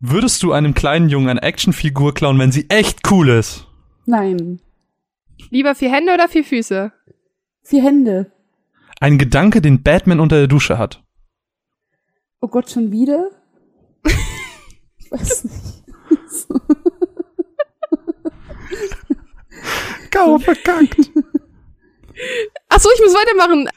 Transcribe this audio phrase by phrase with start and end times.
[0.00, 3.66] Würdest du einem kleinen Jungen eine Actionfigur klauen, wenn sie echt cool ist?
[4.04, 4.60] Nein.
[5.50, 6.92] Lieber vier Hände oder vier Füße?
[7.62, 8.30] Vier Hände.
[9.00, 11.02] Ein Gedanke, den Batman unter der Dusche hat.
[12.40, 13.30] Oh Gott, schon wieder?
[14.98, 15.84] ich weiß nicht.
[20.10, 21.10] Kau verkackt.
[22.68, 23.68] Achso, ich muss weitermachen.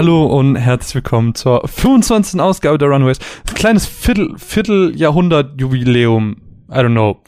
[0.00, 2.40] Hallo und herzlich willkommen zur 25.
[2.40, 3.18] Ausgabe der Runaways.
[3.46, 6.36] Ein kleines Viertel, Vierteljahrhundert-Jubiläum.
[6.70, 7.18] I don't know.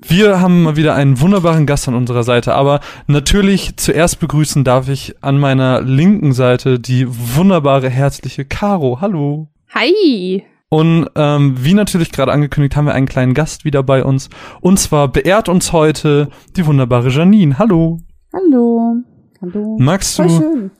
[0.00, 4.88] Wir haben mal wieder einen wunderbaren Gast an unserer Seite, aber natürlich zuerst begrüßen darf
[4.88, 9.00] ich an meiner linken Seite die wunderbare, herzliche Caro.
[9.00, 9.46] Hallo.
[9.72, 10.42] Hi.
[10.68, 14.30] Und ähm, wie natürlich gerade angekündigt, haben wir einen kleinen Gast wieder bei uns.
[14.60, 17.56] Und zwar beehrt uns heute die wunderbare Janine.
[17.60, 18.00] Hallo.
[18.32, 18.96] Hallo.
[19.40, 19.76] Hallo.
[19.78, 20.70] Magst du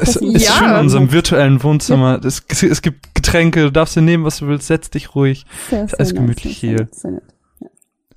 [0.00, 0.52] Es ist Ja.
[0.52, 2.20] schön in unserem virtuellen Wohnzimmer.
[2.24, 5.46] Es, es gibt Getränke, du darfst dir nehmen, was du willst, setz dich ruhig.
[5.70, 6.88] Sehr, ist alles gemütlich hier.
[6.92, 7.22] sehr nett.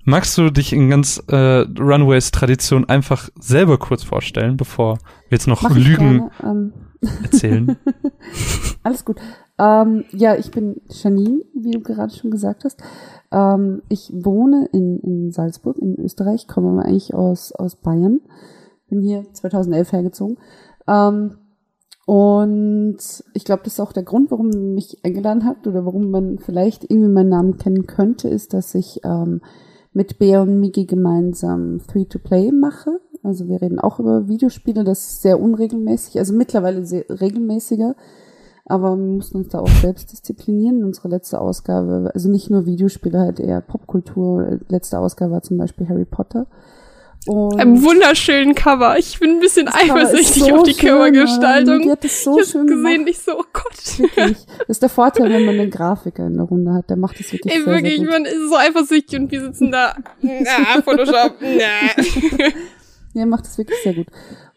[0.04, 4.96] Magst du dich in ganz äh, Runaways-Tradition einfach selber kurz vorstellen, bevor
[5.30, 6.74] wir jetzt noch Mach Lügen gerne, ähm,
[7.24, 7.78] erzählen?
[8.84, 9.18] Alles gut.
[9.60, 12.82] Ähm, ja, ich bin Janine, wie du gerade schon gesagt hast.
[13.32, 18.20] Ähm, ich wohne in, in Salzburg in Österreich, komme aber eigentlich aus, aus Bayern.
[18.90, 20.38] Bin hier 2011 hergezogen.
[20.90, 21.36] Ähm,
[22.06, 22.98] und
[23.36, 26.40] ich glaube, das ist auch der Grund, warum ihr mich eingeladen habt oder warum man
[26.40, 29.42] vielleicht irgendwie meinen Namen kennen könnte, ist, dass ich ähm,
[29.94, 33.00] mit Bea und Migi gemeinsam Free-to-Play mache.
[33.22, 37.96] Also wir reden auch über Videospiele, das ist sehr unregelmäßig, also mittlerweile sehr regelmäßiger.
[38.66, 40.84] Aber wir mussten uns da auch selbst disziplinieren.
[40.84, 44.60] Unsere letzte Ausgabe, also nicht nur Videospiele, halt eher Popkultur.
[44.68, 46.46] Letzte Ausgabe war zum Beispiel Harry Potter.
[47.26, 48.98] Und Einem wunderschönen Cover.
[48.98, 51.82] Ich bin ein bisschen eifersüchtig so auf die schön, Covergestaltung.
[51.82, 53.10] Die hat das so ich schön gesehen, gemacht.
[53.10, 54.00] ich so, oh Gott.
[54.00, 54.38] Wirklich.
[54.60, 56.90] Das ist der Vorteil, wenn man einen Grafiker in der Runde hat.
[56.90, 58.14] Der macht das wirklich Ey, sehr, wirklich, sehr gut.
[58.14, 59.96] man ist so eifersüchtig und wir sitzen da.
[60.22, 61.36] Na, Photoshop.
[61.42, 62.04] Na.
[63.14, 64.08] Ja, macht das wirklich sehr gut.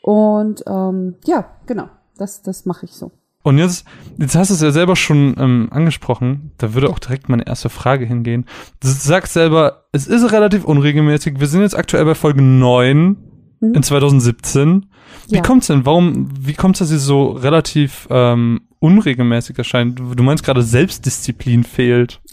[0.02, 1.88] Und ähm, ja, genau.
[2.18, 3.10] Das, das mache ich so.
[3.42, 3.84] Und jetzt,
[4.18, 7.68] jetzt hast du es ja selber schon ähm, angesprochen, da würde auch direkt meine erste
[7.70, 8.46] Frage hingehen.
[8.80, 11.40] Du sagst selber, es ist relativ unregelmäßig.
[11.40, 13.16] Wir sind jetzt aktuell bei Folge 9
[13.60, 13.74] Mhm.
[13.74, 14.86] in 2017.
[15.28, 15.42] Wie Ja.
[15.42, 15.86] kommt's denn?
[15.86, 19.98] Warum, wie kommt's, dass sie so relativ ähm, unregelmäßig erscheint?
[20.00, 22.20] Du meinst gerade Selbstdisziplin fehlt.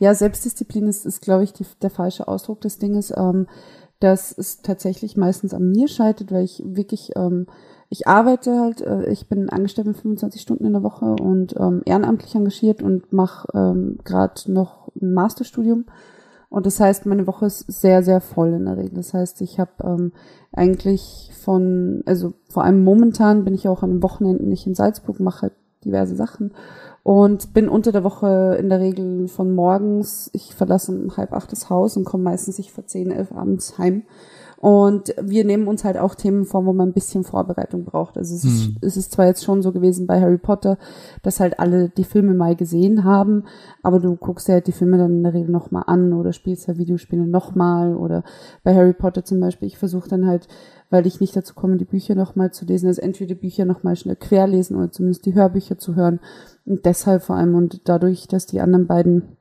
[0.00, 3.12] Ja, Selbstdisziplin ist, ist glaube ich, die, der falsche Ausdruck des Dinges.
[3.16, 3.46] Ähm,
[4.00, 7.46] dass es tatsächlich meistens an mir scheitert, weil ich wirklich, ähm,
[7.90, 11.82] ich arbeite halt, äh, ich bin angestellt mit 25 Stunden in der Woche und ähm,
[11.84, 15.86] ehrenamtlich engagiert und mache ähm, gerade noch ein Masterstudium.
[16.50, 18.94] Und das heißt, meine Woche ist sehr, sehr voll in der Regel.
[18.94, 20.12] Das heißt, ich habe ähm,
[20.52, 25.20] eigentlich von, also vor allem momentan bin ich auch an den Wochenenden nicht in Salzburg,
[25.20, 25.52] mache halt
[25.84, 26.52] diverse Sachen
[27.02, 31.52] und bin unter der Woche in der Regel von morgens, ich verlasse um halb acht
[31.52, 34.02] das Haus und komme meistens ich vor zehn, elf abends heim.
[34.60, 38.18] Und wir nehmen uns halt auch Themen vor, wo man ein bisschen Vorbereitung braucht.
[38.18, 38.76] Also es, ist, Hm.
[38.80, 40.78] es ist zwar jetzt schon so gewesen bei Harry Potter,
[41.22, 43.44] dass halt alle die Filme mal gesehen haben,
[43.84, 46.66] aber du guckst ja halt die Filme dann in der Regel nochmal an oder spielst
[46.66, 48.24] ja Videospiele nochmal oder
[48.64, 50.48] bei Harry Potter zum Beispiel, ich versuche dann halt,
[50.90, 53.94] weil ich nicht dazu komme, die Bücher nochmal zu lesen, also entweder die Bücher nochmal
[53.94, 56.18] schnell querlesen oder zumindest die Hörbücher zu hören.
[56.66, 59.37] Und deshalb vor allem und dadurch, dass die anderen beiden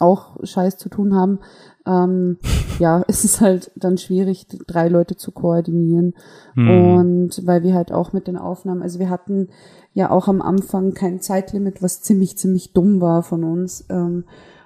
[0.00, 1.38] auch Scheiß zu tun haben,
[1.86, 2.38] ähm,
[2.78, 6.14] ja, ist es halt dann schwierig, drei Leute zu koordinieren.
[6.54, 6.96] Hm.
[6.96, 9.48] Und weil wir halt auch mit den Aufnahmen, also wir hatten
[9.94, 13.84] ja auch am Anfang kein Zeitlimit, was ziemlich, ziemlich dumm war von uns.
[13.90, 14.24] Ähm,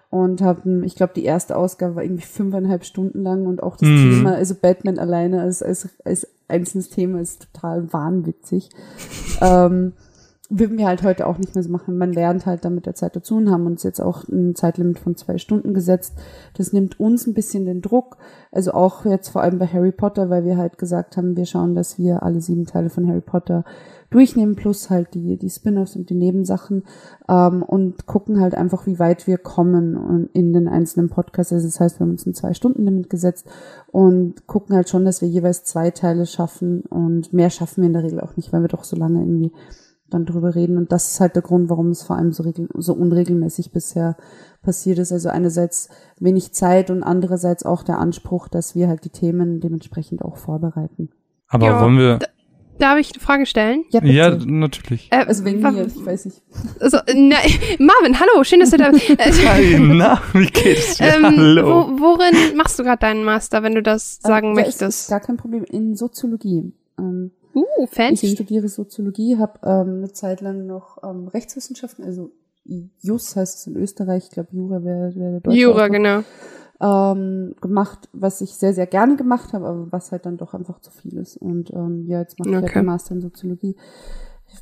[0.08, 3.88] und hatten, ich glaube, die erste Ausgabe war irgendwie fünfeinhalb Stunden lang und auch das
[3.88, 4.10] Mhm.
[4.10, 8.70] Thema, also Batman alleine als, als, als einzelnes Thema ist total wahnwitzig.
[9.40, 9.92] ähm,
[10.48, 11.98] würden wir halt heute auch nicht mehr so machen.
[11.98, 14.98] Man lernt halt dann mit der Zeit dazu und haben uns jetzt auch ein Zeitlimit
[14.98, 16.14] von zwei Stunden gesetzt.
[16.54, 18.16] Das nimmt uns ein bisschen den Druck.
[18.52, 21.74] Also auch jetzt vor allem bei Harry Potter, weil wir halt gesagt haben, wir schauen,
[21.74, 23.64] dass wir alle sieben Teile von Harry Potter
[24.10, 26.84] durchnehmen, plus halt die, die Spin-offs und die Nebensachen
[27.28, 31.52] ähm, und gucken halt einfach, wie weit wir kommen in den einzelnen Podcasts.
[31.52, 33.48] Also das heißt, wir haben uns ein Zwei-Stunden-Limit gesetzt
[33.88, 37.94] und gucken halt schon, dass wir jeweils zwei Teile schaffen und mehr schaffen wir in
[37.94, 39.52] der Regel auch nicht, weil wir doch so lange irgendwie
[40.10, 40.76] dann drüber reden.
[40.76, 44.16] Und das ist halt der Grund, warum es vor allem so, regel so unregelmäßig bisher
[44.62, 45.12] passiert ist.
[45.12, 45.88] Also einerseits
[46.20, 51.10] wenig Zeit und andererseits auch der Anspruch, dass wir halt die Themen dementsprechend auch vorbereiten.
[51.48, 52.18] Aber Ja, wollen wir,
[52.78, 53.84] Darf ich eine Frage stellen?
[53.90, 54.04] Ja.
[54.04, 55.08] Ja, natürlich.
[55.10, 56.42] Äh, also wegen mir, ich weiß nicht.
[56.78, 57.36] Also, na,
[57.78, 59.08] Marvin, hallo, schön, dass du da bist.
[59.08, 59.16] Äh,
[59.46, 61.06] Hi, na, wie geht's dir?
[61.06, 61.66] ähm, Hallo.
[61.66, 64.80] wo, worin machst du gerade deinen Master, wenn du das sagen Ähm, ja, Ist, ist
[64.82, 65.08] möchtest?
[65.10, 65.64] gar kein Problem.
[65.64, 66.70] In Soziologie.
[66.98, 68.28] Ähm, Uh, ich fancy.
[68.28, 72.30] studiere Soziologie, habe ähm, eine Zeit lang noch ähm, Rechtswissenschaften, also
[73.00, 76.22] Jus heißt es in Österreich, ich glaube Jura wäre wär der deutsche Jura, Ausdruck, genau.
[76.80, 80.80] ähm, gemacht, was ich sehr, sehr gerne gemacht habe, aber was halt dann doch einfach
[80.80, 81.36] zu viel ist.
[81.36, 82.80] Und ähm, ja, jetzt mache ich halt Okay.
[82.80, 83.76] den Master in Soziologie.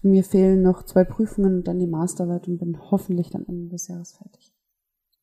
[0.02, 3.88] Mir fehlen noch zwei Prüfungen und dann die Masterarbeit und bin hoffentlich dann Ende des
[3.88, 4.52] Jahres fertig.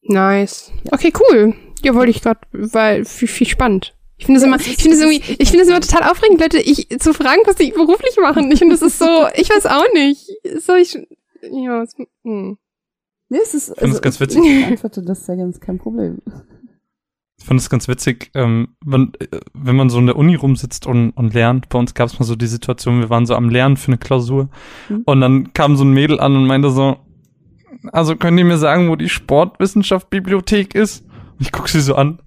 [0.03, 0.71] Nice.
[0.83, 0.93] Ja.
[0.93, 1.53] Okay, cool.
[1.83, 3.95] Ja, wollte ich gerade, weil viel, viel spannend.
[4.21, 6.39] Ich finde es Ja, immer, ich finde es irgendwie, ich finde es immer total aufregend,
[6.39, 8.51] Leute, ich zu fragen, was die beruflich machen.
[8.51, 10.27] Ich finde, das ist so, ich weiß auch nicht.
[10.63, 10.93] So, ich,
[11.41, 12.55] ja, es, hm.
[13.29, 14.43] Nee, es ist, finde es ganz witzig.
[14.45, 16.19] Ich antworte das sehr ganz kein Problem.
[17.39, 20.85] Ich fand es ganz witzig, ähm, wenn, äh, wenn man so in der Uni rumsitzt
[20.85, 21.67] und, und lernt.
[21.69, 23.97] Bei uns gab es mal so die Situation, wir waren so am Lernen für eine
[23.97, 24.49] Klausur
[24.87, 25.01] Mhm.
[25.05, 26.97] und dann kam so ein Mädel an und meinte so,
[27.91, 31.03] also könnt ihr mir sagen, wo die Sportwissenschaft-Bibliothek ist?
[31.05, 32.19] Und ich guck sie so an.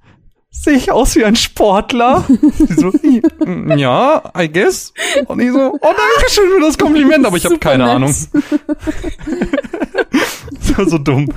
[0.56, 2.25] Sehe ich aus wie ein Sportler?
[2.59, 3.21] sie so, "I-
[3.77, 4.95] ja, I guess.
[5.27, 7.93] Und ich so, oh, danke schön für das Kompliment, aber ich habe keine nett.
[7.97, 8.15] Ahnung.
[10.53, 11.29] Das war so dumm.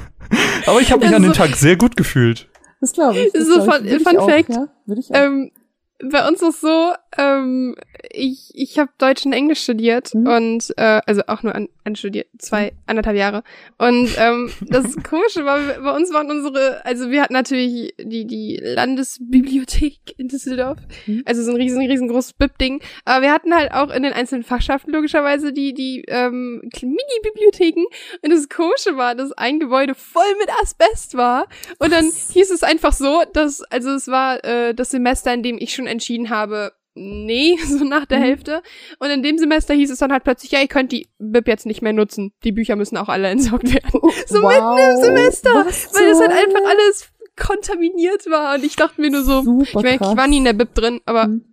[0.66, 2.48] Aber ich habe mich Das an dem Tag sehr gut gefühlt.
[2.82, 3.32] Das glaube ich.
[3.34, 3.92] Das So glaub ich.
[3.94, 4.50] Fun- Fun auch, Fact.
[4.50, 5.16] Ja, würde ich auch.
[5.18, 5.52] Ähm,
[6.04, 7.76] bei uns ist so, ähm,
[8.12, 10.28] ich, ich habe Deutsch und Englisch studiert Mhm.
[10.28, 13.44] und äh, also auch nur an, anstudiert, zwei, anderthalb Jahre.
[13.78, 18.60] Und ähm, das Komische war, bei uns waren unsere, also wir hatten natürlich die, die
[18.62, 21.24] Landesbibliothek in Düsseldorf, Mhm.
[21.26, 22.82] also so ein riesen, riesengroßes BIP-Ding.
[23.06, 27.86] Aber wir hatten halt auch in den einzelnen Fachschaften logischerweise die, die ähm, Mini-Bibliotheken.
[28.22, 31.48] Und das Komische war, dass ein Gebäude voll mit Asbest war.
[31.80, 35.58] Und dann hieß es einfach so, dass, also es war äh, das Semester, in dem
[35.60, 38.24] ich schon entschieden habe, nee, so nach der Mhm.
[38.24, 38.62] Hälfte.
[39.00, 41.66] Und in dem Semester hieß es dann halt plötzlich, ja, ihr könnt die BIP jetzt
[41.66, 42.34] nicht mehr nutzen.
[42.44, 44.02] Die Bücher müssen auch alle entsorgt werden.
[44.28, 48.56] So mitten im Semester, Was Weil das halt einfach alles kontaminiert war.
[48.56, 50.74] Und ich dachte mir nur so, Super ich, mein, ich war nie in der BIP
[50.76, 51.44] drin, aber Mhm.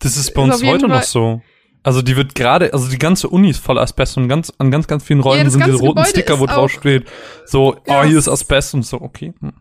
[0.00, 1.40] Das ist bei Ist uns jeden heute noch so.
[1.82, 4.86] Also die wird gerade, also die ganze Uni ist voll Asbest und ganz, an ganz,
[4.86, 7.04] ganz vielen Räumen das sind diese roten Gebäude Sticker, wo ist drauf steht,
[7.46, 8.00] so, Ja.
[8.00, 9.34] oh, hier ist Asbest und so, okay.
[9.40, 9.52] Hm.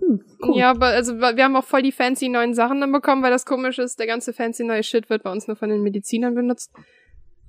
[0.00, 0.56] Hm, cool.
[0.58, 3.46] Ja, aber also wir haben auch voll die fancy neuen Sachen dann bekommen, weil das
[3.46, 6.70] komisch ist, der ganze fancy neue Shit wird bei uns nur von den Medizinern benutzt.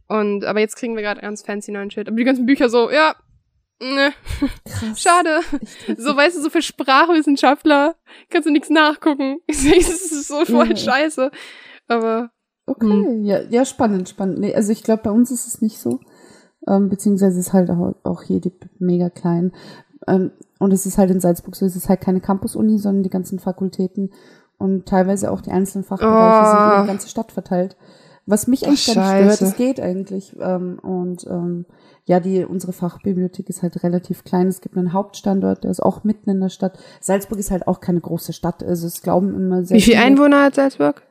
[0.07, 2.07] Und aber jetzt kriegen wir gerade ganz fancy neuen Shit.
[2.07, 3.15] Aber die ganzen Bücher so, ja,
[3.81, 4.13] ne,
[4.65, 4.99] Krass.
[5.01, 5.41] schade.
[5.97, 7.95] So, weißt du, so für Sprachwissenschaftler
[8.29, 9.39] kannst du nichts nachgucken.
[9.47, 10.75] Das ist so voll Ja.
[10.75, 11.31] scheiße.
[11.87, 12.29] Aber
[12.69, 13.23] Okay, Hm.
[13.23, 14.39] ja, ja, spannend, spannend.
[14.39, 16.01] Nee, also ich glaube, bei uns ist es nicht so.
[16.67, 19.53] Ähm, beziehungsweise ist halt auch, auch hier die mega klein.
[20.05, 23.09] Ähm, und es ist halt in Salzburg so, es ist halt keine Campus-Uni, sondern die
[23.09, 24.11] ganzen Fakultäten
[24.57, 26.81] und teilweise auch die einzelnen Fachbereiche sind über Oh.
[26.83, 27.77] die ganze Stadt verteilt.
[28.29, 30.35] Was mich eigentlich gar nicht stört, es geht eigentlich.
[30.39, 31.65] Ähm, und ähm,
[32.05, 34.47] ja, die unsere Fachbibliothek ist halt relativ klein.
[34.47, 36.77] Es gibt einen Hauptstandort, der ist auch mitten in der Stadt.
[36.99, 38.63] Salzburg ist halt auch keine große Stadt.
[38.63, 41.03] Also es glauben immer sehr wie viele viele- Einwohner hat Salzburg?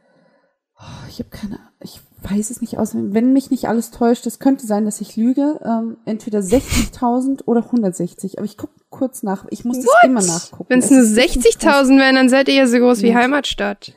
[1.08, 2.92] ich habe keine, ich weiß es nicht aus.
[2.94, 5.60] Wenn mich nicht alles täuscht, es könnte sein, dass ich lüge.
[5.64, 8.38] Ähm, entweder 60.000 oder 160.
[8.38, 9.46] Aber ich gucke kurz nach.
[9.50, 10.66] Ich muss das immer nachgucken.
[10.68, 11.72] Wenn es nur ist wirklich nicht groß.
[11.72, 13.16] 60.000 wären, dann seid ihr ja so groß wie Ja.
[13.16, 13.92] Heimatstadt.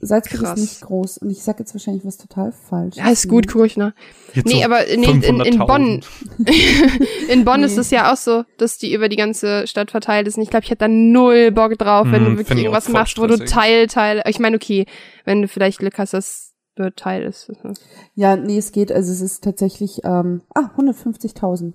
[0.00, 0.58] Salzburg Krass.
[0.58, 1.18] ist nicht groß.
[1.18, 2.96] Und ich sage jetzt wahrscheinlich was total falsch.
[2.96, 3.92] Ja, ist gut, guck ich nach.
[4.34, 6.04] Jetzt Nee, so aber in, in, in, Bonn, 500.000.
[7.30, 7.80] in Bonn ist Nee.
[7.80, 10.36] es ja auch so, dass die über die ganze Stadt verteilt ist.
[10.36, 13.18] Und ich glaube, ich hätte da null Bock drauf, wenn Hm, du wirklich irgendwas machst,
[13.18, 13.54] wo du stressig.
[13.54, 14.84] Teil, Teil, ich meine, okay,
[15.24, 16.52] wenn du vielleicht Glück hast, dass
[16.96, 17.50] Teil ist.
[18.14, 18.90] Ja, nee, es geht.
[18.92, 21.74] Also es ist tatsächlich, ähm, ah, 150.000.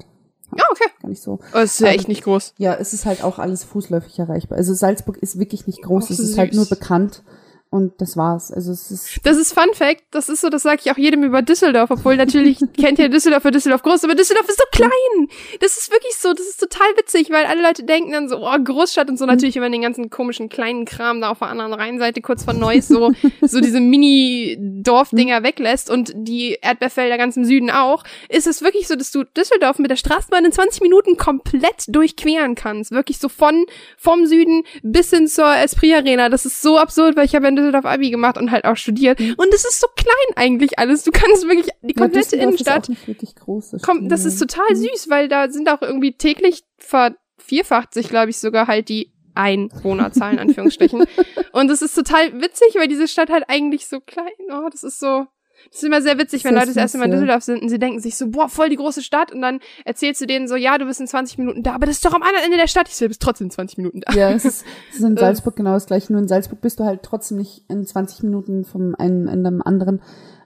[0.58, 0.90] Ja, okay.
[1.02, 1.40] Gar nicht so.
[1.54, 2.54] Oh, ist ja Aber- echt nicht groß.
[2.58, 4.58] Ja, es ist halt auch alles fußläufig erreichbar.
[4.58, 6.06] Also Salzburg ist wirklich nicht groß.
[6.08, 6.30] Ach, es süß.
[6.32, 7.24] ist halt nur bekannt.
[7.72, 8.52] Und das war's.
[8.52, 11.24] Also es ist, Das ist Fun Fact, das ist so, das sage ich auch jedem
[11.24, 15.28] über Düsseldorf, obwohl natürlich kennt ja Düsseldorf für Düsseldorf groß, aber Düsseldorf ist so klein.
[15.60, 18.58] Das ist wirklich so, das ist total witzig, weil alle Leute denken dann so, oh,
[18.58, 22.22] Großstadt und so natürlich immer den ganzen komischen kleinen Kram da auf der anderen Rheinseite
[22.22, 23.12] kurz von Neuss so,
[23.42, 28.96] so diese Mini-Dorfdinger weglässt und die Erdbeerfelder ganz im Süden auch, ist es wirklich so,
[28.96, 32.92] dass du Düsseldorf mit der Straßenbahn in 20 Minuten komplett durchqueren kannst.
[32.92, 36.30] Wirklich so von, vom Süden bis hin zur Esprit Arena.
[36.30, 39.20] Das ist so absurd, weil ich habe in Düsseldorf Abi gemacht und halt auch studiert.
[39.20, 41.04] Und es ist so klein eigentlich alles.
[41.04, 43.72] Du kannst wirklich die ja, komplette Düsseldorf Innenstadt Ist wirklich groß.
[43.72, 44.28] Das, Komm, stimmt, das ja.
[44.30, 48.90] ist total süß, weil da sind auch irgendwie täglich vervierfacht sich, glaube ich, sogar halt
[48.90, 51.06] die Einwohnerzahlen, in Anführungsstrichen.
[51.54, 55.00] Und es ist total witzig, weil diese Stadt halt eigentlich so klein, oh, das ist
[55.00, 55.28] so,
[55.68, 57.12] das ist immer sehr witzig, wenn Leute das erste Mal in.
[57.12, 60.22] Düsseldorf sind und sie denken sich so, boah, voll die große Stadt und dann erzählst
[60.22, 62.24] du denen so, ja, du bist in 20 Minuten da, aber das ist doch am
[62.24, 62.88] anderen Ende der Stadt.
[62.88, 64.14] Ich so, du bist trotzdem in 20 Minuten da.
[64.14, 65.20] Ja, es ist, es ist in Äh.
[65.20, 66.12] Salzburg genau das gleiche.
[66.12, 69.62] Nur in Salzburg bist du halt trotzdem nicht in 20 Minuten vom einen Ende am
[69.62, 70.02] anderen.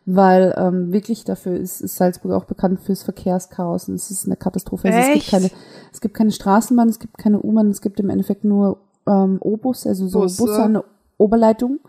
[0.05, 4.35] weil ähm, wirklich dafür ist, ist Salzburg auch bekannt fürs Verkehrschaos und es ist eine
[4.35, 4.89] Katastrophe.
[4.89, 5.49] Also es gibt keine,
[5.93, 9.87] es gibt keine Straßenbahn, es gibt keine U-Bahn, es gibt im Endeffekt nur ähm, O-Bus,
[9.87, 10.43] also so Busse.
[10.43, 10.83] Busse an der
[11.17, 11.79] Oberleitung.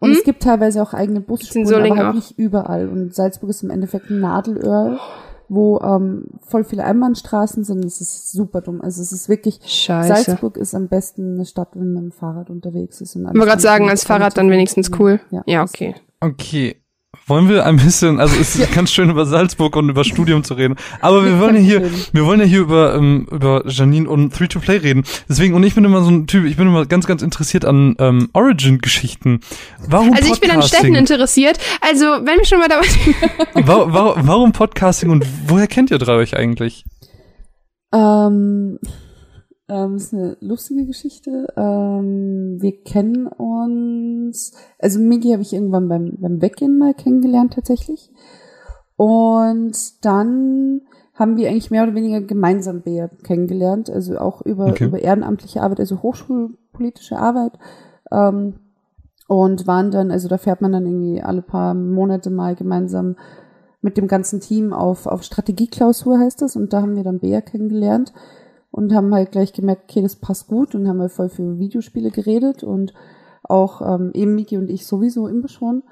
[0.00, 0.16] Und Hm?
[0.16, 2.14] es gibt teilweise auch eigene Busspuren, aber halt auch.
[2.14, 2.88] nicht überall.
[2.88, 4.98] Und Salzburg ist im Endeffekt ein Nadelöhr,
[5.48, 7.84] wo ähm, voll viele Einbahnstraßen sind.
[7.84, 8.80] Es ist super dumm.
[8.80, 10.22] Also es ist wirklich, Scheiße.
[10.24, 13.16] Salzburg ist am besten eine Stadt, wenn man mit dem Fahrrad unterwegs ist.
[13.16, 15.20] Und Ich wollte gerade sagen, als Fahrrad dann wenigstens cool.
[15.30, 15.94] Ja, Ja, okay.
[16.20, 16.76] Okay.
[17.26, 20.54] Wollen wir ein bisschen, also es ist ganz schön über Salzburg und über Studium zu
[20.54, 24.34] reden, aber wir wollen ja hier, wir wollen ja hier über, ähm, über Janine und
[24.34, 25.04] Three to Play reden.
[25.26, 27.96] Deswegen, und ich bin immer so ein Typ, ich bin immer ganz, ganz interessiert an
[27.98, 29.40] ähm, Origin-Geschichten.
[29.86, 30.94] Warum Also ich bin an Städten Podcasting?
[30.94, 31.58] interessiert.
[31.80, 32.86] Also, wenn wir schon mal dabei
[33.66, 36.84] Wa wa warum Podcasting und woher kennt ihr drei euch eigentlich?
[37.94, 38.78] Ähm,
[39.68, 41.52] ähm, ist eine lustige Geschichte.
[41.56, 48.10] Ähm, wir kennen uns, also Migi habe ich irgendwann beim, beim Weggehen mal kennengelernt tatsächlich.
[48.96, 50.82] Und dann
[51.14, 54.86] haben wir eigentlich mehr oder weniger gemeinsam Bea kennengelernt, also auch über, Okay.
[54.86, 57.52] über ehrenamtliche Arbeit, also hochschulpolitische Arbeit.
[58.10, 58.54] Ähm,
[59.26, 63.16] und waren dann, also da fährt man dann irgendwie alle paar Monate mal gemeinsam
[63.82, 66.56] mit dem ganzen Team auf, auf Strategieklausur heißt das.
[66.56, 68.14] Und da haben wir dann Bea kennengelernt
[68.78, 72.12] und haben halt gleich gemerkt, okay, das passt gut und haben halt voll für Videospiele
[72.12, 72.94] geredet und
[73.42, 75.82] auch ähm, eben Miki und ich sowieso immer schon.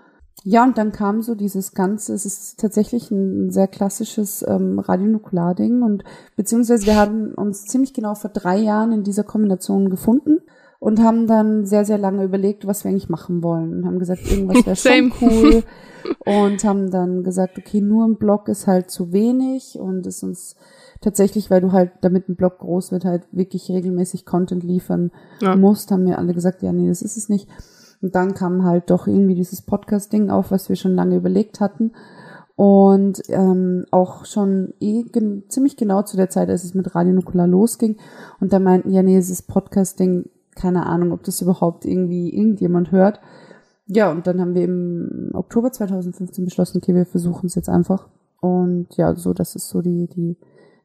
[0.45, 5.83] Ja, und dann kam so dieses Ganze, es ist tatsächlich ein sehr klassisches ähm, Radionukular-Ding
[5.83, 6.05] und
[6.37, 10.43] beziehungsweise wir haben uns ziemlich genau vor drei Jahren in dieser Kombination gefunden
[10.79, 14.31] und haben dann sehr, sehr lange überlegt, was wir eigentlich machen wollen und haben gesagt,
[14.31, 14.77] irgendwas wäre
[15.11, 15.65] schon cool
[16.25, 20.55] und haben dann gesagt, okay, nur ein Blog ist halt zu wenig und ist uns
[21.01, 25.11] tatsächlich, weil du halt, damit ein Blog groß wird, halt wirklich regelmäßig Content liefern
[25.41, 25.57] Ja.
[25.57, 27.49] musst, haben wir alle gesagt, ja, nee, das ist es nicht.
[28.03, 31.93] Und dann kam halt doch irgendwie dieses Podcast-Ding auf, was wir schon lange überlegt hatten.
[32.55, 37.13] Und ähm, auch schon eh gen ziemlich genau zu der Zeit, als es mit Radio
[37.13, 37.97] Nukular losging.
[38.41, 43.21] Und da meinten, ja, nee, dieses Podcast-Ding, keine Ahnung, ob das überhaupt irgendwie irgendjemand hört.
[43.89, 48.09] Ja, und dann haben wir im Oktober 2015 beschlossen, okay, wir versuchen es jetzt einfach.
[48.41, 50.37] Und ja, so, das ist so die, die,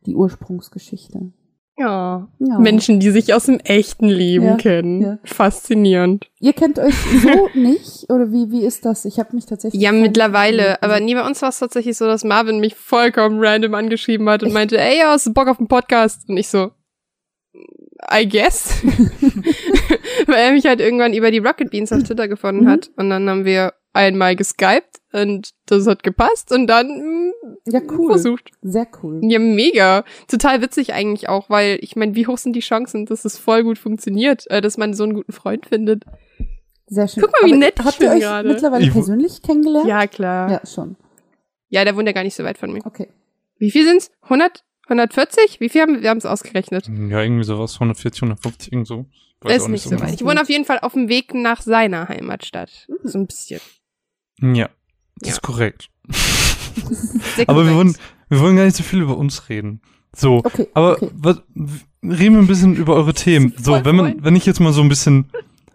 [0.06, 1.32] die Ursprungsgeschichte.
[1.78, 2.28] Ja.
[2.38, 2.60] Ja.
[2.60, 5.02] Menschen, die sich aus dem echten Leben Ja, kennen.
[5.02, 5.20] ja.
[5.24, 6.30] Faszinierend.
[6.40, 8.10] Ihr kennt euch so nicht?
[8.10, 9.06] Oder wie, wie ist das?
[9.06, 9.82] Ich habe mich tatsächlich.
[9.82, 10.82] Ja, mittlerweile.
[10.84, 14.44] Aber nie bei uns war es tatsächlich so, dass Marvin mich vollkommen random angeschrieben hat
[14.44, 14.54] und Echt?
[14.54, 16.30] meinte, ey, hast du Bock auf einen Podcast?
[16.30, 16.72] Und ich so,
[18.14, 18.84] I guess.
[20.28, 22.70] Weil er mich halt irgendwann über die Rocket Beans auf Twitter gefunden Mhm.
[22.70, 22.92] hat.
[22.96, 27.32] Und dann haben wir einmal geskypt und das hat gepasst und dann mm,
[27.66, 28.12] Ja, cool.
[28.12, 28.52] versucht.
[28.62, 29.20] Sehr cool.
[29.24, 30.04] Ja, mega.
[30.28, 33.64] Total witzig eigentlich auch, weil ich meine, wie hoch sind die Chancen, dass es voll
[33.64, 36.04] gut funktioniert, äh, dass man so einen guten Freund findet?
[36.88, 37.24] Sehr schön.
[37.24, 38.50] Guck mal, wie Aber nett ich Habt ihr bin euch gerade.
[38.50, 39.88] mittlerweile Ich persönlich kennengelernt?
[39.88, 40.50] Ja, klar.
[40.50, 40.96] Ja, Ja, schon.
[41.72, 42.86] der wohnt ja gar nicht so weit von mir.
[42.86, 43.08] Okay.
[43.58, 44.12] Wie viel sind's?
[44.24, 44.64] 100?
[44.88, 45.60] 140?
[45.60, 46.02] Wie viel haben wir?
[46.02, 46.88] Wir haben es ausgerechnet.
[46.88, 49.06] Ja, irgendwie sowas, 140, 150, irgend so.
[49.42, 50.02] Weiß ist nicht so genau.
[50.04, 50.14] weit.
[50.14, 52.88] Ich wohne auf jeden Fall auf dem Weg nach seiner Heimatstadt.
[52.90, 52.96] Mhm.
[53.08, 53.62] So ein bisschen.
[54.42, 54.70] Ja,
[55.18, 55.34] das Ja.
[55.36, 55.90] ist korrekt.
[57.48, 57.96] Aber wir wollen,
[58.30, 59.82] wir wollen gar nicht so viel über uns reden.
[60.16, 60.68] So, Okay.
[60.74, 61.10] aber okay.
[61.14, 61.42] was,
[62.04, 63.54] reden wir ein bisschen über eure Themen.
[63.58, 65.30] So, wenn man, wenn ich jetzt mal so ein bisschen,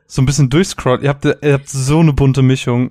[0.06, 2.90] so ein bisschen durchscroll, ihr habt, ihr habt so eine bunte Mischung.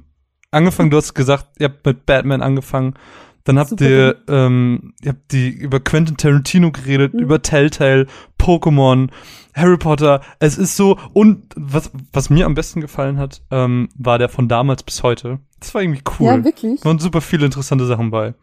[0.50, 2.96] Angefangen, du hast gesagt, ihr habt mit Batman angefangen.
[3.44, 7.20] Dann habt Super ihr, ähm, ihr habt die über Quentin Tarantino geredet, Mhm.
[7.20, 8.08] über Telltale,
[8.40, 9.10] Pokémon,
[9.54, 10.22] Harry Potter.
[10.40, 14.48] Es ist so, und was, was mir am besten gefallen hat, ähm, war der von
[14.48, 15.38] damals bis heute.
[15.66, 16.28] Das war irgendwie cool.
[16.28, 16.82] Ja, wirklich.
[16.82, 18.36] Da waren super viele interessante Sachen bei.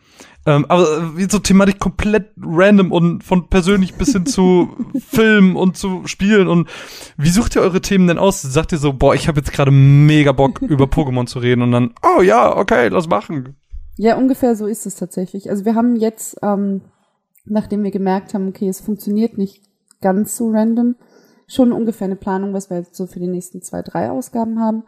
[0.44, 4.76] Ähm, aber äh, wie so Thematik komplett random und von persönlich bis hin zu
[5.08, 6.48] Film und zu Spielen.
[6.48, 6.68] Und
[7.16, 8.42] wie sucht ihr eure Themen denn aus?
[8.42, 11.70] Sagt ihr so, boah, ich habe jetzt gerade mega Bock über Pokémon zu reden und
[11.70, 13.54] dann, oh ja, okay, lass machen.
[13.96, 15.48] Ja, ungefähr so ist es tatsächlich.
[15.48, 16.80] Also wir haben jetzt, ähm,
[17.44, 19.62] nachdem wir gemerkt haben, okay, es funktioniert nicht
[20.00, 20.96] ganz so random,
[21.46, 24.82] schon ungefähr eine Planung, was wir jetzt so für die nächsten zwei, drei Ausgaben haben.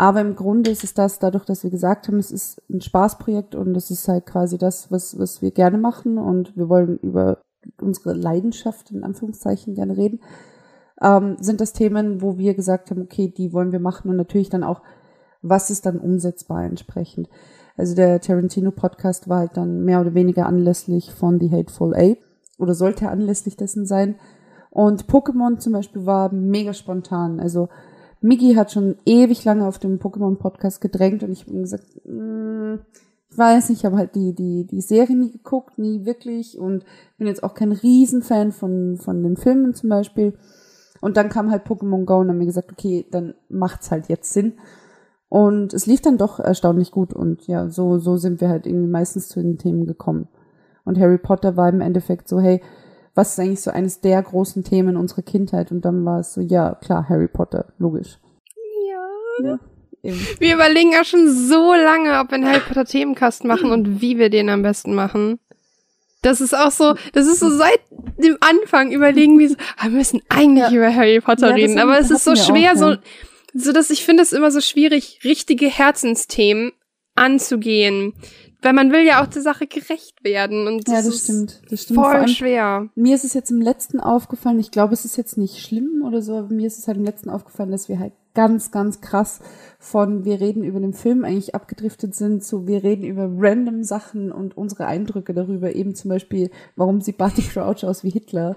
[0.00, 3.54] Aber im Grunde ist es das, dadurch, dass wir gesagt haben, es ist ein Spaßprojekt
[3.54, 7.42] und es ist halt quasi das, was, was wir gerne machen und wir wollen über
[7.82, 10.20] unsere Leidenschaft in Anführungszeichen gerne reden,
[11.02, 14.48] ähm, sind das Themen, wo wir gesagt haben, okay, die wollen wir machen und natürlich
[14.48, 14.80] dann auch,
[15.42, 17.28] was ist dann umsetzbar entsprechend.
[17.76, 22.20] Also der Tarantino-Podcast war halt dann mehr oder weniger anlässlich von The Hateful Eight
[22.56, 24.14] oder sollte anlässlich dessen sein.
[24.70, 27.38] Und Pokémon zum Beispiel war mega spontan.
[27.38, 27.68] Also
[28.20, 32.74] Migi hat schon ewig lange auf dem Pokémon-Podcast gedrängt und ich habe ihm gesagt, mm,
[33.30, 36.84] ich weiß nicht, ich habe halt die, die, die Serie nie geguckt, nie wirklich und
[37.16, 40.34] bin jetzt auch kein Riesenfan von, von den Filmen zum Beispiel.
[41.00, 44.32] Und dann kam halt Pokémon Go und haben mir gesagt, okay, dann macht's halt jetzt
[44.32, 44.54] Sinn.
[45.28, 48.90] Und es lief dann doch erstaunlich gut und ja, so, so sind wir halt irgendwie
[48.90, 50.28] meistens zu den Themen gekommen.
[50.84, 52.60] Und Harry Potter war im Endeffekt so, hey,
[53.14, 55.70] was ist eigentlich so eines der großen Themen unserer Kindheit?
[55.72, 58.18] Und dann war es so, ja, klar, Harry Potter, logisch.
[58.88, 59.48] Ja.
[59.50, 59.58] Ja.
[60.38, 64.18] Wir überlegen ja schon so lange, ob wir einen Harry Potter Themencast machen und wie
[64.18, 65.38] wir den am besten machen.
[66.22, 67.80] Das ist auch so, das ist so seit
[68.18, 70.76] dem Anfang überlegen wir so, ah, wir müssen eigentlich Ja.
[70.76, 72.96] über Harry Potter Ja, reden, aber es ist so schwer, so,
[73.54, 76.72] so dass ich finde es immer so schwierig, richtige Herzensthemen
[77.14, 78.14] anzugehen.
[78.62, 81.62] Weil man will ja auch der Sache gerecht werden und Ja, das, das ist stimmt.
[81.70, 81.96] Das stimmt.
[81.96, 82.88] Vor voll allem, schwer.
[82.94, 86.22] mir ist es jetzt im letzten aufgefallen, ich glaube, es ist jetzt nicht schlimm oder
[86.22, 89.40] so, aber mir ist es halt im letzten aufgefallen, dass wir halt ganz, ganz krass
[89.78, 94.30] von wir reden über den Film eigentlich abgedriftet sind, zu wir reden über random Sachen
[94.30, 98.56] und unsere Eindrücke darüber, eben zum Beispiel, warum sieht Barty Crouch aus wie Hitler.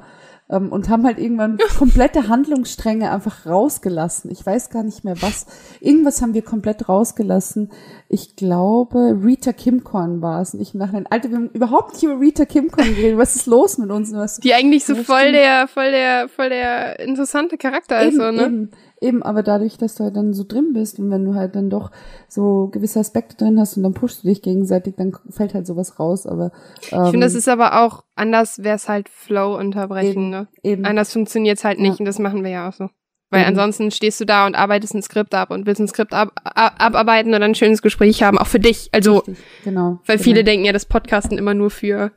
[0.54, 4.30] Ähm, und haben halt irgendwann komplette Handlungsstränge einfach rausgelassen.
[4.32, 5.48] Ich weiß gar nicht mehr was.
[5.80, 7.72] Irgendwas haben wir komplett rausgelassen.
[8.08, 10.54] Ich glaube, Rita Kimcorn war es.
[10.54, 13.18] Und ich im Nachhinein, Alter, wir haben überhaupt nicht über Rita Kimcorn geredet.
[13.18, 14.14] Was ist los mit uns?
[14.14, 18.46] Was, Die eigentlich so voll der, voll der, voll der interessante Charakter ist, so, ne?
[18.46, 18.72] eben,
[19.04, 21.70] eben, aber dadurch, dass du halt dann so drin bist und wenn du halt dann
[21.70, 21.92] doch
[22.28, 26.00] so gewisse Aspekte drin hast und dann pushst du dich gegenseitig, dann fällt halt sowas
[26.00, 26.52] raus, aber
[26.92, 30.48] ähm, Ich finde, das ist aber auch anders, wäre es halt Flow unterbrechen, eben, ne?
[30.64, 32.00] eben, Anders funktioniert's halt nicht Ja.
[32.00, 32.90] und das machen wir ja auch so.
[33.34, 36.34] Weil ansonsten stehst du da und arbeitest ein Skript ab und willst ein Skript ab,
[36.44, 38.90] ab, abarbeiten und dann ein schönes Gespräch haben, auch für dich.
[38.92, 40.00] Also, richtig, genau.
[40.06, 40.24] weil genau.
[40.24, 42.12] viele denken ja, das Podcasten immer nur für,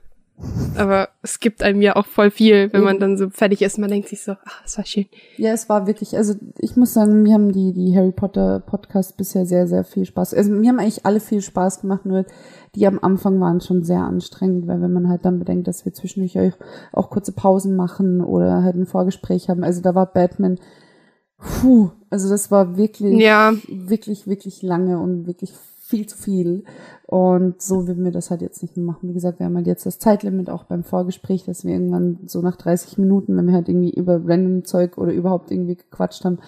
[0.76, 3.00] aber es gibt einem ja auch voll viel, wenn man Eben.
[3.00, 3.78] dann so fertig ist.
[3.78, 5.06] Man denkt sich so, ach, das war schön.
[5.38, 9.14] Ja, es war wirklich, also ich muss sagen, mir haben die, die Harry Potter Podcasts
[9.14, 10.34] bisher sehr, sehr viel Spaß.
[10.34, 12.26] Also mir haben eigentlich alle viel Spaß gemacht, nur
[12.74, 15.94] die am Anfang waren schon sehr anstrengend, weil wenn man halt dann bedenkt, dass wir
[15.94, 16.58] zwischendurch auch,
[16.92, 19.64] auch kurze Pausen machen oder halt ein Vorgespräch haben.
[19.64, 20.58] Also da war Batman,
[21.38, 23.54] puh, also das war wirklich, Ja.
[23.68, 25.52] wirklich, wirklich lange und wirklich
[25.86, 26.64] viel zu viel.
[27.06, 29.08] Und so würden wir das halt jetzt nicht mehr machen.
[29.08, 32.42] Wie gesagt, wir haben halt jetzt das Zeitlimit auch beim Vorgespräch, dass wir irgendwann so
[32.42, 36.38] nach 30 Minuten, wenn wir halt irgendwie über random Zeug oder überhaupt irgendwie gequatscht haben,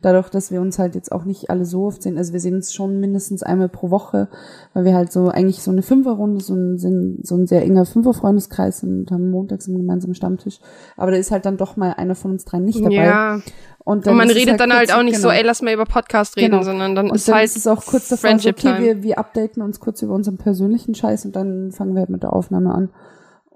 [0.00, 2.54] dadurch, dass wir uns halt jetzt auch nicht alle so oft sehen, also wir sehen
[2.54, 4.28] uns schon mindestens einmal pro Woche,
[4.74, 7.84] weil wir halt so eigentlich so eine Fünferrunde, so ein, sind so ein sehr enger
[7.84, 10.60] Fünferfreundeskreis und haben montags einen gemeinsamen Stammtisch.
[10.96, 12.94] Aber da ist halt dann doch mal einer von uns drei nicht dabei.
[12.94, 13.40] Ja.
[13.84, 15.40] Und, Und man redet dann halt auch nicht so, genau.
[15.40, 16.62] ey, lass mal über Podcast reden, Genau.
[16.62, 19.02] sondern dann Und ist dann halt ist es auch kurz davor, so, Friendship okay, wir,
[19.02, 22.34] wir updaten uns kurz über unseren persönlichen Scheiß und dann fangen wir halt mit der
[22.34, 22.90] Aufnahme an.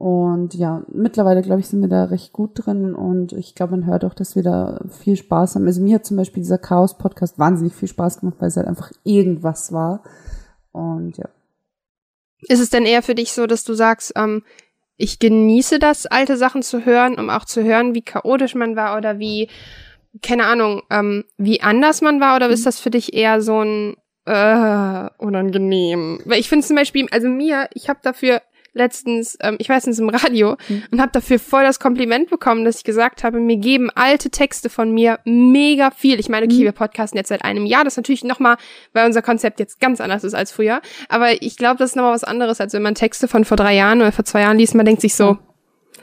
[0.03, 3.87] Und ja, mittlerweile, glaube ich, sind wir da recht gut drin und ich glaube, man
[3.87, 5.65] hört auch, dass wir da viel Spaß haben.
[5.65, 8.91] Also mir hat zum Beispiel dieser Chaos-Podcast wahnsinnig viel Spaß gemacht, weil es halt einfach
[9.05, 10.03] irgendwas war.
[10.73, 11.29] Und ja.
[12.49, 14.43] Ist es denn eher für dich so, dass du sagst, ähm,
[14.97, 18.99] ich genieße das, alte Sachen zu hören, um auch zu hören, wie chaotisch man war
[18.99, 19.51] oder wie,
[20.21, 22.35] keine Ahnung, ähm, wie anders man war?
[22.35, 26.23] Oder ist das für dich eher so ein äh, unangenehm?
[26.25, 28.43] Weil ich finde zum Beispiel, also mir, ich habe dafür
[28.75, 30.83] letztens, ähm, ich weiß nicht, im Radio Mhm.
[30.91, 34.71] und habe dafür voll das Kompliment bekommen, dass ich gesagt habe, mir geben alte Texte
[34.71, 36.19] von mir mega viel.
[36.19, 36.63] Ich meine, okay, Mhm.
[36.65, 38.57] wir podcasten jetzt seit einem Jahr, das ist natürlich nochmal,
[38.93, 42.15] weil unser Konzept jetzt ganz anders ist als früher, aber ich glaube, das ist nochmal
[42.15, 44.75] was anderes, als wenn man Texte von vor drei Jahren oder vor zwei Jahren liest,
[44.75, 45.39] man denkt sich so,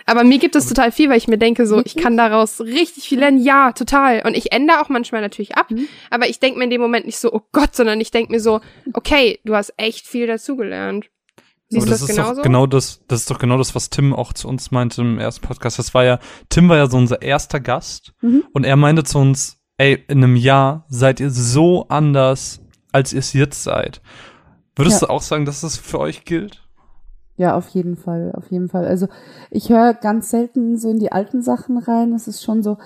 [0.06, 3.08] aber mir gibt es total viel, weil ich mir denke, so, ich kann daraus richtig
[3.08, 3.38] viel lernen.
[3.44, 4.24] Ja, total.
[4.26, 5.88] Und ich ändere auch manchmal natürlich ab, Mhm.
[6.10, 8.40] aber ich denke mir in dem Moment nicht so, oh Gott, sondern ich denke mir
[8.40, 8.60] so,
[8.94, 11.10] okay, du hast echt viel dazugelernt.
[11.70, 12.36] Siehst Aber das, das, ist genauso?
[12.36, 15.20] doch genau das, das ist doch genau das, was Tim auch zu uns meinte im
[15.20, 15.78] ersten Podcast.
[15.78, 18.44] Das war ja, Tim war ja so unser erster Gast Mhm.
[18.54, 22.60] und er meinte zu uns, ey, in einem Jahr seid ihr so anders,
[22.92, 24.02] als ihr es jetzt seid.
[24.76, 25.08] Würdest Ja.
[25.08, 26.64] du auch sagen, dass das für euch gilt?
[27.38, 28.86] Ja, auf jeden Fall, auf jeden Fall.
[28.88, 29.08] Also
[29.52, 32.14] ich höre ganz selten so in die alten Sachen rein.
[32.14, 32.78] Es ist schon so,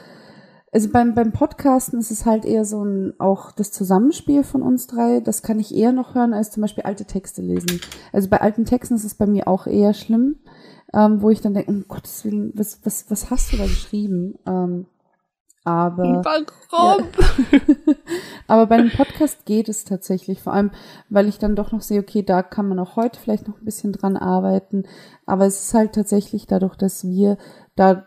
[0.73, 4.87] also beim, beim Podcasten ist es halt eher so ein, auch das Zusammenspiel von uns
[4.87, 5.19] drei.
[5.19, 7.79] Das kann ich eher noch hören, als zum Beispiel alte Texte lesen.
[8.11, 10.37] Also bei alten Texten ist es bei mir auch eher schlimm,
[10.93, 14.39] ähm, wo ich dann denke, um Gottes Willen, was, was, was hast du da geschrieben?
[14.47, 14.87] Ähm,
[15.65, 16.21] aber
[16.71, 17.05] Warum?
[18.47, 20.71] aber bei einem Podcast geht es tatsächlich, vor allem,
[21.09, 23.65] weil ich dann doch noch sehe, okay, da kann man auch heute vielleicht noch ein
[23.65, 24.83] bisschen dran arbeiten.
[25.25, 27.37] Aber es ist halt tatsächlich dadurch, dass wir
[27.75, 28.05] da,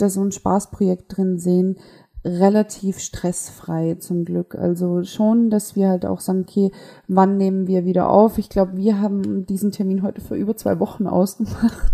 [0.00, 1.76] da so ein Spaßprojekt drin sehen,
[2.24, 4.54] relativ stressfrei zum Glück.
[4.54, 6.70] Also schon, dass wir halt auch sagen, okay,
[7.08, 8.38] wann nehmen wir wieder auf?
[8.38, 11.92] Ich glaube, wir haben diesen Termin heute für über zwei Wochen ausgemacht.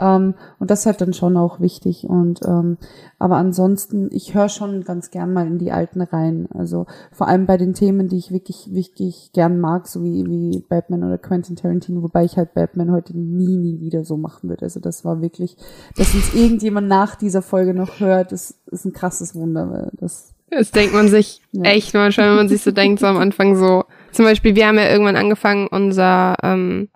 [0.00, 2.04] Ähm, und das ist halt dann schon auch wichtig.
[2.04, 2.78] Und ähm,
[3.18, 6.48] aber ansonsten, ich höre schon ganz gern mal in die alten rein.
[6.54, 10.64] Also vor allem bei den Themen, die ich wirklich, wirklich gern mag, so wie, wie
[10.68, 14.62] Batman oder Quentin Tarantino, wobei ich halt Batman heute nie, nie wieder so machen würde.
[14.64, 15.56] Also das war wirklich,
[15.96, 19.70] dass uns irgendjemand nach dieser Folge noch hört, das ist ein krasses Wunder.
[19.70, 21.64] weil Das, Das denkt man sich Ja.
[21.64, 24.76] echt manchmal, wenn man sich so denkt, so am Anfang so, Zum Beispiel, wir haben
[24.78, 26.88] ja irgendwann angefangen, unser ähm,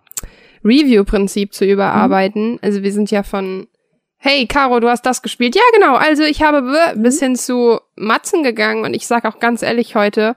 [0.64, 2.52] Review-Prinzip zu überarbeiten.
[2.52, 2.58] Mhm.
[2.62, 3.66] Also wir sind ja von,
[4.16, 5.54] hey, Caro, du hast das gespielt.
[5.54, 5.94] Ja, genau.
[5.96, 7.02] Also ich habe Mhm.
[7.02, 10.36] bis hin zu Matzen gegangen und ich sag auch ganz ehrlich heute,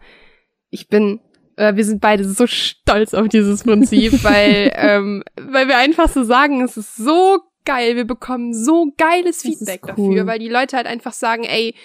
[0.70, 1.22] ich bin,
[1.56, 6.24] äh, wir sind beide so stolz auf dieses Prinzip, weil, ähm, weil wir einfach so
[6.24, 9.90] sagen, es ist so geil, wir bekommen so geiles Feedback cool.
[9.90, 11.76] dafür, weil die Leute halt einfach sagen, ey,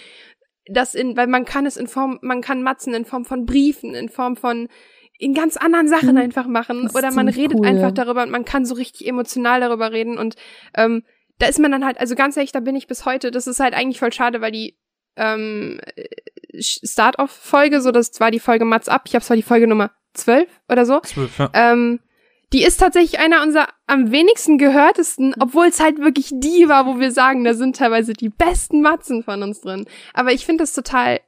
[0.67, 3.95] das in, weil man kann es in Form, man kann Matzen in Form von Briefen,
[3.95, 4.69] in Form von
[5.23, 6.17] in ganz anderen Sachen Mhm.
[6.17, 7.91] einfach machen oder man redet cool, einfach ja.
[7.93, 10.35] darüber und man kann so richtig emotional darüber reden und
[10.77, 11.05] ähm,
[11.39, 13.61] da ist man dann halt, also ganz ehrlich, da bin ich bis heute, das ist
[13.61, 14.77] halt eigentlich voll schade, weil die
[15.17, 15.81] ähm,
[16.61, 20.49] Start-off-Folge, so das war die Folge Mats ab, ich habe zwar die Folge Nummer 12
[20.69, 21.51] oder so, Zwölf, ja.
[21.55, 22.01] ähm,
[22.53, 26.99] die ist tatsächlich einer unserer am wenigsten gehörtesten, obwohl es halt wirklich die war, wo
[26.99, 29.87] wir sagen, da sind teilweise die besten Matzen von uns drin.
[30.13, 31.21] Aber ich finde das total,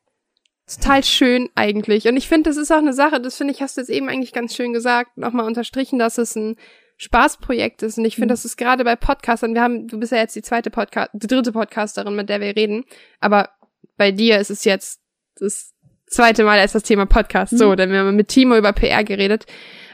[0.66, 2.06] total schön eigentlich.
[2.08, 4.08] Und ich finde, das ist auch eine Sache, das finde ich, hast du jetzt eben
[4.08, 6.56] eigentlich ganz schön gesagt, nochmal unterstrichen, dass es ein
[6.96, 7.98] Spaßprojekt ist.
[7.98, 8.36] Und ich finde, Mhm.
[8.36, 11.26] das ist gerade bei Podcastern, wir haben, du bist ja jetzt die zweite Podcast, die
[11.26, 12.84] dritte Podcasterin, mit der wir reden.
[13.20, 13.50] Aber
[13.96, 15.00] bei dir ist es jetzt
[15.38, 15.72] das
[16.06, 17.56] zweite Mal als das Thema Podcast.
[17.58, 17.76] So, Mhm.
[17.76, 19.44] denn wir haben mit Timo über PR geredet.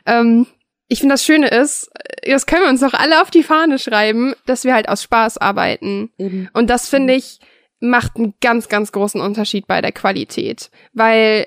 [0.07, 0.47] Ähm,
[0.89, 1.91] ich finde, das Schöne ist,
[2.27, 5.39] das können wir uns doch alle auf die Fahne schreiben, dass wir halt aus Spaß
[5.39, 6.11] arbeiten.
[6.19, 6.49] Eben.
[6.53, 7.39] Und das finde ich
[7.81, 10.71] macht einen ganz, ganz großen Unterschied bei der Qualität.
[10.93, 11.47] Weil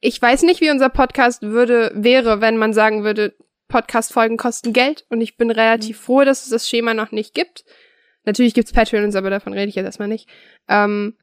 [0.00, 3.34] ich weiß nicht, wie unser Podcast würde, wäre, wenn man sagen würde,
[3.68, 5.04] Podcast-Folgen kosten Geld.
[5.08, 7.64] Und ich bin relativ froh, dass es das Schema noch nicht gibt.
[8.24, 10.28] Natürlich gibt's Patreons, aber davon rede ich jetzt erstmal nicht.
[10.68, 11.16] Ähm,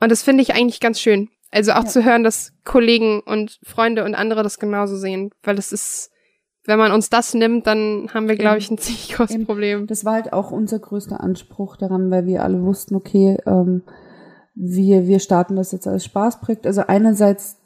[0.00, 1.28] und das finde ich eigentlich ganz schön.
[1.50, 1.86] Also auch Ja.
[1.86, 5.30] zu hören, dass Kollegen und Freunde und andere das genauso sehen.
[5.42, 6.10] Weil es ist,
[6.66, 9.44] wenn man uns das nimmt, dann haben wir, glaube ich, ein ziemlich großes.
[9.44, 9.86] Problem.
[9.86, 13.82] Das war halt auch unser größter Anspruch daran, weil wir alle wussten, okay, ähm,
[14.54, 16.66] wir, wir starten das jetzt als Spaßprojekt.
[16.66, 17.56] Also einerseits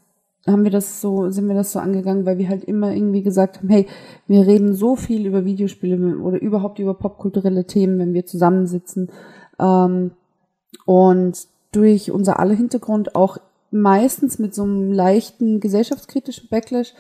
[0.47, 3.59] haben wir das so, sind wir das so angegangen, weil wir halt immer irgendwie gesagt
[3.59, 3.87] haben, hey,
[4.27, 9.11] wir reden so viel über Videospiele oder überhaupt über popkulturelle Themen, wenn wir zusammensitzen.
[9.61, 10.13] Ähm,
[10.87, 13.39] und durch unser alle Hintergrund auch
[13.71, 16.95] meistens mit so einem leichten gesellschaftskritischen Backlash,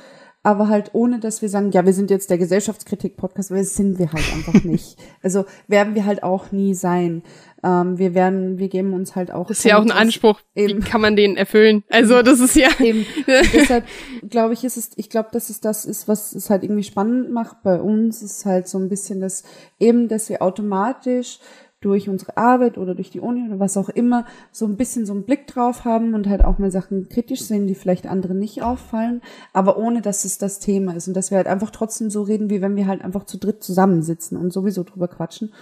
[0.48, 3.98] aber halt ohne, dass wir sagen, ja, wir sind jetzt der Gesellschaftskritik-Podcast, weil das sind
[3.98, 4.96] wir halt einfach nicht.
[5.22, 7.22] Also werden wir halt auch nie sein.
[7.62, 9.48] Ähm, wir werden, wir geben uns halt auch.
[9.48, 10.40] Das ist ja auch ein Anspruch.
[10.54, 10.82] Eben.
[10.82, 11.84] Wie kann man den erfüllen?
[11.90, 12.70] Also, das ist ja.
[12.80, 13.04] Eben.
[13.26, 13.84] Und deshalb
[14.30, 17.30] glaube ich, ist es, ich glaube, dass es das ist, was es halt irgendwie spannend
[17.30, 19.42] macht bei uns, ist halt so ein bisschen das,
[19.78, 21.40] eben, dass wir automatisch
[21.80, 25.12] durch unsere Arbeit oder durch die Uni oder was auch immer so ein bisschen so
[25.12, 28.62] einen Blick drauf haben und halt auch mal Sachen kritisch sehen, die vielleicht anderen nicht
[28.62, 32.22] auffallen, aber ohne, dass es das Thema ist und dass wir halt einfach trotzdem so
[32.22, 35.52] reden, wie wenn wir halt einfach zu dritt zusammensitzen und sowieso drüber quatschen.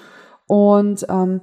[0.46, 1.42] Und ähm,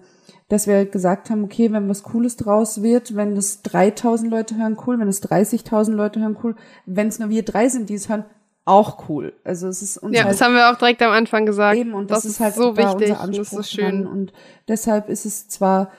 [0.49, 4.57] dass wir halt gesagt haben, okay, wenn was Cooles draus wird, wenn das 3000 Leute
[4.57, 6.55] hören, cool, wenn es 30.000 Leute hören, cool,
[6.85, 8.25] wenn es nur wir drei sind, die es hören,
[8.65, 9.33] auch cool.
[9.43, 11.77] Also es ist uns Ja, halt das haben wir auch direkt am Anfang gesagt.
[11.77, 13.09] eben und das, das ist halt so wichtig.
[13.09, 14.03] Das ist so schön.
[14.03, 14.07] dran.
[14.11, 14.33] und
[14.67, 15.89] deshalb ist es zwar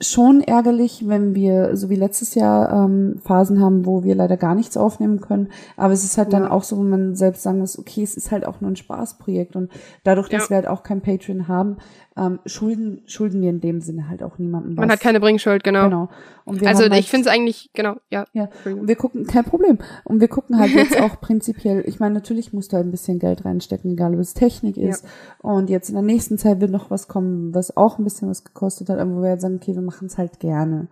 [0.00, 4.54] schon ärgerlich, wenn wir, so wie letztes Jahr, ähm, Phasen haben, wo wir leider gar
[4.54, 5.48] nichts aufnehmen können.
[5.76, 6.50] Aber es ist halt dann Ja.
[6.52, 9.56] auch so, wo man selbst sagen muss, okay, es ist halt auch nur ein Spaßprojekt.
[9.56, 9.72] Und
[10.04, 10.50] dadurch, dass Ja.
[10.50, 11.78] wir halt auch kein Patreon haben,
[12.18, 14.80] ähm, schulden, schulden wir in dem Sinne halt auch niemandem was.
[14.80, 15.84] Man hat keine Bringschuld, genau.
[15.84, 16.08] Genau.
[16.44, 18.24] Und wir Also halt, ich finde es eigentlich, genau, ja.
[18.32, 19.78] ja, und wir gucken, kein Problem.
[20.04, 23.18] Und wir gucken halt jetzt auch prinzipiell, ich meine, natürlich musst du halt ein bisschen
[23.18, 25.06] Geld reinstecken, egal ob es Technik ist.
[25.38, 28.44] Und jetzt in der nächsten Zeit wird noch was kommen, was auch ein bisschen was
[28.44, 30.88] gekostet hat, aber wo wir halt sagen, okay, wir machen es halt gerne.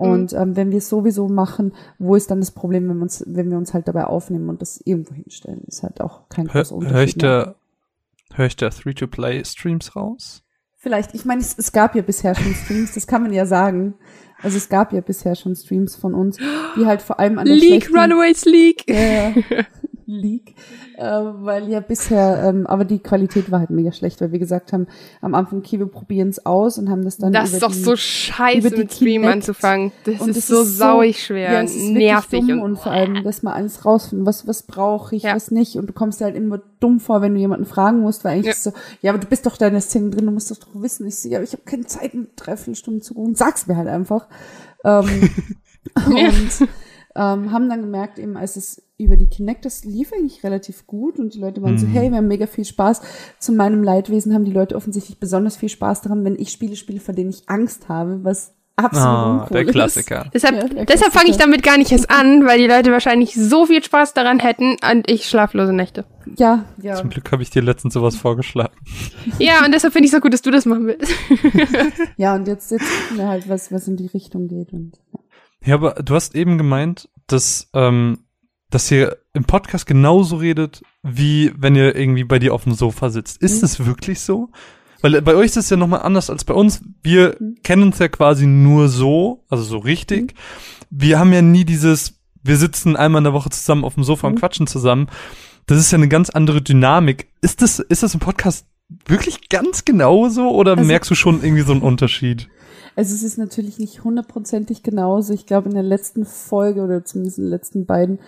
[0.00, 3.22] Und ähm, wenn wir es sowieso machen, wo ist dann das Problem, wenn wir uns,
[3.26, 5.62] wenn wir uns halt dabei aufnehmen und das irgendwo hinstellen?
[5.66, 6.96] Ist halt auch kein großer Unterschied.
[6.96, 7.44] hör ich mehr.
[7.44, 7.54] da,
[8.34, 10.42] hör ich da 3-to-Play-Streams raus?
[10.82, 13.92] Vielleicht, ich meine, es, es gab ja bisher schon Streams, das kann man ja sagen.
[14.42, 16.38] Also es gab ja bisher schon Streams von uns,
[16.74, 18.84] die halt vor allem an der schlechten- Runaways League.
[18.88, 19.34] Ja, ja.
[20.10, 20.54] League,
[20.96, 24.72] äh, weil ja bisher, ähm, aber die Qualität war halt mega schlecht, weil wir gesagt
[24.72, 24.86] haben,
[25.20, 27.72] am Anfang, okay, wir probieren es aus und haben das dann Das über ist doch
[27.72, 29.92] die, so scheiße mit Stream anzufangen.
[30.04, 33.42] Das und ist es so sauig schwer, ja, ist nervig und, und, vor allem, dass
[33.42, 35.34] man alles rausfinden, was was brauche ich, Ja.
[35.34, 38.24] was nicht und du kommst dir halt immer dumm vor, wenn du jemanden fragen musst,
[38.24, 38.52] weil eigentlich Ja.
[38.52, 40.56] ist so, ja, aber du bist doch da in der Szene drin, du musst doch
[40.56, 41.06] doch wissen.
[41.06, 44.26] Ich so, ja, ich habe keine Zeit, eine Dreiviertelstunde zu gucken, sag's mir halt einfach.
[44.84, 45.30] Ähm,
[46.06, 46.68] und
[47.16, 51.18] ähm, haben dann gemerkt, eben als es über die Kinect, das lief eigentlich relativ gut
[51.18, 51.90] und die Leute waren so, Mhm.
[51.92, 53.00] hey, wir haben mega viel Spaß.
[53.38, 57.00] Zu meinem Leidwesen haben die Leute offensichtlich besonders viel Spaß daran, wenn ich Spiele spiele,
[57.00, 59.72] vor denen ich Angst habe, was absolut uncool der ist.
[59.72, 60.30] Klassiker.
[60.32, 63.34] Deshalb, Ja, der deshalb fange ich damit gar nicht erst an, weil die Leute wahrscheinlich
[63.34, 66.04] so viel Spaß daran hätten und ich schlaflose Nächte.
[66.38, 66.94] Ja, ja.
[66.94, 68.72] Zum Glück habe ich dir letztens sowas vorgeschlagen.
[69.38, 71.12] Ja, und deshalb finde ich es so gut, dass du das machen willst.
[72.16, 74.72] Ja, und jetzt, jetzt gucken wir halt, was, was in die Richtung geht.
[74.72, 75.19] Und, ja.
[75.64, 78.20] Ja, aber du hast eben gemeint, dass ähm,
[78.70, 83.10] dass ihr im Podcast genauso redet, wie wenn ihr irgendwie bei dir auf dem Sofa
[83.10, 83.42] sitzt.
[83.42, 83.64] Ist Mhm.
[83.64, 84.50] es wirklich so?
[85.02, 86.80] Weil äh, bei euch ist es ja nochmal anders als bei uns.
[87.02, 87.56] Wir Mhm.
[87.64, 90.34] kennen uns ja quasi nur so, also so richtig.
[90.88, 94.28] Wir haben ja nie dieses, wir sitzen einmal in der Woche zusammen auf dem Sofa
[94.28, 94.38] und Mhm.
[94.38, 95.08] quatschen zusammen.
[95.66, 97.28] Das ist ja eine ganz andere Dynamik.
[97.42, 98.66] Ist das, ist das im Podcast
[99.06, 102.48] wirklich ganz genau so oder Also- merkst du schon irgendwie so einen Unterschied?
[103.00, 105.32] Also es ist natürlich nicht hundertprozentig genauso.
[105.32, 108.18] Ich glaube, in der letzten Folge oder zumindest in den letzten beiden,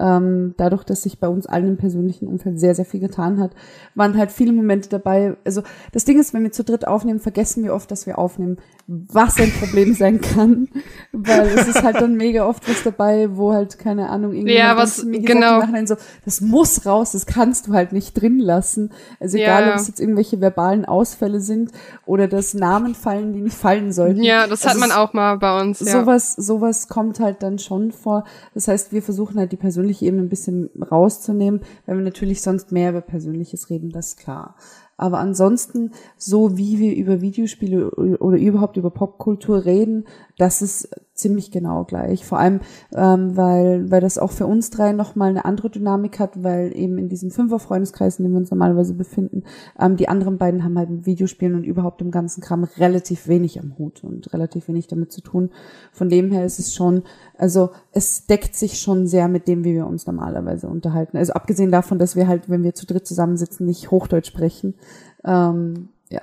[0.00, 3.52] ähm, dadurch, dass sich bei uns allen im persönlichen Umfeld sehr, sehr viel getan hat,
[3.94, 5.36] waren halt viele Momente dabei.
[5.44, 5.62] Also
[5.92, 8.56] das Ding ist, wenn wir zu dritt aufnehmen, vergessen wir oft, dass wir aufnehmen,
[8.88, 10.68] was ein Problem sein kann.
[11.12, 14.76] Weil es ist halt dann mega oft was dabei, wo halt, keine Ahnung, irgendwie Ja,
[14.76, 15.54] was- mir genau.
[15.54, 18.92] im Nachhinein so, das muss raus, das kannst du halt nicht drin lassen.
[19.18, 19.70] Also egal, Ja.
[19.70, 21.72] ob es jetzt irgendwelche verbalen Ausfälle sind
[22.04, 24.22] oder dass Namen fallen, die nicht fallen sollten.
[24.22, 25.80] Ja, das hat Also man es- auch mal bei uns.
[25.80, 26.00] Ja.
[26.00, 28.24] Sowas, sowas kommt halt dann schon vor.
[28.54, 32.72] Das heißt, wir versuchen halt die persönliche Ebene ein bisschen rauszunehmen, weil wir natürlich sonst
[32.72, 34.54] mehr über Persönliches reden, das ist klar.
[34.96, 40.06] Aber ansonsten, so wie wir über Videospiele oder überhaupt über Popkultur reden,
[40.38, 42.24] das ist ziemlich genau gleich.
[42.24, 42.60] Vor allem,
[42.94, 46.98] ähm, weil, weil das auch für uns drei nochmal eine andere Dynamik hat, weil eben
[46.98, 49.42] in diesem Fünfer-Freundeskreis, in dem wir uns normalerweise befinden,
[49.78, 53.58] ähm, die anderen beiden haben halt mit Videospielen und überhaupt dem ganzen Kram relativ wenig
[53.58, 55.50] am Hut und relativ wenig damit zu tun.
[55.92, 57.02] Von dem her ist es schon,
[57.36, 61.16] also es deckt sich schon sehr mit dem, wie wir uns normalerweise unterhalten.
[61.16, 64.74] Also abgesehen davon, dass wir halt, wenn wir zu dritt zusammensitzen, nicht Hochdeutsch sprechen.
[65.24, 66.20] Ähm, ja.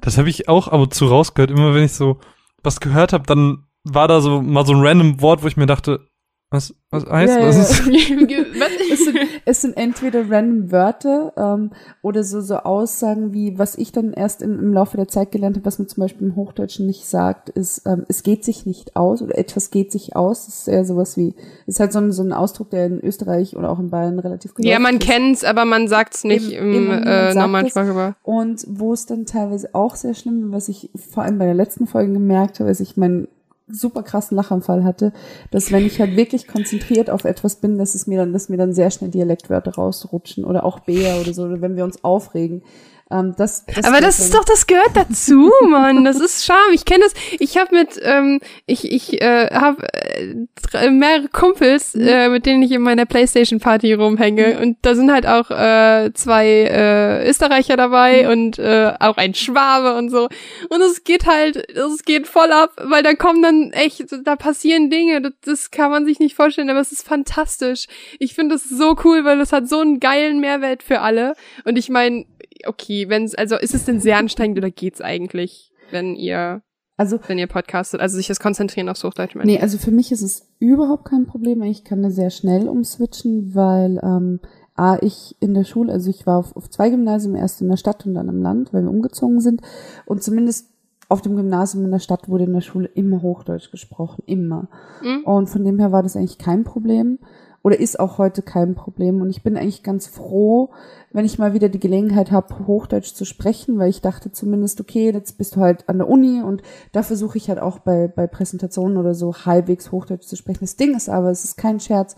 [0.00, 1.50] Das habe ich auch ab und zu rausgehört.
[1.50, 2.18] Immer wenn ich so
[2.66, 5.66] was gehört habe, dann war da so mal so ein random Wort, wo ich mir
[5.66, 6.06] dachte,
[6.56, 7.86] was, was heißt Ja, das?
[7.86, 8.38] ja,
[8.92, 11.70] Ist- es, sind, es sind entweder random Wörter ähm,
[12.02, 15.56] oder so, so Aussagen wie, was ich dann erst im, im Laufe der Zeit gelernt
[15.56, 18.96] habe, was man zum Beispiel im Hochdeutschen nicht sagt, ist, ähm, es geht sich nicht
[18.96, 20.46] aus oder etwas geht sich aus.
[20.46, 21.34] Das ist eher sowas wie,
[21.66, 24.52] ist halt so ein, so ein Ausdruck, der in Österreich oder auch in Bayern relativ
[24.58, 25.06] ja, geläufig man ist.
[25.06, 27.68] kennt's, aber man sagt's nicht Eben- im eben, man äh, normalen.
[27.68, 28.12] Sprachgebrauch.
[28.22, 31.86] Und wo es dann teilweise auch sehr schlimm, was ich vor allem bei der letzten
[31.86, 33.28] Folge gemerkt habe, als ich meinen
[33.68, 35.12] super krassen Lachanfall hatte,
[35.50, 38.56] dass wenn ich halt wirklich konzentriert auf etwas bin, dass es mir dann, dass mir
[38.56, 42.62] dann sehr schnell Dialektwörter rausrutschen oder auch Bär oder so, oder wenn wir uns aufregen.
[43.10, 46.04] Ähm, das, das Aber das ist doch, das gehört dazu, Mann.
[46.04, 46.72] Das ist Charme.
[46.72, 47.14] Ich kenne das.
[47.38, 49.86] Ich habe mit, ähm, ich, ich äh, habe
[50.72, 54.58] äh, mehrere Kumpels, äh, mit denen ich in meiner Playstation-Party rumhänge.
[54.58, 59.96] Und da sind halt auch äh, zwei äh, Österreicher dabei und äh, auch ein Schwabe
[59.96, 60.28] und so.
[60.68, 64.90] Und es geht halt, es geht voll ab, weil da kommen dann echt, da passieren
[64.90, 65.22] Dinge.
[65.22, 67.86] Das, das kann man sich nicht vorstellen, aber es ist fantastisch.
[68.18, 71.34] Ich finde es so cool, weil es hat so einen geilen Mehrwert für alle.
[71.64, 72.24] Und ich meine,
[72.66, 76.62] okay, wenn's, also ist es denn sehr anstrengend oder geht's eigentlich, wenn ihr,
[76.96, 80.12] Also wenn ihr podcastet, also sich das Konzentrieren aufs Hochdeutsch meine Nee, also für mich
[80.12, 81.62] ist es überhaupt kein Problem.
[81.62, 84.40] Ich kann da sehr schnell umswitchen, weil ähm,
[84.74, 87.76] A, ich in der Schule, also ich war auf, auf zwei Gymnasien, erst in der
[87.76, 89.62] Stadt und dann im Land, weil wir umgezogen sind.
[90.04, 90.70] Und zumindest
[91.08, 94.68] auf dem Gymnasium in der Stadt wurde in der Schule immer Hochdeutsch gesprochen, immer.
[95.02, 95.24] Mhm.
[95.24, 97.18] Und von dem her war das eigentlich kein Problem
[97.66, 99.20] oder ist auch heute kein Problem.
[99.20, 100.70] Und ich bin eigentlich ganz froh,
[101.10, 105.10] wenn ich mal wieder die Gelegenheit habe, Hochdeutsch zu sprechen, weil ich dachte zumindest, okay,
[105.10, 108.28] jetzt bist du halt an der Uni und da versuche ich halt auch bei, bei
[108.28, 110.60] Präsentationen oder so halbwegs Hochdeutsch zu sprechen.
[110.60, 112.14] Das Ding ist aber, es ist kein Scherz,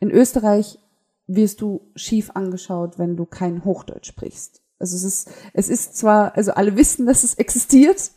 [0.00, 0.78] in Österreich
[1.26, 4.60] wirst du schief angeschaut, wenn du kein Hochdeutsch sprichst.
[4.78, 8.10] Also es ist, es ist zwar, also alle wissen, dass es existiert,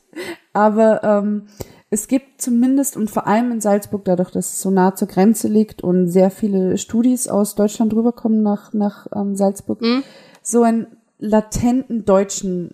[0.51, 1.47] aber ähm,
[1.93, 5.47] es gibt zumindest und vor allem in Salzburg, dadurch, dass es so nah zur Grenze
[5.47, 10.03] liegt und sehr viele Studis aus Deutschland rüberkommen nach, nach ähm, Salzburg, Mhm.
[10.41, 10.87] so einen
[11.19, 12.73] latenten deutschen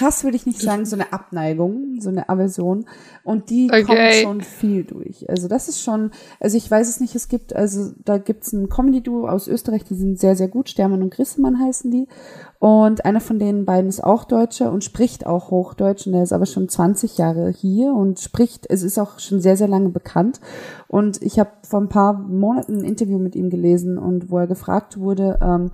[0.00, 2.86] Hass würde ich nicht sagen, so eine Abneigung, so eine Aversion.
[3.24, 3.84] Und die Okay.
[3.84, 5.28] kommt schon viel durch.
[5.28, 8.68] Also das ist schon, also ich weiß es nicht, es gibt, also da gibt's ein
[8.68, 12.08] Comedy-Duo aus Österreich, die sind sehr, sehr gut, Stermann und Grissemann heißen die.
[12.58, 16.32] Und einer von den beiden ist auch Deutscher und spricht auch Hochdeutsch und er ist
[16.32, 20.40] aber schon 20 Jahre hier und spricht, es ist auch schon sehr, sehr lange bekannt.
[20.86, 24.46] Und ich habe vor ein paar Monaten ein Interview mit ihm gelesen und wo er
[24.46, 25.72] gefragt wurde, ähm,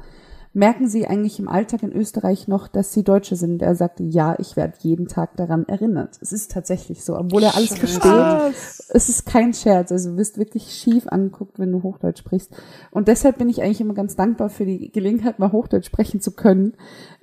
[0.58, 3.62] merken Sie eigentlich im Alltag in Österreich noch, dass Sie Deutsche sind?
[3.62, 6.18] Er sagte, ja, ich werde jeden Tag daran erinnert.
[6.20, 8.54] Es ist tatsächlich so, obwohl er alles versteht.
[8.88, 9.92] Es ist kein Scherz.
[9.92, 12.50] Also du wirst wirklich schief angeguckt, wenn du Hochdeutsch sprichst.
[12.90, 16.32] Und deshalb bin ich eigentlich immer ganz dankbar für die Gelegenheit, mal Hochdeutsch sprechen zu
[16.32, 16.74] können.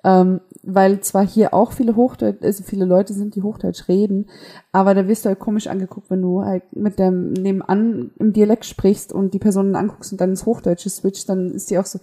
[0.05, 4.27] Ähm, weil zwar hier auch viele Hochdeutsch, also viele Leute sind, die Hochdeutsch reden,
[4.71, 8.65] aber da wirst du halt komisch angeguckt, wenn du halt mit dem nebenan im Dialekt
[8.65, 11.99] sprichst und die Personen anguckst und dann ins Hochdeutsche switcht, dann ist die auch so,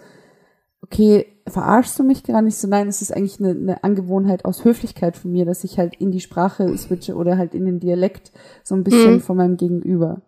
[0.83, 2.69] okay, verarschst du mich gerade nicht so?
[2.69, 6.11] Nein, es ist eigentlich eine, eine Angewohnheit aus Höflichkeit von mir, dass ich halt in
[6.13, 9.21] die Sprache switche oder halt in den Dialekt so ein bisschen Mhm.
[9.21, 10.21] von meinem Gegenüber.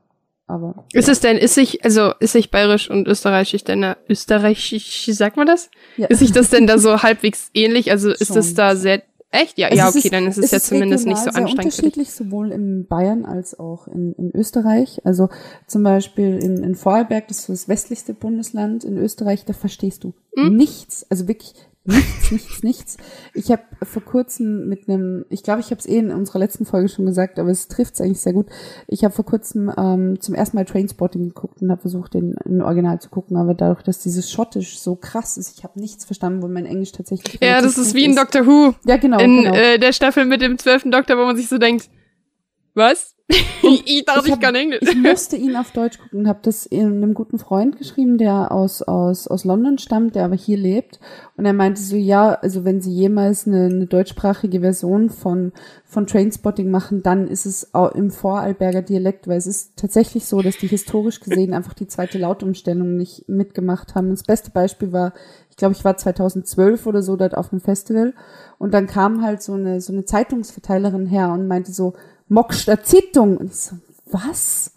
[0.47, 5.37] Aber Ist es denn, ist sich, also ist sich bayerisch und österreichisch denn österreichisch, sagt
[5.39, 5.71] man das?
[5.97, 6.07] ja.
[6.09, 7.91] Ist sich das denn da so halbwegs ähnlich?
[7.91, 8.39] Also ist Schon.
[8.39, 9.03] es da sehr,
[9.35, 9.59] echt?
[9.59, 11.57] Ja, Also ja, es okay, ist- dann ist es ja zumindest nicht so anstrengend für
[11.57, 11.65] dich.
[11.75, 15.01] unterschiedlich, sowohl in Bayern als auch in, in Österreich.
[15.05, 15.29] Also
[15.67, 20.05] zum Beispiel in, in Vorarlberg, das ist so das westlichste Bundesland in Österreich, da verstehst
[20.05, 20.57] du Hm?
[20.57, 22.97] nichts, also wirklich nichts, nichts, nichts.
[23.35, 26.65] Ich habe vor kurzem mit einem, ich glaube, ich habe es eh in unserer letzten
[26.65, 28.47] Folge schon gesagt, aber es trifft es eigentlich sehr gut.
[28.89, 32.63] Ich habe vor kurzem ähm, zum ersten Mal Trainspotting geguckt und habe versucht, den in
[32.63, 36.43] Original zu gucken, aber dadurch, dass dieses Schottisch so krass ist, ich habe nichts verstanden,
[36.43, 38.75] wo mein Englisch tatsächlich Ja, das ist wie in Doctor Who.
[38.87, 39.55] Ja, genau, in genau.
[39.55, 41.91] äh, der Staffel mit dem zwölften Doktor, wo man sich so denkt,
[42.75, 43.15] was?
[43.87, 44.83] ich dachte, ich, hab- kann Englisch.
[44.83, 48.83] Ich musste ihn auf Deutsch gucken und habe das einem guten Freund geschrieben, der aus,
[48.83, 51.01] aus, aus London stammt, der aber hier lebt.
[51.39, 55.53] Und er meinte so, ja, also wenn sie jemals eine, eine deutschsprachige Version von,
[55.87, 60.43] von Trainspotting machen, dann ist es auch im Vorarlberger Dialekt, weil es ist tatsächlich so,
[60.43, 64.09] dass die historisch gesehen einfach die zweite Lautumstellung nicht mitgemacht haben.
[64.09, 65.15] Und das beste Beispiel war,
[65.49, 68.13] ich glaube, ich war 2012 oder so dort auf einem Festival
[68.59, 71.95] und dann kam halt so eine, so eine Zeitungsverteilerin her und meinte so,
[72.83, 73.37] Zeitung.
[73.37, 73.77] Und ich so,
[74.11, 74.73] was?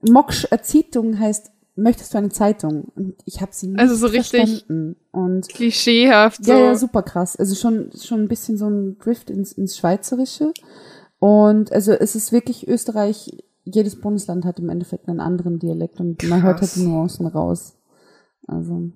[0.00, 2.92] Moksch der Zeitung heißt, möchtest du eine Zeitung?
[2.94, 4.64] Und ich habe sie nicht Also so richtig.
[4.68, 6.44] Und Klischeehaft.
[6.44, 6.52] So.
[6.52, 7.36] ja, ja, super krass.
[7.36, 10.52] Also schon, schon ein bisschen so ein Drift ins, ins Schweizerische.
[11.18, 16.22] Und also es ist wirklich Österreich, jedes Bundesland hat im Endeffekt einen anderen Dialekt und
[16.28, 16.74] man hört halt Krass.
[16.74, 17.76] die Nuancen raus.
[18.46, 18.90] Also.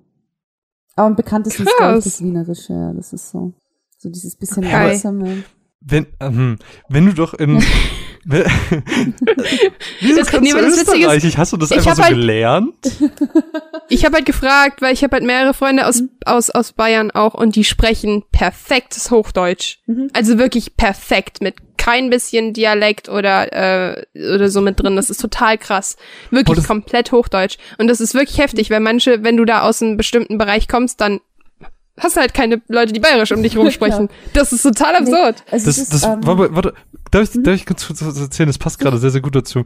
[0.94, 2.18] Aber am bekanntesten ist, glaube ich, Krass.
[2.18, 3.54] das Wienerische, ja, das ist so.
[3.96, 4.74] So dieses bisschen Okay.
[5.80, 7.62] Wenn, ähm, wenn du doch in.
[10.00, 11.38] Wieso Das- kannst nee, du das Witzige ist?
[11.38, 12.74] Hast du das ich einfach so halt- gelernt?
[13.90, 17.32] Ich habe halt gefragt, weil ich habe halt mehrere Freunde aus, aus, aus Bayern auch
[17.32, 19.78] und die sprechen perfektes Hochdeutsch.
[19.86, 20.10] Mhm.
[20.12, 24.94] Also wirklich perfekt, mit kein bisschen Dialekt oder, äh, oder so mit drin.
[24.94, 25.96] Das ist total krass.
[26.30, 27.56] Wirklich das- komplett Hochdeutsch.
[27.78, 31.00] Und das ist wirklich heftig, weil manche, wenn du da aus einem bestimmten Bereich kommst,
[31.00, 31.20] dann
[31.98, 34.08] hast du halt keine Leute, die bayerisch um dich rumsprechen.
[34.32, 35.42] Das ist total absurd.
[35.50, 36.74] Also Das, ist, das, ähm, warte, warte,
[37.10, 38.46] darf ich, darf ich kurz was erzählen?
[38.48, 39.64] Das passt gerade sehr, sehr gut dazu.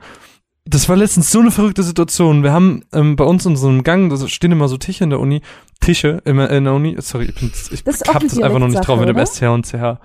[0.64, 2.42] Das war letztens so eine verrückte Situation.
[2.44, 5.10] Wir haben ähm, bei uns in so einem Gang, da stehen immer so Tische in
[5.10, 5.42] der Uni,
[5.80, 6.96] Tische in, in der Uni.
[7.00, 9.66] Sorry, ich, bin, ich Das hab das einfach noch nicht drauf mit dem SCH und
[9.66, 9.98] CH.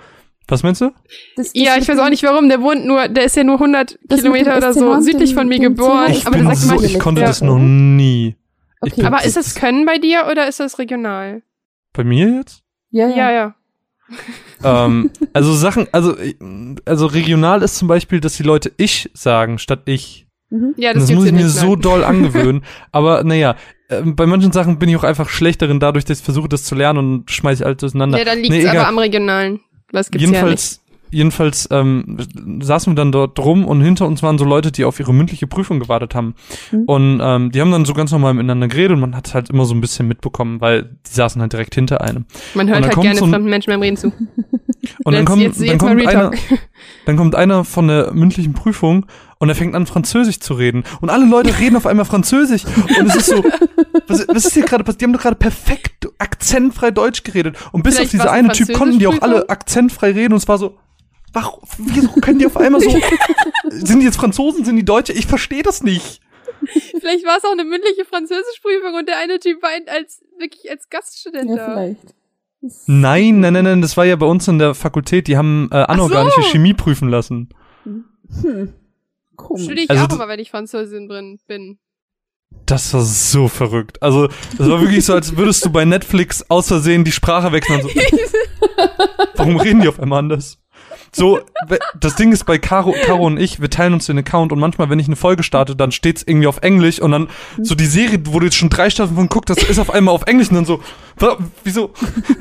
[0.48, 0.92] Was meinst du?
[1.36, 2.50] das- das Ja, ich weiß auch nicht warum.
[2.50, 5.48] Der wohnt nur, der ist ja nur 100 Das mit Kilometer oder so südlich von
[5.48, 6.08] mir geboren.
[6.08, 7.28] CH Ich, aber bin so, ich konnte Ja.
[7.28, 8.36] das noch nie.
[8.80, 9.04] Okay.
[9.04, 11.42] aber ist das Können bei dir oder ist das regional?
[11.98, 12.62] Bei mir jetzt?
[12.92, 13.56] Ja, Ja, ja.
[14.62, 14.86] ja.
[14.86, 16.36] ähm, also Sachen, also, äh,
[16.86, 20.28] also regional ist zum Beispiel, dass die Leute ich sagen statt ich.
[20.52, 20.76] Mhm.
[20.78, 22.64] Ja, Das, das, muss ich mir so doll angewöhnen.
[22.92, 23.56] Aber naja,
[23.90, 26.76] ähm, bei manchen Sachen bin ich auch einfach schlechterin dadurch, dass ich versuche, das zu
[26.76, 28.20] lernen und schmeiße ich alles durcheinander.
[28.20, 28.78] Ja, dann liegt's Nee, egal.
[28.78, 29.60] aber am Regionalen.
[29.92, 30.36] Was gibt's ja nicht.
[30.36, 30.82] jedenfalls,
[31.12, 32.18] jedenfalls ähm,
[32.62, 35.48] saßen wir dann dort rum und hinter uns waren so Leute, die auf ihre mündliche
[35.48, 36.36] Prüfung gewartet haben.
[36.72, 36.84] Mhm.
[36.86, 39.66] Und ähm, die haben dann so ganz normal miteinander geredet und man hat halt immer
[39.66, 42.26] so ein bisschen mitbekommen, weil die saßen halt direkt hinter einem.
[42.54, 44.12] Man hört dann halt gerne so ein- fremden Menschen beim Reden zu.
[45.04, 46.32] Und dann kommt, jetzt- dann jetzt mal kommt einer,
[47.06, 49.06] dann kommt einer von der mündlichen Prüfung
[49.40, 52.64] und er fängt an Französisch zu reden und alle Leute reden auf einmal Französisch
[53.00, 53.44] und es ist so,
[54.08, 55.02] was, was ist hier gerade passiert?
[55.02, 58.72] Die haben doch gerade perfekt akzentfrei Deutsch geredet und bis Vielleicht auf diese eine Typ
[58.74, 60.78] konnten die auch alle akzentfrei reden und es war so,
[61.34, 62.90] warum, wieso können die auf einmal so,
[63.70, 65.14] sind die jetzt Franzosen, sind die Deutsche?
[65.14, 66.22] Ich verstehe das nicht.
[67.00, 70.70] Vielleicht war es auch eine mündliche Französischprüfung und der eine Typ war ein- als wirklich
[70.72, 71.66] als Gaststudent Ja, da.
[71.74, 72.16] vielleicht.
[72.88, 75.76] Nein, nein, nein, nein, das war ja bei uns in der Fakultät, die haben äh,
[75.76, 77.50] anorganische Chemie prüfen lassen.
[77.84, 78.74] Hm.
[79.36, 79.66] Komisch.
[79.66, 81.78] Studiere ich Also auch das- immer, wenn ich Französin drin bin.
[82.66, 84.02] Das war so verrückt.
[84.02, 87.82] Also, das war wirklich so, als würdest du bei Netflix aus Versehen die Sprache wechseln.
[87.82, 88.00] und So,
[89.36, 90.58] warum reden die auf einmal anders?
[91.14, 91.40] So,
[92.00, 94.90] das Ding ist bei Caro, Caro und ich, wir teilen uns den Account und manchmal,
[94.90, 97.30] wenn ich eine Folge starte, dann steht's irgendwie auf Englisch und dann
[97.62, 100.14] so die Serie, wo du jetzt schon drei Staffeln von guckst, das ist auf einmal
[100.14, 100.82] auf Englisch und dann so,
[101.64, 101.92] wieso?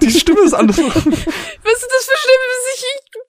[0.02, 0.76] Die Stimme ist anders.
[0.78, 2.84] Was ist das für Stimme, bis ich...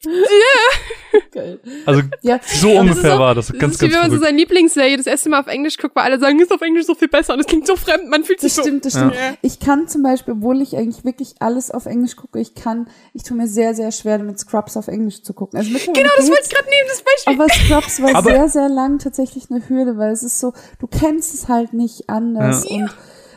[0.08, 1.22] Yeah.
[1.32, 1.60] Geil.
[1.86, 3.48] Also, Ja, so Das ist ungefähr so- war das.
[3.48, 5.78] Das Ganz, ist wie ganz wenn man so seine Lieblingsserie das erste Mal auf Englisch
[5.78, 8.10] guckt, weil alle sagen, ist auf Englisch so viel besser und es klingt so fremd,
[8.10, 8.62] man fühlt sich Das so...
[8.64, 9.12] stimmt, das Ja.
[9.12, 9.38] stimmt.
[9.42, 13.24] Ich kann zum Beispiel, obwohl ich eigentlich wirklich alles auf Englisch gucke, ich kann, ich
[13.24, 15.58] tue mir sehr, sehr schwer damit, Scrubs auf Englisch zu gucken.
[15.58, 17.34] Also Genau, das wollte ich gerade nehmen, das Beispiel.
[17.34, 20.88] aber Scrubs war Aber- sehr, sehr lang tatsächlich eine Hürde, weil es ist so, du
[20.88, 22.90] kennst es halt nicht anders und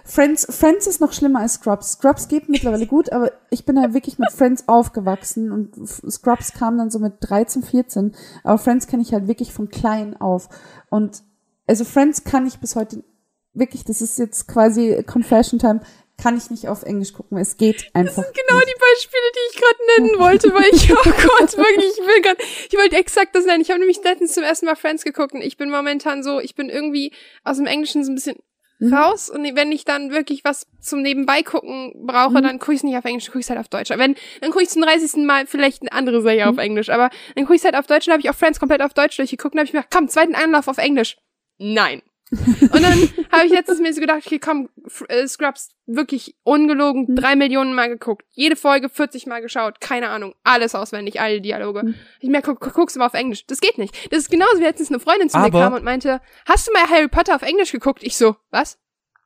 [0.04, 1.92] Friends, Friends ist noch schlimmer als Scrubs.
[1.92, 6.78] Scrubs geht mittlerweile gut, aber ich bin halt wirklich mit Friends aufgewachsen und Scrubs kam
[6.78, 8.16] dann so mit 13, 14.
[8.42, 10.48] Aber Friends kenne ich halt wirklich von klein auf.
[10.88, 11.22] Und
[11.68, 13.04] also Friends kann ich bis heute
[13.52, 15.80] wirklich, das ist jetzt quasi Confession Time,
[16.22, 17.38] kann ich nicht auf Englisch gucken.
[17.38, 18.22] Es geht einfach.
[18.22, 22.38] Genau die Beispiele, die ich gerade nennen wollte, weil ich, oh Gott, wirklich, wollte grad,
[22.70, 23.62] ich wollte exakt das nennen.
[23.62, 26.54] Ich habe nämlich letztens zum ersten Mal Friends geguckt und ich bin momentan so, ich
[26.54, 27.12] bin irgendwie
[27.44, 28.36] aus dem Englischen so ein bisschen
[28.82, 28.94] Mhm.
[28.94, 32.42] raus und wenn ich dann wirklich was zum Nebenbei gucken brauche, Mhm.
[32.42, 33.90] dann gucke ich nicht auf Englisch, gucke ich halt auf Deutsch.
[33.90, 35.26] Wenn, dann gucke ich zum 30.
[35.26, 38.12] Mal vielleicht eine andere Serie auf Englisch, aber dann gucke ich halt auf Deutsch und
[38.14, 40.34] habe ich auch Friends komplett auf Deutsch durchgeguckt und habe ich mir gedacht, komm, zweiten
[40.34, 41.18] Anlauf auf Englisch.
[41.58, 42.00] Nein.
[42.60, 44.68] und dann habe ich letztens mir so gedacht, okay, komm,
[45.08, 47.16] äh, Scrubs, wirklich ungelogen, Mhm.
[47.16, 48.24] drei Millionen Mal geguckt.
[48.30, 51.82] Jede Folge 40 Mal geschaut, keine Ahnung, alles auswendig, alle Dialoge.
[51.84, 51.94] Mhm.
[52.20, 53.46] Ich mir guck, guck, guck's immer auf Englisch.
[53.46, 54.12] Das geht nicht.
[54.12, 56.72] Das ist genauso wie letztens eine Freundin zu mir Aber- kam und meinte, hast du
[56.72, 58.02] mal Harry Potter auf Englisch geguckt?
[58.04, 58.78] Ich so, was?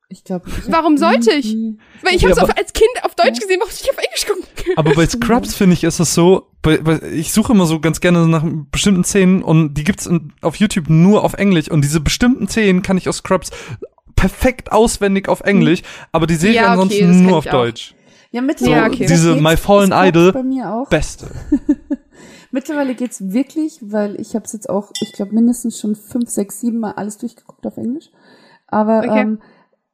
[0.09, 1.57] Ich glaube, Warum sollte ich?
[2.02, 3.40] Weil ich Ja, hab's aber- auf, als Kind auf Deutsch Ja.
[3.40, 4.44] gesehen, warum ich auf Englisch gucken?
[4.76, 8.00] Aber bei Scrubs finde ich ist es so, bei, bei, ich suche immer so ganz
[8.00, 12.00] gerne nach bestimmten Szenen und die gibt's in, auf YouTube nur auf Englisch und diese
[12.00, 13.50] bestimmten Szenen kann ich aus Scrubs
[14.14, 15.82] perfekt auswendig auf Englisch,
[16.12, 17.50] aber die Serie Ja, okay, ansonsten nur auf auch.
[17.50, 17.94] Deutsch.
[18.30, 19.07] Ja, mittlerweile Ja, okay.
[19.07, 20.88] Diese My Fallen es Idol, bei mir auch.
[20.88, 21.26] Beste.
[22.50, 26.61] Mittlerweile geht's wirklich, weil ich habe es jetzt auch, ich glaube mindestens schon fünf, sechs,
[26.61, 28.11] sieben Mal alles durchgeguckt auf Englisch.
[28.68, 29.20] Aber Okay.
[29.22, 29.38] ähm,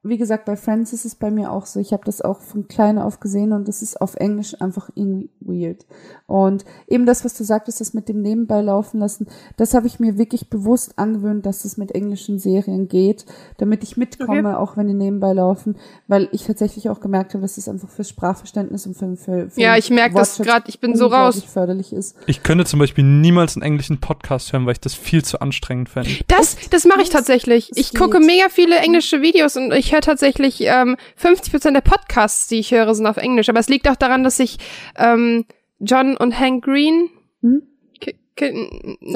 [0.03, 1.79] wie gesagt, bei Friends ist es bei mir auch so.
[1.79, 5.29] Ich habe das auch von klein auf gesehen und das ist auf Englisch einfach irgendwie
[5.41, 5.85] weird.
[6.27, 9.27] Und eben das, was du sagtest, das mit dem Nebenbei laufen lassen,
[9.59, 13.27] das habe ich mir wirklich bewusst angewöhnt, dass es mit englischen Serien geht,
[13.59, 15.77] damit ich mitkomme, auch wenn die nebenbei laufen,
[16.09, 19.61] weil ich tatsächlich auch gemerkt habe, dass es einfach fürs Sprachverständnis und für, für, für
[19.61, 21.43] Ja, ich merk das grad, ich bin so raus.
[21.45, 22.17] förderlich ist.
[22.27, 25.91] Ich könnte zum Beispiel niemals einen englischen Podcast hören, weil ich das viel zu anstrengend
[25.91, 26.11] fände.
[26.29, 27.71] Das, das mache ich tatsächlich.
[27.75, 32.59] Ich gucke mega viele englische Videos und ich höre tatsächlich ähm, 50% der Podcasts, die
[32.61, 33.49] ich höre, sind auf Englisch.
[33.49, 34.59] Aber es liegt auch daran, dass ich
[34.99, 35.45] ähm,
[35.79, 37.11] John und Hank Green,
[37.43, 37.63] Hm?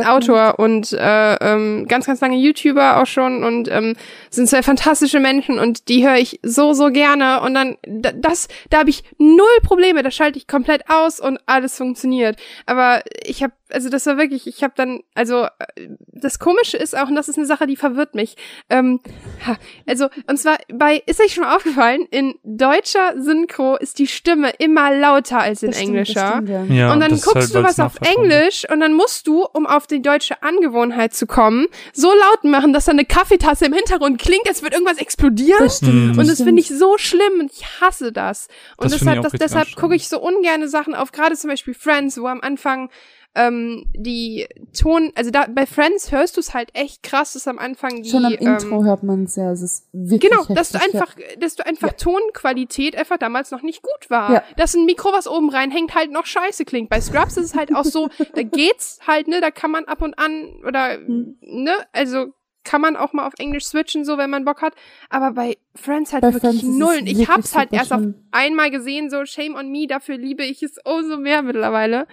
[0.04, 3.94] Autor und äh, ähm, ganz, ganz lange YouTuber auch schon und ähm,
[4.28, 8.48] sind zwei fantastische Menschen und die höre ich so, so gerne und dann, da- das,
[8.68, 12.36] da habe ich null Probleme, da schalte ich komplett aus und alles funktioniert.
[12.66, 16.96] Aber ich habe, also das war wirklich, ich habe dann, also äh, das Komische ist
[16.96, 18.36] auch, und das ist eine Sache, die verwirrt mich,
[18.70, 19.00] ähm,
[19.46, 19.56] ha,
[19.86, 24.50] also und zwar bei, ist euch schon mal aufgefallen, in deutscher Synchro ist die Stimme
[24.58, 26.32] immer lauter als in Das stimmt, das englischer.
[26.32, 26.64] stimmt, ja.
[26.64, 27.94] Ja, Und dann guckst halt, du was auf.
[28.00, 32.72] Englisch und dann musst du, um auf die deutsche Angewohnheit zu kommen, so laut machen,
[32.72, 35.58] dass da eine Kaffeetasse im Hintergrund klingt, als würde irgendwas explodieren.
[35.60, 36.14] Das stimmt.
[36.14, 36.18] Mhm.
[36.18, 38.48] Und das finde ich so schlimm und ich hasse das.
[38.76, 42.20] Und Das deshalb, das, deshalb gucke ich so ungerne Sachen auf, gerade zum Beispiel Friends,
[42.20, 42.90] wo am Anfang
[43.36, 44.46] ähm, die
[44.78, 48.10] Ton, also da bei Friends hörst du es halt echt krass, dass am Anfang die
[48.10, 50.94] Schon am ähm, Intro hört man es ja, es ist wirklich Genau, dass du heftig,
[50.94, 51.00] ja.
[51.00, 54.32] einfach, dass du einfach Tonqualität einfach damals noch nicht gut war.
[54.32, 54.42] Ja.
[54.56, 56.90] Dass ein Mikro, was oben reinhängt, halt noch scheiße klingt.
[56.90, 60.02] Bei Scrubs ist es halt auch so, da geht's halt, ne, da kann man ab
[60.02, 61.36] und an oder, Hm.
[61.40, 62.26] ne, also
[62.62, 64.74] kann man auch mal auf Englisch switchen, so wenn man Bock hat.
[65.10, 66.96] Aber bei Friends halt Bei wirklich Friends null.
[67.00, 68.14] Und ich hab's halt erst auf schlimm.
[68.30, 72.06] einmal gesehen, so shame on me, dafür liebe ich es oh so mehr mittlerweile.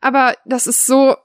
[0.00, 1.16] Aber das ist so,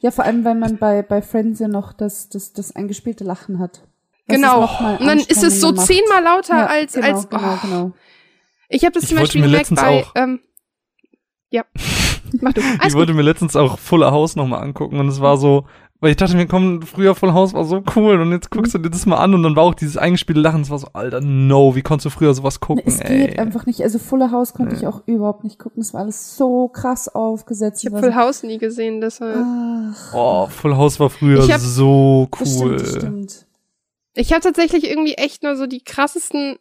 [0.00, 3.58] Ja, vor allem, weil man bei, bei Friends ja noch das, das, das eingespielte Lachen
[3.58, 3.82] hat.
[4.26, 4.60] Es genau.
[4.60, 5.86] noch mal Und dann ist es so macht.
[5.86, 7.58] zehnmal lauter Ja, als, genau, als, genau, oh.
[7.62, 7.92] genau.
[8.68, 10.40] Ich habe das Ich zum Beispiel gemerkt letztens bei, auch- ähm,
[11.50, 11.64] ja,
[12.40, 12.60] mach du.
[12.60, 12.94] Ich Alles gut.
[12.94, 15.66] wollte mir letztens auch Full House nochmal angucken und es war so,
[16.02, 18.78] weil ich dachte mir, komm, früher Full House war so cool und jetzt guckst du
[18.78, 21.20] dir das mal an und dann war auch dieses eingespielte Lachen, es war so, Alter,
[21.22, 23.28] no, wie konntest du früher sowas gucken, Es ey.
[23.28, 23.80] geht einfach nicht.
[23.82, 25.80] Also Fuller House konnte ich auch überhaupt nicht gucken.
[25.80, 27.82] Es war alles so krass aufgesetzt.
[27.84, 29.36] Ich habe Full House nie gesehen, deshalb.
[29.38, 32.78] Ach, Oh, Full House war früher hab- so das cool.
[32.78, 33.46] stimmt, das stimmt.
[34.14, 36.56] Ich habe tatsächlich irgendwie echt nur so die krassesten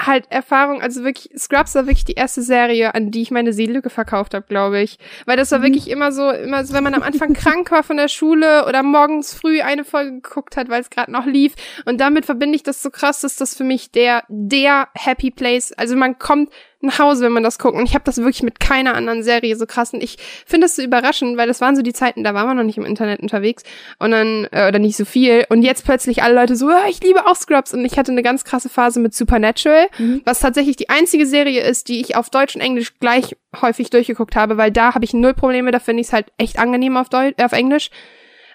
[0.00, 3.90] halt Erfahrungen, also wirklich, Scrubs war wirklich die erste Serie, an die ich meine Seelücke
[3.90, 4.98] verkauft habe, glaube ich.
[5.24, 5.64] Weil das war Mhm.
[5.64, 8.82] wirklich immer so, immer so, wenn man am Anfang krank war von der Schule oder
[8.82, 11.54] morgens früh eine Folge geguckt hat, weil es gerade noch lief.
[11.84, 15.72] Und damit verbinde ich das so krass, dass das für mich der, der Happy Place,
[15.72, 16.50] also man kommt
[16.84, 17.76] nach Hause, wenn man das guckt.
[17.76, 19.92] Und ich habe das wirklich mit keiner anderen Serie so krass.
[19.92, 20.16] Und ich
[20.46, 22.78] finde das so überraschend, weil das waren so die Zeiten, da war man noch nicht
[22.78, 23.62] im Internet unterwegs
[23.98, 25.44] und dann, äh, oder nicht so viel.
[25.48, 27.74] Und jetzt plötzlich alle Leute so, ja, ich liebe auch Scrubs.
[27.74, 30.22] Und ich hatte eine ganz krasse Phase mit Supernatural, Mhm.
[30.24, 34.36] was tatsächlich die einzige Serie ist, die ich auf Deutsch und Englisch gleich häufig durchgeguckt
[34.36, 37.08] habe, weil da habe ich null Probleme, da finde ich es halt echt angenehm auf,
[37.08, 37.90] Deu äh, auf Englisch.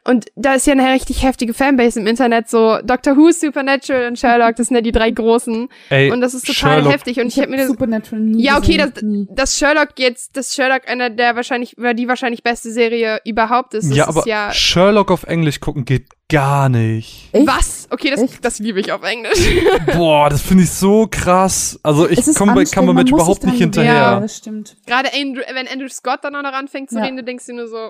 [0.09, 4.17] Und da ist ja eine richtig heftige Fanbase im Internet, so Doctor Who, Supernatural und
[4.17, 5.69] Sherlock, das sind ja die drei großen.
[5.89, 7.19] Ey, Und das ist total Sherlock, heftig.
[7.19, 9.27] Und ich, Ich habe habe mir das, Supernatural nie ja, okay, gesehen.
[9.29, 13.73] das, dass Sherlock jetzt, dass Sherlock einer der wahrscheinlich, oder die wahrscheinlich beste Serie überhaupt
[13.75, 13.89] ist.
[13.89, 17.29] Das Ja, ist aber ja, Sherlock auf Englisch gucken geht gar nicht.
[17.31, 17.47] Echt?
[17.47, 17.87] Was?
[17.89, 18.45] Okay, das, Echt?
[18.45, 19.39] das liebe ich auf Englisch.
[19.95, 21.79] Boah, das finde ich so krass.
[21.83, 23.93] Also ich komme bei Cumberbatch muss überhaupt nicht hinterher.
[23.93, 24.75] Ja, das stimmt.
[24.85, 27.03] Gerade Andrew, wenn Andrew Scott dann auch noch anfängt zu Ja.
[27.05, 27.89] reden, du denkst dir nur so,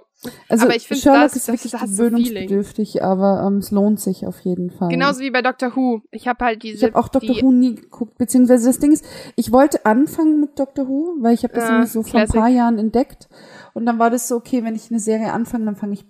[0.50, 4.02] Also Aber ich find, Sherlock das- ist das- wirklich das gewöhnungsbedürftig, aber ähm, es lohnt
[4.02, 4.90] sich auf jeden Fall.
[4.90, 6.02] genauso wie bei Doctor Who.
[6.12, 6.88] Ich habe halt ich diese.
[6.88, 9.06] habe auch Doctor die, Who nie geguckt, beziehungsweise das Ding ist,
[9.38, 12.28] ich wollte anfangen mit Doctor Who, weil ich habe das Ja, irgendwie so vor ein
[12.28, 13.30] paar Jahren entdeckt
[13.74, 16.06] und dann war das so, okay, wenn ich eine Serie anfange, dann fange ich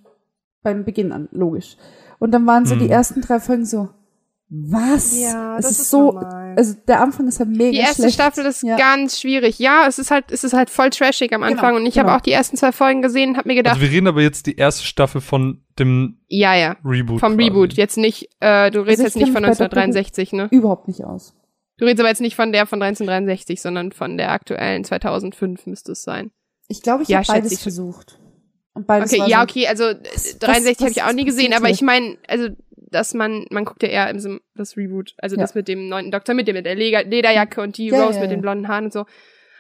[0.64, 1.78] beim Beginn an, logisch.
[2.18, 2.80] Und dann waren so Hm.
[2.82, 3.89] die ersten drei Folgen so,
[4.49, 5.19] was?
[5.19, 6.55] Ja, es das ist, ist so, normal.
[6.57, 8.15] also der Anfang ist halt mega Die erste schlecht.
[8.15, 8.77] Staffel ist Ja.
[8.77, 9.59] ganz schwierig.
[9.59, 12.07] Ja, es ist halt, es ist halt voll trashig am Genau, Anfang und ich genau.
[12.07, 14.21] habe auch die ersten zwei Folgen gesehen und habe mir gedacht, Also wir reden aber
[14.21, 17.19] jetzt die erste Staffel von dem ja, ja, Reboot.
[17.19, 17.43] vom quasi.
[17.49, 17.73] Reboot.
[17.73, 20.47] Jetzt nicht, äh, du redest Also jetzt nicht von mich bei Doctor Who 1963, ne?
[20.51, 21.35] Überhaupt nicht aus.
[21.77, 25.91] Du redest aber jetzt nicht von der von 1963, sondern von der aktuellen 2005 müsste
[25.93, 26.31] es sein.
[26.67, 27.59] Ich glaube, ich Ja, habe beides ich.
[27.59, 28.19] versucht.
[28.73, 29.95] Und beides Okay, war ja, so, okay, also äh,
[30.39, 32.49] 63 habe ich auch nie gesehen, aber ich meine, also
[32.91, 35.41] dass man, man guckt ja eher im das Reboot, also Ja.
[35.41, 38.17] das mit dem neunten Doktor, mit dem mit der Leder Lederjacke und die Ja, Rose
[38.17, 39.05] ja, mit den blonden Haaren und so.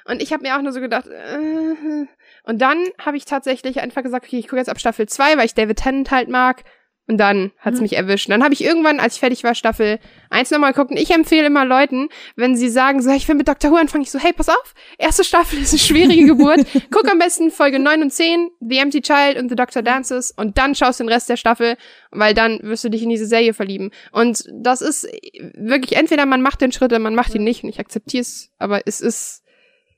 [0.05, 2.05] Und ich habe mir auch nur so gedacht, äh,
[2.43, 5.45] und dann habe ich tatsächlich einfach gesagt, okay, ich gucke jetzt ab Staffel 2, weil
[5.45, 6.63] ich David Tennant halt mag.
[7.09, 7.83] Und dann hat's Mhm.
[7.83, 8.27] mich erwischt.
[8.27, 9.97] Und dann habe ich irgendwann, als ich fertig war, Staffel
[10.29, 10.91] 1 nochmal geguckt.
[10.91, 13.71] Und ich empfehle immer Leuten, wenn sie sagen, so, ich will mit Dr.
[13.71, 16.67] Who anfangen, ich so, hey, pass auf, erste Staffel ist eine schwierige Geburt.
[16.91, 20.29] Guck am besten Folge 9 und 10, The Empty Child und The Doctor Dances.
[20.37, 21.77] Und dann schaust du den Rest der Staffel,
[22.11, 23.89] weil dann wirst du dich in diese Serie verlieben.
[24.11, 25.07] Und das ist
[25.55, 27.63] wirklich, entweder man macht den Schritt oder man macht ihn nicht.
[27.63, 28.51] Und ich akzeptiere es.
[28.59, 29.41] Aber es ist,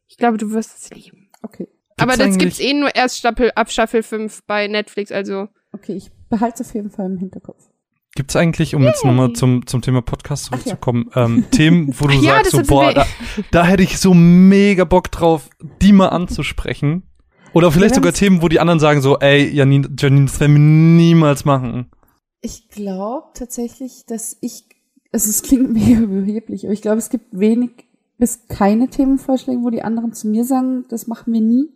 [0.07, 1.29] ich glaube, du wirst es lieben.
[1.43, 5.49] Okay, aber das gibt's eh nur erst Staffel, ab Staffel 5 bei Netflix, also.
[5.81, 7.69] Okay, ich behalte es auf jeden Fall im Hinterkopf.
[8.13, 10.63] Gibt's eigentlich, um jetzt nochmal zum, zum Thema Podcast Ach ja.
[10.63, 13.05] zurückzukommen, ähm, Themen, wo du Ach ja, sagst, das so, boah, da,
[13.51, 15.49] da hätte ich so mega Bock drauf,
[15.81, 17.03] die mal anzusprechen.
[17.53, 20.53] Oder vielleicht Wir sogar Themen, wo die anderen sagen so, ey, Janine, Janine, das werden
[20.53, 21.89] wir niemals machen.
[22.41, 24.65] Ich glaube tatsächlich, dass ich,
[25.11, 27.71] also es klingt mega überheblich, aber ich glaube, es gibt wenig
[28.17, 31.69] bis keine Themenvorschläge, wo die anderen zu mir sagen, das machen wir nie.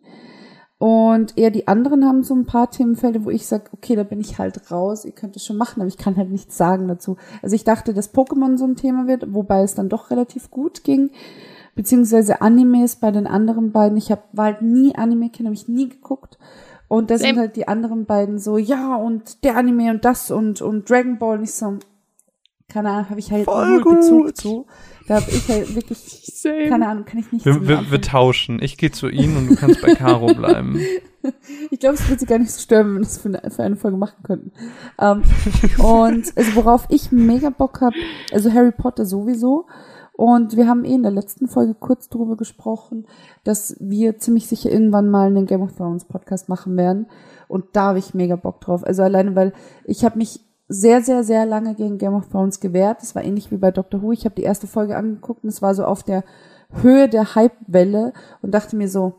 [0.77, 4.19] Und eher die anderen haben so ein paar Themenfelder, wo ich sage, okay, da bin
[4.19, 7.15] ich halt raus, ihr könnt es schon machen, aber ich kann halt nichts sagen dazu.
[7.41, 10.83] Also ich dachte, dass Pokémon so ein Thema wird, wobei es dann doch relativ gut
[10.83, 11.11] ging.
[11.75, 13.97] Beziehungsweise Animes bei den anderen beiden.
[13.97, 16.37] Ich hab, war halt nie Anime-Kind, habe ich nie geguckt.
[16.87, 20.61] Und da sind halt die anderen beiden so, ja, und der Anime und das und,
[20.61, 21.37] und Dragon Ball.
[21.37, 21.79] Und ich so,
[22.67, 24.37] keine Ahnung, habe ich halt Voll null Bezug gut.
[24.37, 24.65] zu.
[25.07, 25.97] Da habe ich halt wirklich,
[26.33, 26.67] Same.
[26.69, 28.61] keine Ahnung, kann ich nicht Wir, wir, wir tauschen.
[28.61, 30.79] Ich gehe zu Ihnen und du kannst bei Caro bleiben.
[31.71, 33.63] Ich glaube, es würde sie gar nicht so stören, wenn wir das für eine, für
[33.63, 34.51] eine Folge machen könnten.
[35.01, 35.23] Ähm,
[35.83, 37.95] und also worauf ich mega Bock habe,
[38.31, 39.65] also Harry Potter sowieso.
[40.13, 43.07] Und wir haben eh in der letzten Folge kurz drüber gesprochen,
[43.43, 47.07] dass wir ziemlich sicher irgendwann mal einen Game of Thrones Podcast machen werden.
[47.47, 48.83] Und da habe ich mega Bock drauf.
[48.83, 49.51] Also alleine, weil
[49.85, 53.01] ich habe mich sehr, sehr, sehr lange gegen Game of Thrones gewehrt.
[53.01, 54.11] Das war ähnlich wie bei Doctor Who.
[54.11, 56.23] Ich habe die erste Folge angeguckt und es war so auf der
[56.81, 59.13] Höhe der Hype-Welle und dachte mir so,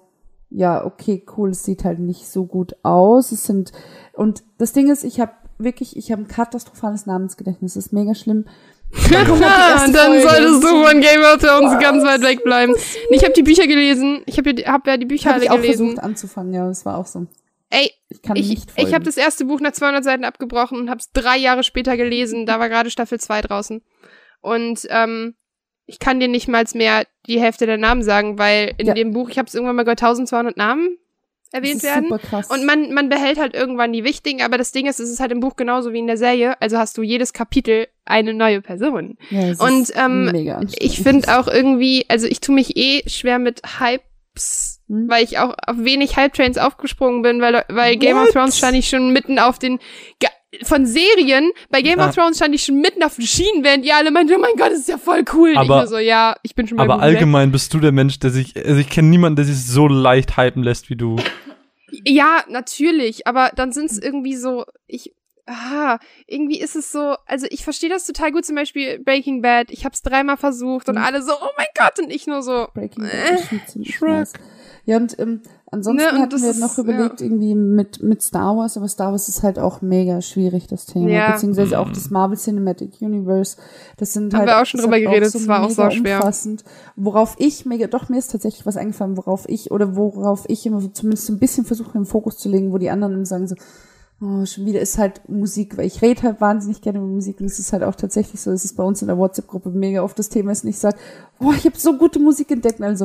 [0.50, 3.32] ja, okay, cool, es sieht halt nicht so gut aus.
[3.32, 3.72] Es sind
[4.12, 7.74] und das Ding ist, ich habe wirklich, ich habe ein katastrophales Namensgedächtnis.
[7.74, 8.44] Das ist mega schlimm.
[9.10, 12.74] Erste dann solltest du von Game of Thrones ganz weit weg bleiben.
[13.10, 14.22] Ich habe die Bücher gelesen.
[14.26, 15.86] Ich habe ja, hab ja die Bücher Habe alle ich auch gelesen.
[15.86, 17.26] versucht anzufangen, ja, das war auch so.
[17.70, 18.88] Ey, Ich kann ich, nicht folgen.
[18.88, 21.96] ich habe das erste Buch nach 200 Seiten abgebrochen und habe es drei Jahre später
[21.96, 22.46] gelesen.
[22.46, 23.82] Da war gerade Staffel 2 draußen.
[24.40, 25.34] Und ähm,
[25.86, 28.94] ich kann dir nicht mal mehr die Hälfte der Namen sagen, weil in Ja.
[28.94, 30.96] dem Buch, ich habe es irgendwann mal gehört, 1200 Namen
[31.52, 32.08] erwähnt werden.
[32.08, 32.50] super krass.
[32.50, 35.32] Und man, man behält halt irgendwann die wichtigen, aber das Ding ist, es ist halt
[35.32, 36.60] im Buch genauso wie in der Serie.
[36.60, 39.16] Also hast du jedes Kapitel eine neue Person.
[39.30, 40.64] ja, und, ähm.
[40.78, 43.60] Ich finde auch irgendwie, also ich tue mich eh schwer mit
[44.88, 45.08] Hm?
[45.08, 48.32] weil ich auch auf wenig Hype-Trains aufgesprungen bin, weil, weil Game of What?
[48.34, 49.78] Thrones stand ich schon mitten auf den,
[50.20, 50.30] Ge-
[50.62, 52.08] von Serien, bei Game Ah.
[52.08, 54.54] of Thrones stand ich schon mitten auf den Schienen, während ihr alle meint, oh mein
[54.56, 55.48] Gott, das ist ja voll cool.
[55.48, 57.02] Und ich Aber- nur so, ja, ich bin schon Aber weg.
[57.02, 60.36] allgemein bist du der Mensch, der sich, also ich kenne niemanden, der sich so leicht
[60.36, 61.16] hypen lässt wie du.
[62.04, 65.12] Ja, natürlich, aber dann sind es irgendwie so, ich,
[65.46, 69.70] ah, irgendwie ist es so, also ich verstehe das total gut, zum Beispiel Breaking Bad,
[69.70, 71.04] ich hab's dreimal versucht und Mhm.
[71.04, 74.32] alle so, oh mein Gott, und ich nur so, Breaking Bad Äh, nice.
[74.84, 75.42] Ja, und ähm,
[75.72, 79.10] ansonsten Ne, hatten das wir ist- noch überlegt, irgendwie mit, mit Star Wars, aber Star
[79.10, 81.08] Wars ist halt auch mega schwierig, das Thema.
[81.10, 81.32] Ja.
[81.32, 81.94] Beziehungsweise auch Mhm.
[81.94, 83.56] das Marvel Cinematic Universe.
[83.96, 84.48] Das sind Haben halt.
[84.50, 86.16] wir auch schon drüber geredet, das war auch mega sauschwer.
[86.18, 86.64] Umfassend.
[86.94, 90.80] Worauf ich mega, doch mir ist tatsächlich was eingefallen, worauf ich, oder worauf ich immer
[90.80, 93.48] so zumindest so ein bisschen versuche, den Fokus zu legen, wo die anderen immer sagen
[93.48, 93.56] so,
[94.20, 97.46] Oh, schon wieder ist halt Musik, weil ich rede halt wahnsinnig gerne über Musik und
[97.46, 100.18] es ist halt auch tatsächlich so, dass es bei uns in der WhatsApp-Gruppe mega oft
[100.18, 100.96] das Thema ist und ich sage,
[101.38, 103.04] boah, ich habe so gute Musik entdeckt also,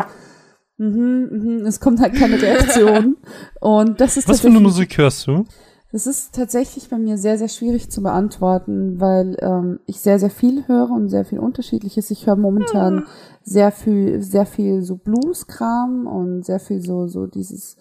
[0.77, 1.27] mhm,
[1.59, 3.17] mhm, es kommt halt keine Reaktion
[3.59, 5.45] und das ist Was für eine tatsächlich- Musik hörst du?
[5.93, 10.29] Das ist tatsächlich bei mir sehr, sehr schwierig zu beantworten, weil ähm, ich sehr, sehr
[10.29, 12.09] viel höre und sehr viel Unterschiedliches.
[12.11, 13.03] Ich höre momentan Ja.
[13.43, 17.75] sehr viel, sehr viel so Blues-Kram und sehr viel so, so dieses,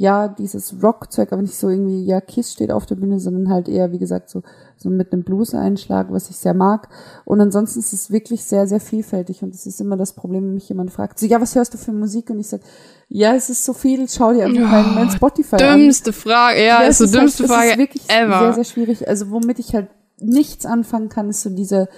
[0.00, 3.68] ja, dieses Rock-Zeug, aber nicht so irgendwie, ja, Kiss steht auf der Bühne, sondern halt
[3.68, 4.44] eher, wie gesagt, so,
[4.76, 6.88] so mit einem Blues-Einschlag, was ich sehr mag.
[7.24, 10.54] Und ansonsten ist es wirklich sehr, sehr vielfältig und das ist immer das Problem, wenn
[10.54, 12.30] mich jemand fragt, so, ja, was hörst du für Musik?
[12.30, 12.60] Und ich sag,
[13.08, 15.80] ja, es ist so viel, schau dir einfach mein, mein Spotify an.
[15.80, 18.38] Dümmste Frage, ja, ist so es dümmste halt, Frage Es ist wirklich ever.
[18.38, 19.08] sehr, sehr schwierig.
[19.08, 19.88] Also womit ich halt
[20.20, 21.88] nichts anfangen kann, ist so dieser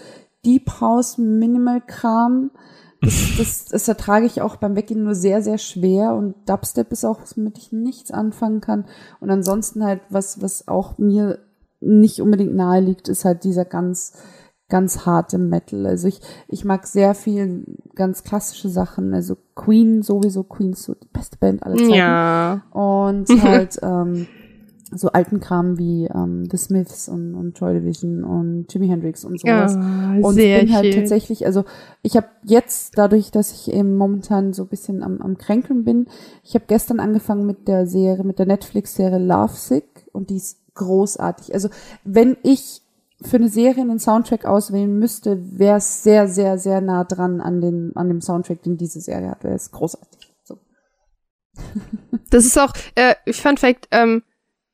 [0.47, 2.51] Deep House Minimal Kram.
[3.01, 7.05] Das, das, das ertrage ich auch beim Weggehen nur sehr, sehr schwer und Dubstep ist
[7.05, 8.85] auch, womit ich nichts anfangen kann.
[9.21, 11.39] Und ansonsten halt, was, was auch mir
[11.81, 14.13] nicht unbedingt nahe liegt, ist halt dieser ganz,
[14.69, 15.87] ganz harte Metal.
[15.87, 19.15] Also ich, ich mag sehr viel ganz klassische Sachen.
[19.15, 21.91] Also Queen sowieso, Queen ist so die beste Band aller Zeiten.
[21.91, 22.63] Ja.
[22.71, 24.27] Und halt ähm,
[24.93, 29.41] so alten Kram wie ähm, The Smiths und, und Joy Division und Jimi Hendrix und
[29.41, 29.75] sowas.
[29.75, 30.95] Ja, und sehr ich bin halt schön.
[30.95, 31.65] tatsächlich, also
[32.03, 36.07] ich habe jetzt, dadurch, dass ich eben momentan so ein bisschen am, am Kränkeln bin,
[36.43, 41.55] ich habe gestern angefangen mit der Serie, mit der Netflix-Serie Lovesick und die ist großartig.
[41.55, 41.69] Also
[42.05, 42.83] wenn ich
[43.23, 47.61] für eine Serie einen Soundtrack auswählen müsste, wäre es sehr, sehr, sehr nah dran an,
[47.61, 49.45] den, an dem Soundtrack, den diese Serie hat.
[49.45, 50.33] Wäre es großartig.
[50.43, 50.59] So.
[52.31, 54.23] Das ist auch, äh, Fun Fact, ähm,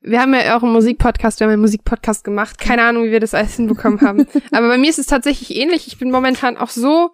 [0.09, 2.57] wir haben ja auch einen Musikpodcast, wir haben einen Musikpodcast gemacht.
[2.59, 4.25] Keine Ahnung, wie wir das alles hinbekommen haben.
[4.51, 5.87] Aber bei mir ist es tatsächlich ähnlich.
[5.87, 7.11] Ich bin momentan auch so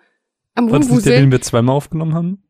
[0.56, 1.22] am War das nicht der, Rumwuseln.
[1.22, 2.43] den wir zweimal aufgenommen haben?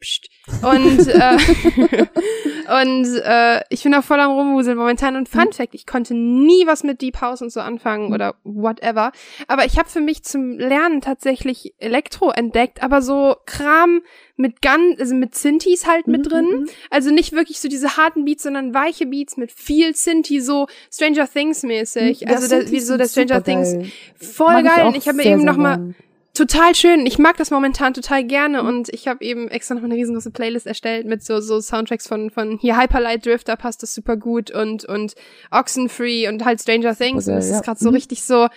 [0.00, 0.28] Psst.
[0.62, 1.36] Und, äh,
[2.82, 5.16] und äh, ich bin auch voll am Rumwuseln momentan.
[5.16, 9.12] Und Fun Fact, ich konnte nie was mit Deep House und so anfangen oder whatever.
[9.46, 14.02] Aber ich habe für mich zum Lernen tatsächlich Elektro entdeckt, aber so Kram
[14.36, 16.46] mit Gun, also mit Synthes halt mit Mhm, drin.
[16.60, 16.68] mhm.
[16.90, 21.28] Also nicht wirklich so diese harten Beats, sondern weiche Beats mit viel Synthi, so Stranger
[21.28, 22.20] Things mäßig.
[22.20, 23.42] Ja, also Synthes wie so der Stranger.
[23.42, 23.76] Things.
[24.16, 24.86] Voll geil.
[24.86, 25.94] Und ich habe mir eben sehr noch mal gern.
[26.38, 27.04] Total schön.
[27.04, 30.66] Ich mag das momentan total gerne und ich habe eben extra noch eine riesengroße Playlist
[30.66, 34.84] erstellt mit so so Soundtracks von von hier Hyperlight Drifter passt das super gut und
[34.86, 35.14] und
[35.50, 37.60] Oxenfree und halt Stranger Things und geil, das ist ja.
[37.60, 37.94] gerade so Mhm.
[37.96, 38.48] richtig so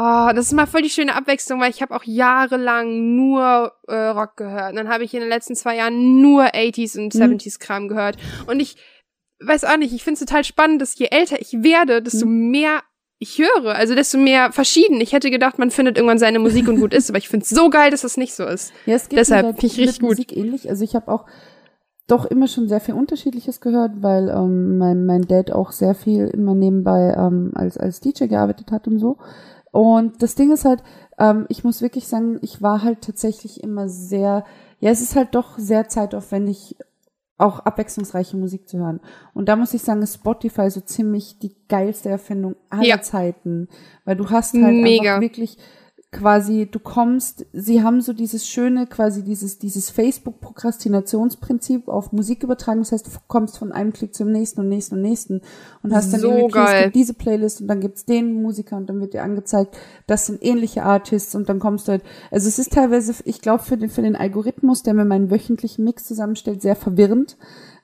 [0.00, 3.94] Oh, das ist mal voll die schöne Abwechslung, weil ich habe auch jahrelang nur äh,
[3.96, 4.70] Rock gehört.
[4.70, 7.20] Und dann habe ich in den letzten zwei Jahren nur 80s und Mhm.
[7.20, 8.16] 70s Kram gehört.
[8.46, 8.76] Und ich
[9.40, 12.50] weiß auch nicht, ich finde es total spannend, dass je älter ich werde, desto Mhm.
[12.50, 12.82] mehr
[13.18, 13.74] ich höre.
[13.74, 15.00] Also desto mehr verschieden.
[15.00, 17.50] Ich hätte gedacht, man findet irgendwann seine Musik und gut ist, aber ich finde es
[17.50, 18.72] so geil, dass das nicht so ist.
[18.86, 20.10] Ja, es geht Deshalb finde ich richtig gut.
[20.10, 20.68] Musik ähnlich.
[20.68, 21.26] Also ich habe auch
[22.06, 26.26] doch immer schon sehr viel Unterschiedliches gehört, weil ähm, mein, mein Dad auch sehr viel
[26.28, 29.18] immer nebenbei ähm, als, als DJ gearbeitet hat und so.
[29.72, 30.82] Und das Ding ist halt,
[31.18, 34.44] ähm, ich muss wirklich sagen, ich war halt tatsächlich immer sehr,
[34.80, 36.76] ja, es ist halt doch sehr zeitaufwendig,
[37.38, 39.00] auch abwechslungsreiche Musik zu hören.
[39.32, 43.00] Und da muss ich sagen, ist Spotify so ziemlich die geilste Erfindung aller Ja.
[43.00, 43.68] Zeiten.
[44.04, 45.14] Weil du hast halt Mega.
[45.14, 45.56] einfach wirklich
[46.10, 52.80] quasi, du kommst, sie haben so dieses schöne, quasi dieses, dieses Facebook-Prokrastinationsprinzip auf Musik übertragen.
[52.80, 55.42] Das heißt, du kommst von einem Klick zum nächsten und nächsten und nächsten
[55.82, 56.82] und hast dann So irgendwie, okay, es geil.
[56.84, 60.42] gibt diese Playlist und dann gibt's den Musiker und dann wird dir angezeigt, das sind
[60.42, 63.90] ähnliche Artists und dann kommst du halt, also es ist teilweise, ich glaube, für den,
[63.90, 67.36] für den Algorithmus, der mir meinen wöchentlichen Mix zusammenstellt, sehr verwirrend.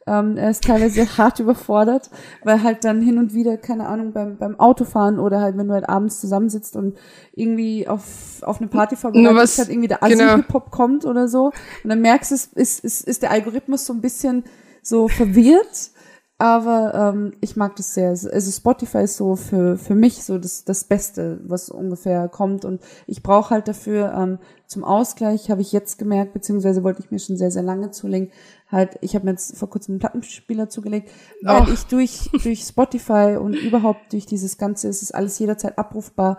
[0.06, 2.10] Ähm, er ist teilweise hart überfordert,
[2.42, 5.72] weil halt dann hin und wieder, keine Ahnung, beim, beim Autofahren oder halt, wenn du
[5.74, 6.96] halt abends zusammensitzt und
[7.34, 10.24] irgendwie auf, auf eine Party vorbereitet was- halt irgendwie der genau.
[10.24, 11.46] Assi-Hip-Hop kommt oder so.
[11.82, 14.44] Und dann merkst du, es ist, ist, ist der Algorithmus so ein bisschen
[14.82, 15.90] so verwirrt.
[16.36, 18.08] Aber ähm, ich mag das sehr.
[18.08, 22.64] Also Spotify ist so für, für mich so das, das Beste, was ungefähr kommt.
[22.64, 27.12] Und ich brauche halt dafür ähm, zum Ausgleich, habe ich jetzt gemerkt, beziehungsweise wollte ich
[27.12, 28.32] mir schon sehr, sehr lange zulegen,
[28.68, 31.10] halt, ich habe mir jetzt vor kurzem einen Plattenspieler zugelegt,
[31.42, 31.68] weil Och.
[31.68, 36.38] ich durch, durch Spotify und überhaupt durch dieses Ganze, es ist alles jederzeit abrufbar,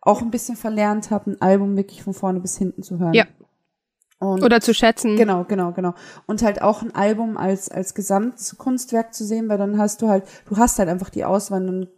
[0.00, 3.14] auch ein bisschen verlernt habe, ein Album wirklich von vorne bis hinten zu hören.
[3.14, 3.26] Ja.
[4.18, 5.16] Und Oder zu schätzen.
[5.16, 5.94] Genau, genau, genau.
[6.26, 10.24] Und halt auch ein Album als, als Gesamtkunstwerk zu sehen, weil dann hast du halt,
[10.48, 11.88] du hast halt einfach die Auswahl, dann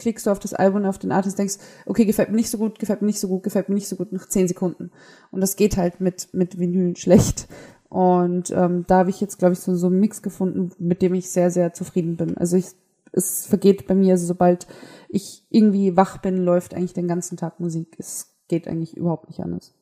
[0.00, 2.58] klickst du auf das Album und auf den Artist, denkst, okay, gefällt mir nicht so
[2.58, 4.90] gut, gefällt mir nicht so gut, gefällt mir nicht so gut, nach zehn Sekunden.
[5.30, 7.46] Und das geht halt mit, mit Vinyl schlecht.
[7.88, 11.14] Und ähm, da habe ich jetzt, glaube ich, so, so einen Mix gefunden, mit dem
[11.14, 12.36] ich sehr, sehr zufrieden bin.
[12.36, 12.66] Also ich,
[13.12, 14.66] es vergeht bei mir, also sobald
[15.08, 17.96] ich irgendwie wach bin, läuft eigentlich den ganzen Tag Musik.
[17.98, 19.74] Es geht eigentlich überhaupt nicht anders.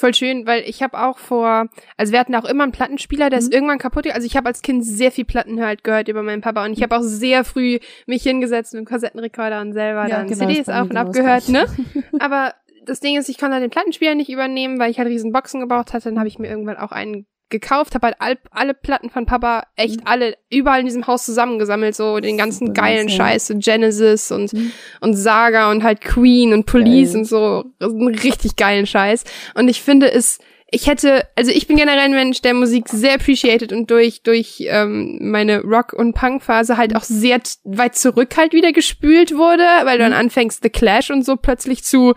[0.00, 1.66] Voll schön, weil ich habe auch vor,
[1.98, 3.52] also wir hatten auch immer einen Plattenspieler, der ist Mhm.
[3.54, 4.06] irgendwann kaputt.
[4.06, 6.82] Also ich habe als Kind sehr viel Platten halt gehört über meinen Papa und ich
[6.82, 10.54] habe auch sehr früh mich hingesetzt mit dem Kassettenrekorder und selber Ja, dann genau, ist
[10.64, 11.66] CDs auf und abgehört, ne?
[12.18, 12.54] Aber
[12.86, 15.60] das Ding ist, ich konnte halt den Plattenspieler nicht übernehmen, weil ich halt riesen Boxen
[15.60, 16.08] gebraucht hatte.
[16.08, 19.64] Dann habe ich mir irgendwann auch einen gekauft, habe halt all, alle Platten von Papa,
[19.76, 20.06] echt Mhm.
[20.06, 23.14] alle, überall in diesem Haus zusammengesammelt, so den ganzen Super geilen nice.
[23.16, 24.72] Scheiß, so Genesis und, Mhm.
[25.00, 27.18] und Saga und halt Queen und Police Geil.
[27.18, 29.24] und so, richtig geilen Scheiß.
[29.54, 30.38] Und ich finde es,
[30.72, 34.58] ich hätte, also ich bin generell ein Mensch, der Musik sehr appreciated und durch, durch
[34.68, 39.98] ähm, meine Rock- und Punk-Phase halt auch sehr weit zurück halt wieder gespült wurde, weil
[39.98, 42.14] du dann anfängst, The Clash und so plötzlich zu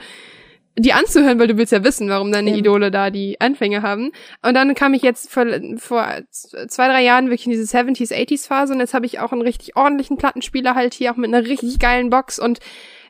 [0.77, 2.59] die anzuhören, weil du willst ja wissen, warum deine Eben.
[2.59, 4.11] Idole da die Anfänge haben.
[4.41, 5.45] Und dann kam ich jetzt vor,
[5.77, 9.31] vor zwei, drei Jahren wirklich in diese 70s, 80s Phase und jetzt habe ich auch
[9.31, 12.59] einen richtig ordentlichen Plattenspieler halt hier, auch mit einer richtig geilen Box und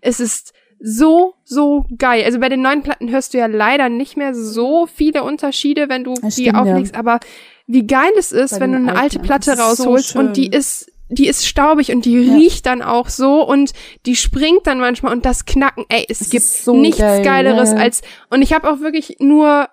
[0.01, 0.53] es ist
[0.86, 2.26] so, so geil.
[2.26, 6.03] Also bei den neuen Platten hörst du ja leider nicht mehr so viele Unterschiede, wenn
[6.03, 6.61] du Das die stimmt, ja.
[6.61, 7.22] auflegst, aber
[7.66, 10.47] wie geil es ist, Bei wenn du eine alte Platte ist so rausholst und die
[10.47, 12.35] ist die ist staubig und die Ja.
[12.35, 13.71] riecht dann auch so und
[14.05, 17.71] die springt dann manchmal und das Knacken, ey, es Das gibt so nichts geil, Geileres
[17.71, 19.67] ja, als und ich habe auch wirklich nur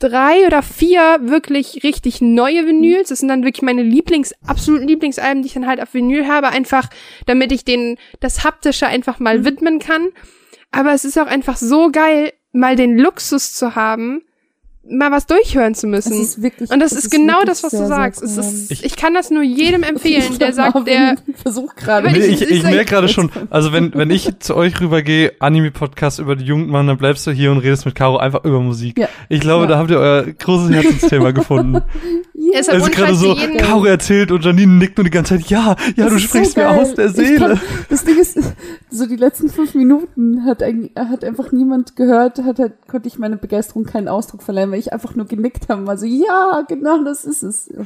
[0.00, 3.08] drei oder vier wirklich richtig neue Vinyls.
[3.08, 6.48] Das sind dann wirklich meine Lieblings, absoluten Lieblingsalben, die ich dann halt auf Vinyl habe,
[6.48, 6.88] einfach
[7.26, 9.44] damit ich denen das Haptische einfach mal Mhm.
[9.44, 10.08] widmen kann.
[10.72, 14.22] Aber es ist auch einfach so geil, mal den Luxus zu haben,
[14.88, 16.12] mal was durchhören zu müssen.
[16.20, 18.22] ist wirklich, Und das es ist genau wirklich das, was du sagst.
[18.22, 22.10] Ist, Ich- ich, kann das nur jedem empfehlen, der sagt, der, Versuch gerade.
[22.10, 26.18] Nee, ich, ich- ich merke gerade schon, also wenn, wenn ich zu euch rübergehe, Anime-Podcast
[26.18, 28.98] über die Jugend machen, dann bleibst du hier und redest mit Caro einfach über Musik.
[28.98, 29.08] Ja.
[29.28, 29.68] Ich glaube, Ja.
[29.70, 31.82] da habt ihr euer großes Herzensthema gefunden.
[32.54, 32.72] Ja.
[32.72, 36.04] Also ohne gerade so, Caro erzählt und Janine nickt nur die ganze Zeit, ja, ja,
[36.04, 37.38] Das du ist sprichst so mir aus der Seele.
[37.38, 38.38] Kann, das Ding ist,
[38.90, 43.18] so die letzten fünf Minuten hat, eigentlich, hat einfach niemand gehört, hat, hat, konnte ich
[43.18, 45.88] meine Begeisterung keinen Ausdruck verleihen, weil ich einfach nur genickt habe.
[45.88, 47.70] Also ja, genau das ist es.
[47.76, 47.84] Ja.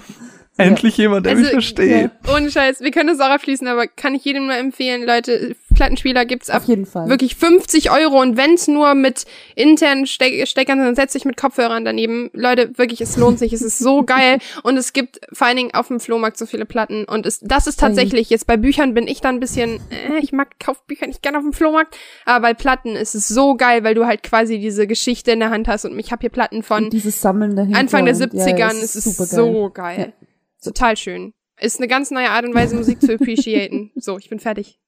[0.59, 2.11] Endlich jemand, der Also, mich versteht.
[2.35, 6.25] ohne Scheiß, wir können das auch abschließen, aber kann ich jedem nur empfehlen, Leute, Plattenspieler
[6.25, 7.09] gibt's ab Auf jeden Fall.
[7.09, 11.85] wirklich 50 Euro und wenn's nur mit internen Ste Steckern, dann setz dich mit Kopfhörern
[11.85, 12.31] daneben.
[12.33, 15.75] Leute, wirklich, es lohnt sich, es ist so geil und es gibt vor allen Dingen
[15.75, 19.07] auf dem Flohmarkt so viele Platten und es, das ist tatsächlich, jetzt bei Büchern bin
[19.07, 22.55] ich dann ein bisschen, äh, ich mag Kaufbücher nicht gerne auf dem Flohmarkt, aber bei
[22.55, 25.85] Platten ist es so geil, weil du halt quasi diese Geschichte in der Hand hast
[25.85, 27.79] und ich habe hier Platten von Und dieses Sammeln dahinter.
[27.79, 29.29] Anfang der und, 70ern, ja, es ist supergeil.
[29.29, 30.13] so geil.
[30.61, 31.35] Total schön.
[31.61, 33.93] Ist eine ganz neue Art und Weise, Musik zu appreciaten.
[33.95, 34.81] So, ich bin fertig.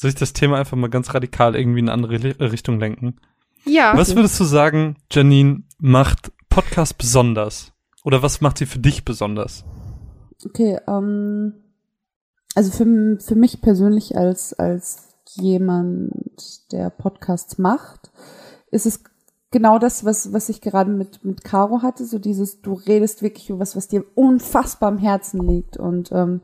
[0.00, 3.16] Soll ich das Thema einfach mal ganz radikal irgendwie in eine andere Richtung lenken?
[3.66, 3.94] Ja.
[3.94, 7.72] Was würdest du sagen, Janine, macht Podcast besonders?
[8.02, 9.62] Oder was macht sie für dich besonders?
[10.42, 11.52] Okay, ähm,
[12.54, 18.10] also für, für mich persönlich als, als jemand, der Podcasts macht,
[18.70, 19.04] ist es
[19.50, 23.50] genau das, was, was ich gerade mit, mit Caro hatte, so dieses, du redest wirklich
[23.50, 26.40] über was, was dir unfassbar am Herzen liegt und ähm,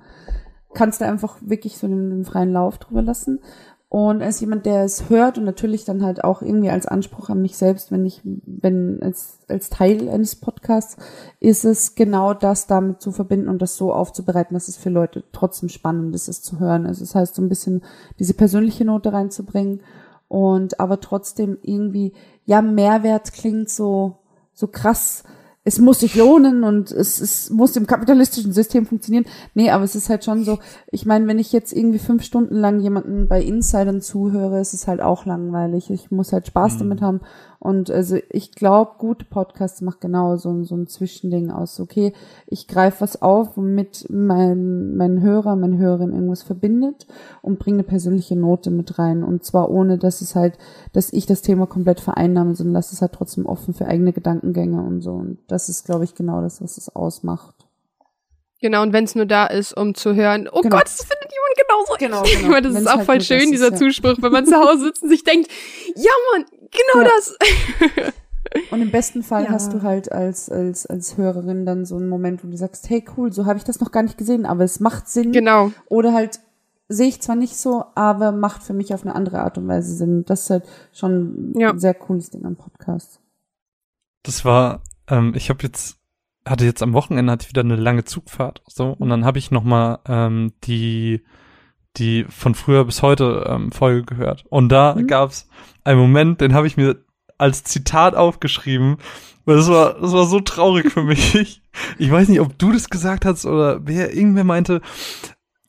[0.75, 3.41] kannst da einfach wirklich so den freien Lauf drüber lassen.
[3.89, 7.41] Und als jemand, der es hört und natürlich dann halt auch irgendwie als Anspruch an
[7.41, 10.97] mich selbst, wenn ich, wenn als, als Teil eines Podcasts,
[11.39, 15.23] ist es genau das damit zu verbinden und das so aufzubereiten, dass es für Leute
[15.33, 16.85] trotzdem spannend ist, es zu hören.
[16.85, 17.85] Also das heißt, so ein bisschen
[18.19, 19.81] diese persönliche Note reinzubringen
[20.27, 22.13] und aber trotzdem irgendwie,
[22.45, 24.19] ja, Mehrwert klingt so,
[24.53, 25.23] so krass,
[25.67, 29.27] es muss sich lohnen und es, es muss im kapitalistischen System funktionieren.
[29.55, 30.61] Nee, aber es ist halt schon so,
[30.93, 34.87] ich meine, wenn ich jetzt irgendwie fünf Stunden lang jemanden bei Insidern zuhöre, ist es
[34.87, 35.91] halt auch langweilig.
[35.91, 36.79] Ich muss halt Spaß Mhm.
[36.79, 37.21] damit haben.
[37.59, 41.81] Und also ich glaube, gute Podcasts macht genau so, ein- so ein Zwischending aus.
[41.81, 42.13] Okay,
[42.47, 47.07] ich greife was auf, womit mein, mein Hörer, meine Hörerin irgendwas verbindet
[47.43, 49.25] und bringe eine persönliche Note mit rein.
[49.25, 50.59] Und zwar ohne, dass es halt,
[50.93, 54.81] dass ich das Thema komplett vereinnahme, sondern lasse es halt trotzdem offen für eigene Gedankengänge
[54.83, 55.13] und so.
[55.13, 57.55] Und das ist, glaube ich, genau das, was es ausmacht.
[58.63, 60.77] Genau, und wenn es nur da ist, um zu hören, oh Genau.
[60.77, 61.95] Gott, das findet jemand genauso.
[61.99, 62.51] Genau, Ich genau.
[62.53, 63.77] meine, das Wenn's ist auch halt voll schön, ist, dieser ja.
[63.77, 65.51] Zuspruch, wenn man zu Hause sitzt und sich denkt,
[65.95, 66.47] ja Mann,
[66.93, 67.11] genau Ja.
[67.17, 68.13] das.
[68.71, 69.51] Und im besten Fall Ja.
[69.51, 73.05] hast du halt als, als, als Hörerin dann so einen Moment, wo du sagst, hey
[73.17, 75.33] cool, so habe ich das noch gar nicht gesehen, aber es macht Sinn.
[75.33, 75.73] genau.
[75.89, 76.41] Oder halt
[76.89, 79.95] sehe ich zwar nicht so, aber macht für mich auf eine andere Art und Weise
[79.95, 80.25] Sinn.
[80.25, 81.71] Das ist halt schon Ja.
[81.71, 83.21] ein sehr cooles Ding am Podcast.
[84.23, 85.99] Das war, ähm, ich habe jetzt,
[86.47, 89.51] hatte jetzt am Wochenende hatte ich wieder eine lange Zugfahrt, so und dann habe ich
[89.51, 91.25] noch mal ähm, die
[91.97, 95.07] die von früher bis heute ähm, Folge gehört und da Mhm.
[95.07, 95.49] gab's
[95.85, 96.97] einen Moment, den habe ich mir
[97.39, 98.97] als Zitat aufgeschrieben,
[99.45, 101.35] weil das war das war so traurig für mich.
[101.35, 101.63] Ich,
[101.99, 104.81] ich weiß nicht, ob du das gesagt hast oder wer irgendwer meinte,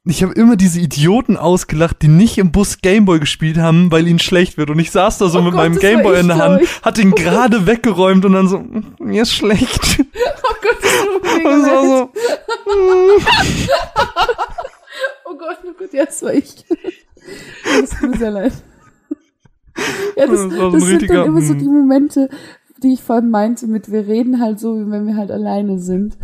[0.09, 4.19] ich habe immer diese Idioten ausgelacht, die nicht im Bus Gameboy gespielt haben, weil ihnen
[4.19, 4.69] schlecht wird.
[4.69, 7.11] Und ich saß da so Oh mit Gott, meinem Gameboy in der Hand, hat ihn
[7.11, 9.99] gerade weggeräumt und dann so, "Mm, mir ist schlecht.
[10.49, 11.71] Oh Gott, das tut mir Und leid.
[11.83, 12.11] so,
[12.65, 13.19] Oh
[15.37, 16.65] Gott, oh Gott, ja, das war ich.
[17.81, 18.53] Das tut mir sehr leid.
[20.15, 21.59] Ja, das, Das das sind dann immer so hm.
[21.59, 22.29] die Momente,
[22.81, 26.17] die ich vorhin meinte mit, wir reden halt so, wie wenn wir halt alleine sind.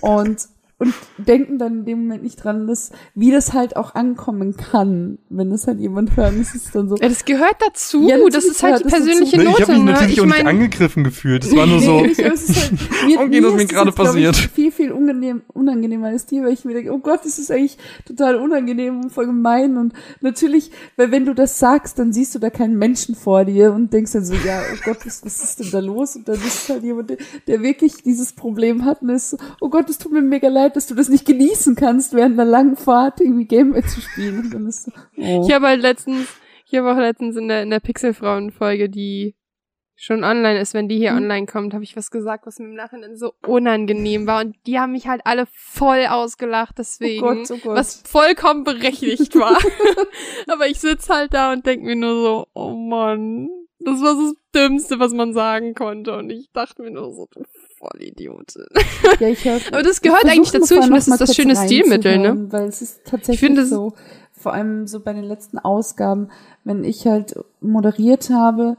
[0.00, 0.48] Und
[0.78, 5.18] und denken dann in dem Moment nicht dran, dass, wie das halt auch ankommen kann,
[5.28, 6.38] wenn das halt jemand hört.
[6.38, 6.96] Das ist dann so.
[6.96, 8.08] Ja, das gehört dazu.
[8.08, 9.62] Ja, das ist halt die persönliche Ne, ich Note.
[9.62, 9.92] habe mich ne?
[9.92, 11.44] natürlich ich auch nicht mein, angegriffen gefühlt.
[11.44, 12.00] Es war nur so.
[12.00, 12.72] Nee, ich, es ist halt,
[13.06, 14.36] mir, Okay, das mir ist gerade passiert.
[14.36, 17.50] Ich, viel, viel unangenehm, unangenehmer als dir, weil ich mir denke, oh Gott, das ist
[17.50, 17.76] eigentlich
[18.06, 19.76] total unangenehm und voll gemein.
[19.78, 23.72] Und natürlich, weil wenn du das sagst, dann siehst du da keinen Menschen vor dir
[23.72, 26.14] und denkst dann so, ja, oh Gott, was, was ist denn da los?
[26.14, 27.16] Und dann ist es halt jemand, der,
[27.48, 30.67] der wirklich dieses Problem hat und ist so, oh Gott, es tut mir mega leid,
[30.76, 34.40] dass du das nicht genießen kannst, während einer langen Fahrt irgendwie Gameboy zu spielen.
[34.40, 35.44] Und dann ist so, oh.
[35.46, 36.28] ich habe halt letztens,
[36.66, 39.34] ich habe auch letztens in der, in der Pixelfrauen-Folge, die
[40.00, 41.18] schon online ist, wenn die hier Mhm.
[41.18, 44.42] online kommt, habe ich was gesagt, was mir im Nachhinein so unangenehm war.
[44.44, 47.24] Und die haben mich halt alle voll ausgelacht, deswegen.
[47.24, 47.76] Oh Gott, oh Gott.
[47.76, 49.58] Was vollkommen berechtigt war.
[50.46, 53.48] Aber ich sitz halt da und denk mir nur so, oh Mann,
[53.80, 56.16] das war das Dümmste, was man sagen konnte.
[56.16, 57.42] Und ich dachte mir nur so, du
[57.78, 58.64] Vollidiotin.
[59.20, 60.74] Ja, ich hör, Aber das gehört ich eigentlich dazu.
[60.74, 62.46] Ich finde, das ist das schöne Stilmittel, ne?
[62.52, 63.92] Weil es ist tatsächlich Ich finde, das- so,
[64.32, 66.28] vor allem so bei den letzten Ausgaben,
[66.64, 68.76] wenn ich halt moderiert habe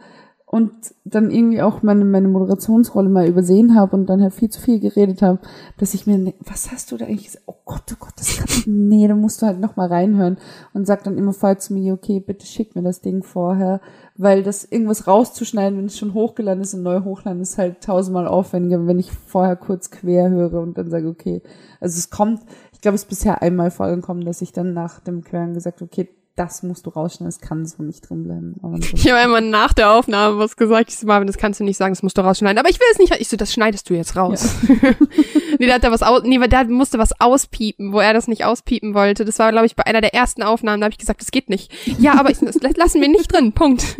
[0.51, 0.71] und
[1.05, 4.79] dann irgendwie auch meine, meine Moderationsrolle mal übersehen habe und dann halt viel zu viel
[4.79, 5.37] geredet habe,
[5.77, 7.43] dass ich mir, ne- was hast du da eigentlich gesagt?
[7.45, 10.37] Oh Gott, oh Gott, das kann ich, nee, da musst du halt noch mal reinhören
[10.73, 13.79] und sag dann immer vorher zu mir, okay, bitte schick mir das Ding vorher,
[14.17, 18.27] weil das irgendwas rauszuschneiden, wenn es schon hochgeladen ist und neu hochladen, ist halt tausendmal
[18.27, 21.43] aufwendiger, wenn ich vorher kurz quer höre und dann sage, okay,
[21.79, 22.41] also es kommt,
[22.73, 26.09] ich glaube, es ist bisher einmal vorgekommen, dass ich dann nach dem Queren gesagt okay,
[26.39, 28.55] das musst du rausschneiden, das kann so nicht drin bleiben.
[28.63, 30.89] Ansonsten- Ich habe einmal nach der Aufnahme was gesagt.
[30.89, 32.57] Ich so, Marvin, das kannst du nicht sagen, das musst du rausschneiden.
[32.57, 33.13] Aber ich will es nicht.
[33.19, 34.55] Ich so, das schneidest du jetzt raus.
[35.59, 38.27] nee, da hat er was aus, nee, weil der musste was auspiepen, wo er das
[38.27, 39.25] nicht auspiepen wollte.
[39.25, 40.79] Das war, glaube ich, bei einer der ersten Aufnahmen.
[40.81, 41.71] Da habe ich gesagt, das geht nicht.
[41.99, 43.51] Ja, aber ich, das lassen wir nicht drin.
[43.59, 43.97] Punkt.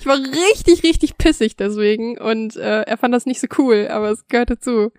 [0.00, 2.18] Ich war richtig, richtig pissig deswegen.
[2.18, 4.92] Und äh, er fand das nicht so cool, aber es gehört dazu.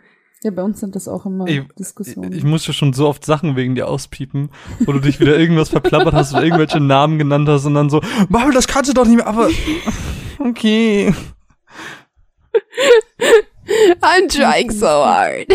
[0.44, 2.34] Ja, bei uns sind das auch immer Ey, Diskussionen.
[2.34, 6.14] Ich musste schon so oft Sachen wegen dir auspiepen, wo du dich wieder irgendwas verplappert
[6.14, 9.18] hast oder irgendwelche Namen genannt hast und dann so, Marvel, das kannst du doch nicht
[9.18, 9.50] mehr, aber
[10.40, 11.14] okay.
[14.02, 15.48] I'm trying so hard.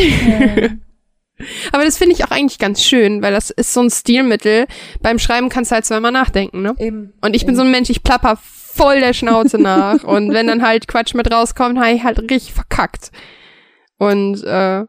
[1.72, 4.66] Aber das finde ich auch eigentlich ganz schön, weil das ist so ein Stilmittel.
[5.02, 6.74] Beim Schreiben kannst du halt zweimal nachdenken, ne?
[6.78, 7.12] Eben.
[7.20, 10.02] Und ich bin so ein Mensch, ich plapper voll der Schnauze nach.
[10.04, 13.12] Und wenn dann halt Quatsch mit rauskommt, habe ich halt richtig verkackt.
[13.98, 14.86] Und äh,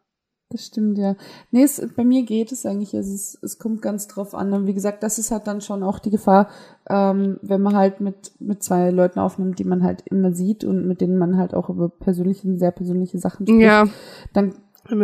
[0.51, 1.15] Das stimmt, ja.
[1.51, 2.93] Nee, es, bei mir geht es eigentlich.
[2.95, 4.51] Es, ist, es kommt ganz drauf an.
[4.53, 6.49] Und wie gesagt, das ist halt dann schon auch die Gefahr,
[6.89, 10.87] ähm, wenn man halt mit, mit zwei Leuten aufnimmt, die man halt immer sieht und
[10.87, 13.85] mit denen man halt auch über persönliche, sehr persönliche Sachen spricht, ja,
[14.33, 14.55] dann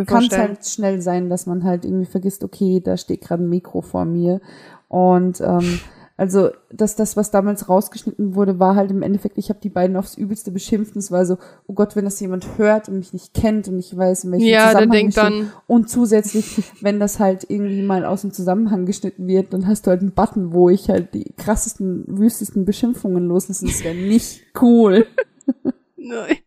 [0.08, 3.50] kann es halt schnell sein, dass man halt irgendwie vergisst, okay, da steht gerade ein
[3.50, 4.42] Mikro vor mir.
[4.88, 5.80] Und ähm,
[6.18, 9.98] also, dass das, was damals rausgeschnitten wurde, war halt im Endeffekt, ich habe die beiden
[9.98, 10.96] aufs Übelste beschimpft.
[10.96, 11.38] Und es war so,
[11.68, 14.48] oh Gott, wenn das jemand hört und mich nicht kennt und ich weiß, in welchem
[14.48, 19.28] ja, Zusammenhang denkt dann, Und zusätzlich, wenn das halt irgendwie mal aus dem Zusammenhang geschnitten
[19.28, 23.66] wird, dann hast du halt einen Button, wo ich halt die krassesten, wüstesten Beschimpfungen loslasse.
[23.66, 25.06] Das wäre nicht cool.
[25.98, 26.38] nein.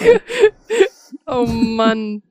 [1.26, 2.22] oh Mann.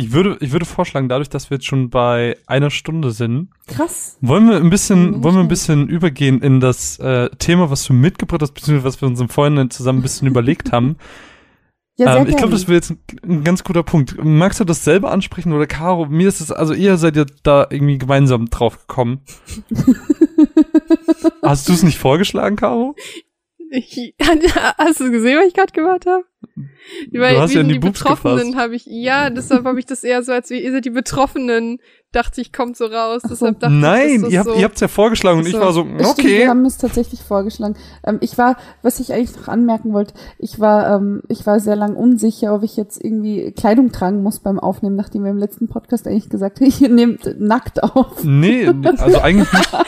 [0.00, 4.16] Ich würde, ich würde vorschlagen, dadurch, dass wir jetzt schon bei einer Stunde sind, Krass.
[4.22, 7.92] wollen wir ein bisschen, wollen wir ein bisschen übergehen in das äh, Thema, was du
[7.92, 10.96] mitgebracht hast, beziehungsweise was wir uns im Vorhinein zusammen ein bisschen überlegt haben.
[11.96, 14.16] Ja, ähm, ich glaube, das wäre jetzt ein, ein ganz guter Punkt.
[14.24, 16.06] Magst du das selber ansprechen oder Caro?
[16.06, 19.20] Mir ist es, also ihr seid ja da irgendwie gemeinsam drauf gekommen.
[21.42, 22.96] Hast du es nicht vorgeschlagen, Caro?
[23.72, 24.14] Ich,
[24.78, 26.24] hast du gesehen, was ich gerade gemacht habe?
[27.12, 30.24] Weil hast wie ja die die Betroffenen habe ich, ja, deshalb habe ich das eher
[30.24, 31.78] so, als wie ihr seid die Betroffenen,
[32.10, 33.22] dachte ich, kommt so raus.
[33.22, 33.28] So.
[33.28, 34.54] Deshalb dachte Nein, ich, das ihr habt so.
[34.56, 35.60] ihr habt's ja vorgeschlagen und Ach ich so.
[35.60, 36.48] war so, Das Stimmt, wir okay.
[36.48, 37.76] haben es tatsächlich vorgeschlagen.
[38.04, 41.76] Ähm, ich war, was ich eigentlich noch anmerken wollte, ich war, ähm, ich war sehr
[41.76, 45.68] lang unsicher, ob ich jetzt irgendwie Kleidung tragen muss beim Aufnehmen, nachdem wir im letzten
[45.68, 48.24] Podcast eigentlich gesagt haben, ihr nehmt nackt auf.
[48.24, 49.70] Nee, also eigentlich nicht.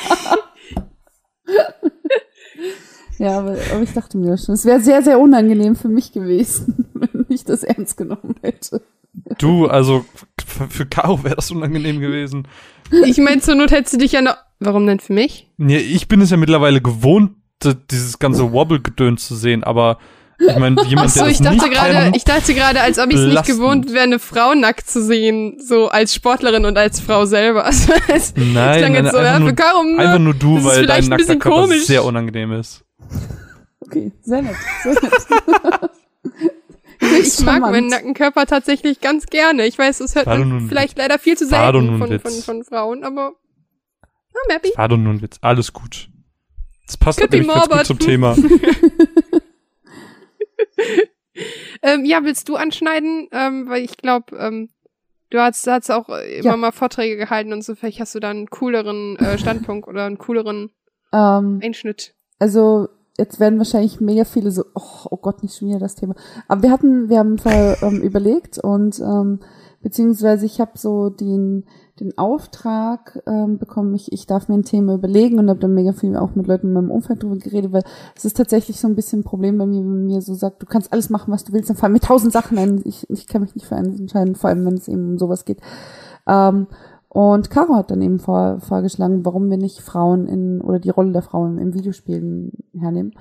[3.18, 6.86] Ja, aber, aber ich dachte mir schon, es wäre sehr, sehr unangenehm für mich gewesen,
[6.94, 8.82] wenn ich das ernst genommen hätte.
[9.38, 10.04] Du, also
[10.46, 12.48] für, Caro wäre das unangenehm gewesen.
[13.04, 15.50] Ich meine, zur Not hättest du dich ja noch, warum denn für mich?
[15.58, 17.32] Nee, ich bin es ja mittlerweile gewohnt,
[17.90, 19.98] dieses ganze Wobble-Gedöns zu sehen, aber
[20.38, 22.98] ich meine, jemand, Ach so, der ich das dachte nicht gerade, ich dachte gerade, als
[22.98, 26.76] ob ich es nicht gewohnt wäre, eine Frau nackt zu sehen, so als Sportlerin und
[26.78, 27.64] als Frau selber.
[28.12, 31.06] Also, Nein, klang nein, jetzt so, ja, einfach, für nur, einfach nur du, weil dein
[31.06, 31.84] nackter Körper komisch.
[31.84, 32.84] sehr unangenehm ist.
[33.80, 35.90] Okay, sehr nett, sehr nett.
[37.05, 37.72] Ich mag Charmant.
[37.72, 39.66] meinen nackten Körper tatsächlich ganz gerne.
[39.66, 43.32] Ich weiß, es hört ein vielleicht leider viel zu selten von, von, von Frauen, aber
[44.46, 44.70] I'm happy.
[44.76, 45.38] War ein Witz.
[45.40, 46.09] Alles gut.
[46.86, 48.36] Das passt Could nämlich ganz gut zum Thema.
[51.82, 53.28] Ähm, ja, willst du anschneiden?
[53.32, 54.68] Ähm, weil ich glaube, ähm,
[55.30, 56.57] du hast, hast auch immer Ja.
[56.57, 57.74] mal Vorträge gehalten und so.
[57.74, 60.70] Vielleicht hast du da einen cooleren äh, Standpunkt oder einen cooleren
[61.12, 62.14] Ähm, Einschnitt.
[62.39, 66.14] Also jetzt werden wahrscheinlich mega viele so, oh, oh Gott, nicht schon wieder das Thema.
[66.49, 69.41] Aber wir hatten, wir haben vorher ähm, überlegt und ähm,
[69.83, 71.64] beziehungsweise ich habe so den
[72.01, 75.93] den Auftrag ähm, bekommen, ich, ich darf mir ein Thema überlegen und habe dann mega
[75.93, 77.85] viel auch mit Leuten in meinem Umfeld drüber geredet, weil
[78.16, 80.66] es ist tatsächlich so ein bisschen ein Problem bei mir, wenn mir so sagt, du
[80.66, 82.80] kannst alles machen, was du willst, dann fallen mir tausend Sachen ein.
[82.85, 85.45] Ich, ich kann mich nicht für eines entscheiden, vor allem wenn es eben um sowas
[85.45, 85.61] geht.
[86.26, 86.66] Ähm,
[87.12, 91.12] und Caro hat dann eben vor, vorgeschlagen, warum wir nicht Frauen in oder die Rolle
[91.12, 93.12] der Frau im, im Videospielen hernehmen.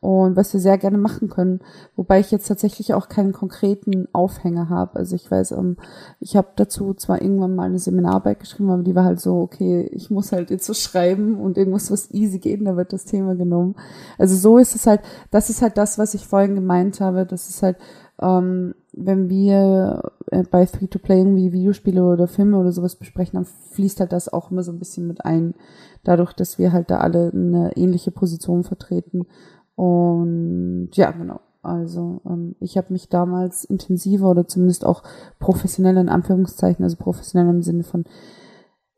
[0.00, 1.60] Und was wir sehr gerne machen können,
[1.94, 4.96] wobei ich jetzt tatsächlich auch keinen konkreten Aufhänger habe.
[4.96, 5.76] Also ich weiß, ähm,
[6.18, 9.88] ich habe dazu zwar irgendwann mal eine Seminararbeit geschrieben, aber die war halt so, okay,
[9.92, 13.36] ich muss halt jetzt so schreiben und irgendwas, was easy geht, da wird das Thema
[13.36, 13.76] genommen.
[14.18, 17.48] Also so ist es halt, das ist halt das, was ich vorhin gemeint habe, das
[17.48, 17.76] ist halt,
[18.20, 24.00] ähm, wenn wir äh, bei Free-to-Play irgendwie Videospiele oder Filme oder sowas besprechen, dann fließt
[24.00, 25.54] halt das auch immer so ein bisschen mit ein.
[26.02, 29.26] Dadurch, dass wir halt da alle eine ähnliche Position vertreten.
[29.74, 31.40] Und ja, genau.
[31.62, 35.02] Also ähm, ich habe mich damals intensiver oder zumindest auch
[35.38, 38.04] professionell in Anführungszeichen, also professionell im Sinne von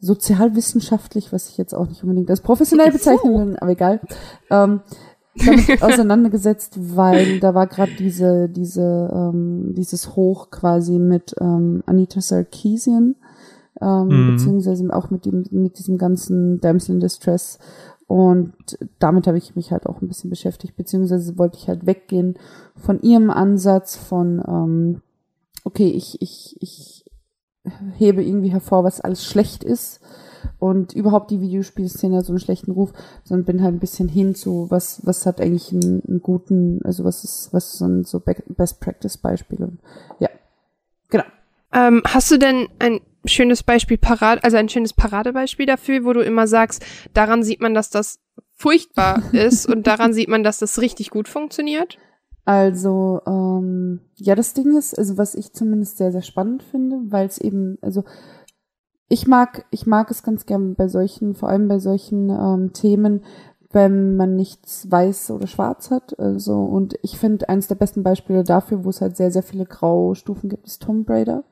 [0.01, 4.01] sozialwissenschaftlich, was ich jetzt auch nicht unbedingt als professionell bezeichnen will, aber egal,
[4.51, 4.81] ähm,
[5.47, 12.21] damit auseinandergesetzt, weil da war gerade diese, diese, ähm, dieses Hoch quasi mit ähm, Anita
[12.21, 13.17] Sarkeesian,
[13.81, 14.27] ähm, Mhm.
[14.37, 17.59] beziehungsweise auch mit dem, mit diesem ganzen Damsel in Distress.
[18.07, 18.55] Und
[18.99, 22.39] damit habe ich mich halt auch ein bisschen beschäftigt, beziehungsweise wollte ich halt weggehen
[22.75, 25.03] von ihrem Ansatz von, ähm,
[25.65, 27.05] okay, ich, ich, ich
[27.99, 30.01] hebe irgendwie hervor, was alles schlecht ist
[30.59, 32.93] und überhaupt die Videospielszene so einen schlechten Ruf,
[33.25, 37.05] sondern bin halt ein bisschen hin zu, was, was hat eigentlich einen, einen guten, also
[37.05, 39.73] was ist, was sind so Be- Best Practice Beispiele.
[40.19, 40.29] Ja,
[41.09, 41.25] genau.
[41.73, 46.21] Ähm, hast du denn ein schönes Beispiel parat, also ein schönes Paradebeispiel dafür, wo du
[46.21, 46.85] immer sagst,
[47.15, 48.21] daran sieht man, dass das
[48.55, 51.99] furchtbar ist und daran sieht man, dass das richtig gut funktioniert?
[52.45, 57.27] Also, ähm, ja, das Ding ist, also was ich zumindest sehr, sehr spannend finde, weil
[57.27, 58.05] es eben, also
[59.09, 63.23] ich mag, ich mag es ganz gern bei solchen, vor allem bei solchen ähm, Themen,
[63.71, 66.19] wenn man nichts weiß oder schwarz hat.
[66.19, 69.67] Also, und ich finde, eines der besten Beispiele dafür, wo es halt sehr, sehr viele
[69.67, 71.45] Graustufen gibt, ist Tomb Raider.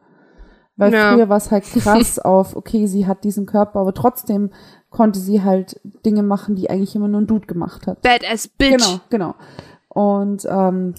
[0.79, 1.13] Weil Ja.
[1.15, 4.51] früher war es halt krass auf, okay, sie hat diesen Körper, aber trotzdem
[4.91, 8.03] konnte sie halt Dinge machen, die eigentlich immer nur ein Dude gemacht hat.
[8.03, 8.71] Badass Bitch.
[8.77, 9.35] Genau, genau.
[9.89, 10.95] Und ähm,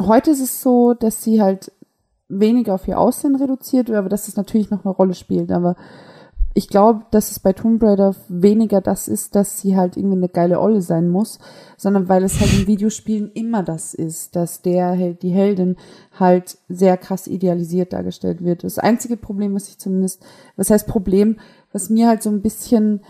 [0.00, 1.72] heute ist es so, dass sie halt
[2.40, 5.50] weniger auf ihr Aussehen reduziert aber dass es natürlich noch eine Rolle spielt.
[5.52, 5.76] Aber
[6.56, 10.28] ich glaube, dass es bei Tomb Raider weniger das ist, dass sie halt irgendwie eine
[10.28, 11.40] geile Olle sein muss,
[11.76, 15.76] sondern weil es halt in Videospielen immer das ist, dass der die Heldin
[16.12, 18.62] halt sehr krass idealisiert dargestellt wird.
[18.62, 20.24] Das einzige Problem, was ich zumindest,
[20.56, 21.38] was heißt Problem,
[21.72, 23.00] was mir halt so ein bisschen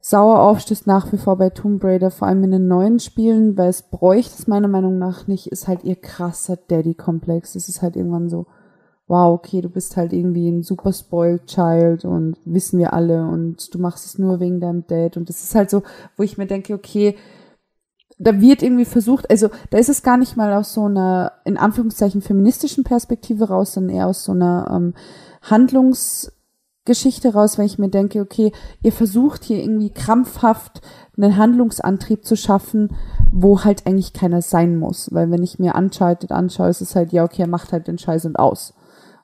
[0.00, 3.68] sauer aufstößt nach wie vor bei Tomb Raider, vor allem in den neuen Spielen, weil
[3.68, 7.54] es bräuchte es meiner Meinung nach nicht, ist halt ihr krasser Daddy-Komplex.
[7.54, 8.46] Es ist halt irgendwann so,
[9.08, 13.74] wow, okay, du bist halt irgendwie ein super spoiled Child und wissen wir alle und
[13.74, 15.82] du machst es nur wegen deinem Dad und das ist halt so,
[16.16, 17.16] wo ich mir denke, okay,
[18.18, 21.56] da wird irgendwie versucht, also da ist es gar nicht mal aus so einer, in
[21.56, 24.94] Anführungszeichen, feministischen Perspektive raus, sondern eher aus so einer ähm,
[25.42, 28.52] Handlungsgeschichte raus, wenn ich mir denke, okay,
[28.82, 30.82] ihr versucht hier irgendwie krampfhaft
[31.16, 32.96] einen Handlungsantrieb zu schaffen,
[33.32, 35.12] wo halt eigentlich keiner sein muss.
[35.12, 37.98] Weil wenn ich mir Uncharted anschaue, ist es halt, ja, okay, er macht halt den
[37.98, 38.74] Scheiß und aus.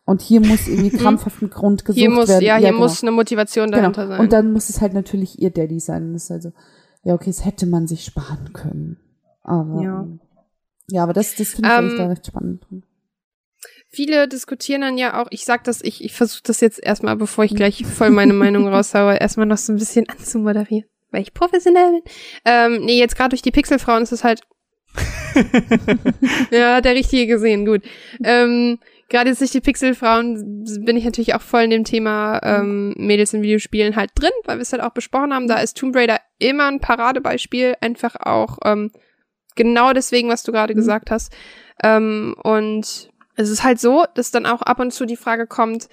[0.07, 2.45] Und hier muss irgendwie krampfhaft ein Grund gesucht Hier muss, werden.
[2.45, 2.81] ja, hier genau.
[2.81, 4.17] muss eine Motivation dahinter Genau.
[4.17, 4.21] sein.
[4.21, 6.05] Und dann muss es halt natürlich ihr Daddy sein.
[6.09, 6.53] Und das ist also,
[7.05, 8.99] ja, okay, das hätte man sich sparen können.
[9.43, 10.07] Aber, Ja.
[10.91, 12.83] ja, aber das, das finde ich Ähm, da recht spannend drin.
[13.89, 17.45] Viele diskutieren dann ja auch, ich sag das, ich, ich versuche das jetzt erstmal, bevor
[17.45, 21.93] ich gleich voll meine Meinung raushaue, erstmal noch so ein bisschen anzumoderieren, weil ich professionell
[21.93, 22.03] bin.
[22.45, 24.43] Ähm, nee, jetzt gerade durch die Pixelfrauen ist es halt.
[26.51, 27.83] ja, der richtige gesehen, gut.
[28.23, 28.79] Ähm,
[29.15, 33.33] gerade jetzt durch die Pixelfrauen bin ich natürlich auch voll in dem Thema ähm, Mädels
[33.33, 35.47] in Videospielen halt drin, weil wir es halt auch besprochen haben.
[35.47, 38.91] Da ist Tomb Raider immer ein Paradebeispiel, einfach auch ähm,
[39.55, 40.79] genau deswegen, was du gerade Mhm.
[40.79, 41.33] gesagt hast.
[41.81, 45.89] Ähm, und es ist halt so, dass dann auch ab und zu die Frage kommt,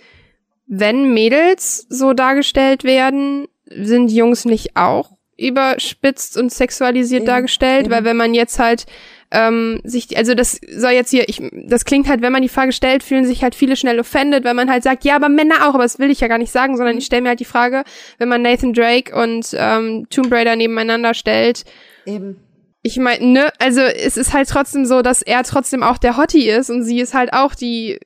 [0.66, 5.12] wenn Mädels so dargestellt werden, sind Jungs nicht auch
[5.42, 7.86] überspitzt und sexualisiert Eben, dargestellt?
[7.86, 7.92] eben.
[7.92, 8.86] Weil wenn man jetzt halt
[9.32, 12.74] ähm, sich, also das soll jetzt hier, ich, das klingt halt, wenn man die Frage
[12.74, 15.74] stellt, fühlen sich halt viele schnell offended, weil man halt sagt, ja, aber Männer auch,
[15.74, 17.84] aber das will ich ja gar nicht sagen, sondern ich stelle mir halt die Frage,
[18.18, 21.64] wenn man Nathan Drake und ähm, Tomb Raider nebeneinander stellt,
[22.06, 22.42] Eben.
[22.82, 26.50] ich meine, ne, also es ist halt trotzdem so, dass er trotzdem auch der Hottie
[26.50, 28.00] ist und sie ist halt auch die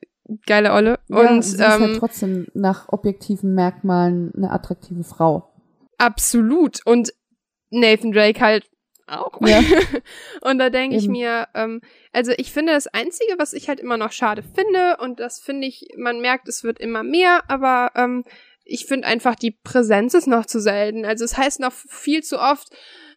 [0.46, 1.00] geile Olle.
[1.08, 5.50] Ja, und sie ist halt ähm, trotzdem nach objektiven Merkmalen eine attraktive Frau.
[5.98, 6.86] absolut.
[6.86, 7.12] Und
[7.70, 8.68] Nathan Drake halt
[9.06, 9.40] auch.
[9.46, 9.60] Ja.
[10.40, 11.80] und da denke ich mir, ähm,
[12.12, 15.66] also ich finde das Einzige, was ich halt immer noch schade finde, und das finde
[15.68, 18.24] ich, man merkt, es wird immer mehr, aber ähm,
[18.64, 21.04] ich finde einfach, die Präsenz ist noch zu selten.
[21.04, 22.68] Also es heißt noch viel zu oft,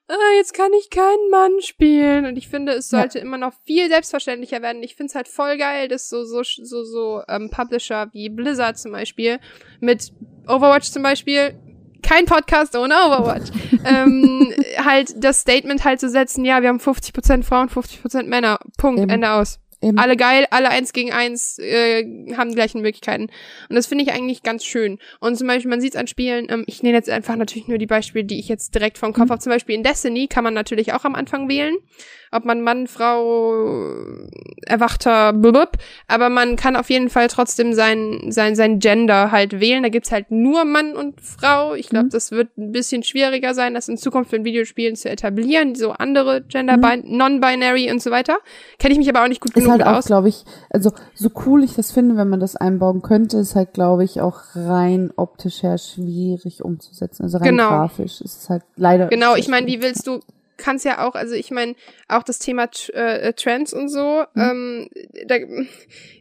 [0.08, 2.26] ah, jetzt kann ich keinen Mann spielen.
[2.28, 3.00] Und ich finde, es Ja.
[3.00, 4.84] sollte immer noch viel selbstverständlicher werden.
[4.84, 8.78] Ich finde es halt voll geil, dass so, so, so, so ähm, Publisher wie Blizzard
[8.78, 9.40] zum Beispiel
[9.80, 10.12] mit
[10.48, 11.58] Overwatch zum Beispiel
[12.02, 13.50] kein Podcast ohne Overwatch.
[13.86, 18.60] ähm, halt das Statement halt zu setzen, ja, wir haben 50% Frauen, 50% Männer.
[18.78, 19.10] Punkt, Eben.
[19.10, 19.60] Ende aus.
[19.82, 19.98] Eben.
[19.98, 22.04] Alle geil, alle eins gegen eins äh,
[22.36, 23.28] haben die gleichen Möglichkeiten.
[23.70, 25.00] Und das finde ich eigentlich ganz schön.
[25.22, 27.78] Und zum Beispiel, man sieht es an Spielen, ähm, ich nenne jetzt einfach natürlich nur
[27.78, 29.32] die Beispiele, die ich jetzt direkt vom Kopf Mhm.
[29.32, 29.40] habe.
[29.42, 31.78] Zum Beispiel in Destiny kann man natürlich auch am Anfang wählen,
[32.32, 33.86] ob man Mann, Frau,
[34.66, 35.72] Erwachter, blub,
[36.08, 39.84] aber man kann auf jeden Fall trotzdem sein, sein, sein Gender halt wählen.
[39.84, 41.74] Da gibt's halt nur Mann und Frau.
[41.74, 42.10] Ich glaube, Mhm.
[42.12, 46.42] das wird ein bisschen schwieriger sein, das in Zukunft in Videospielen zu etablieren, so andere
[46.44, 46.82] Gender, Mhm.
[46.82, 48.38] bin- non-binary und so weiter.
[48.78, 51.30] Kenne ich mich aber auch nicht gut Ist genug halt auch, glaube ich, also so
[51.46, 55.12] cool ich das finde, wenn man das einbauen könnte, ist halt, glaube ich, auch rein
[55.16, 57.24] optisch her schwierig umzusetzen.
[57.24, 57.70] Also rein Genau.
[57.70, 59.08] grafisch ist es halt leider.
[59.08, 60.20] Genau, ich meine, wie willst du,
[60.60, 61.76] kannst ja auch, also ich meine,
[62.08, 64.90] auch das Thema Tr- äh, Trans und so, ähm,
[65.26, 65.36] da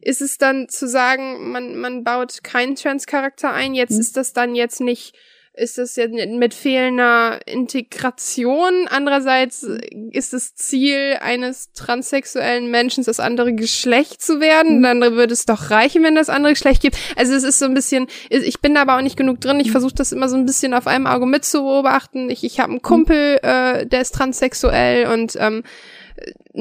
[0.00, 4.00] ist es dann zu sagen, man, man baut keinen Trans-Charakter ein, jetzt Mhm.
[4.00, 5.14] ist das dann jetzt nicht,
[5.58, 8.86] ist das jetzt mit fehlender Integration.
[8.88, 9.66] Andererseits
[10.12, 14.78] ist das Ziel eines transsexuellen Menschen, das andere Geschlecht zu werden.
[14.78, 14.82] Mhm.
[14.82, 16.96] Dann würde es doch reichen, wenn das andere Geschlecht gibt.
[17.16, 19.60] Also es ist so ein bisschen, ich bin da aber auch nicht genug drin.
[19.60, 22.30] Ich versuche das immer so ein bisschen auf einem Auge mitzubeobachten.
[22.30, 25.64] Ich, ich habe einen Kumpel, äh, der ist transsexuell und ähm,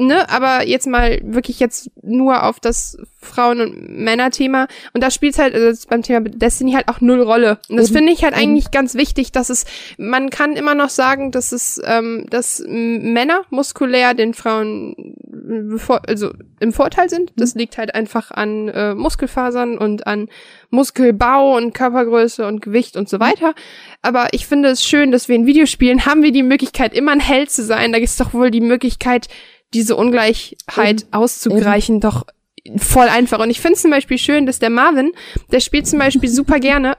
[0.06, 4.68] ne, aber jetzt mal wirklich jetzt nur auf das Frauen- und Männer-Thema.
[4.92, 7.58] Und da spielt halt, also beim Thema Destiny halt auch null Rolle.
[7.68, 9.64] Und das finde ich halt eigentlich ganz wichtig, dass es,
[9.98, 15.16] man kann immer noch sagen, dass es, ähm, dass Männer muskulär den Frauen
[16.06, 16.30] also
[16.60, 17.32] im Vorteil sind.
[17.36, 20.28] Das liegt halt einfach an äh, Muskelfasern und an
[20.70, 23.54] Muskelbau und Körpergröße und Gewicht und so weiter.
[24.02, 27.20] Aber ich finde es schön, dass wir in Videospielen haben wir die Möglichkeit, immer ein
[27.20, 27.92] Held zu sein.
[27.92, 29.28] Da ist doch wohl die Möglichkeit,
[29.74, 32.24] diese Ungleichheit auszugleichen, doch
[32.76, 33.38] voll einfach.
[33.38, 35.12] Und ich finde es zum Beispiel schön, dass der Marvin,
[35.52, 36.96] der spielt zum Beispiel super gerne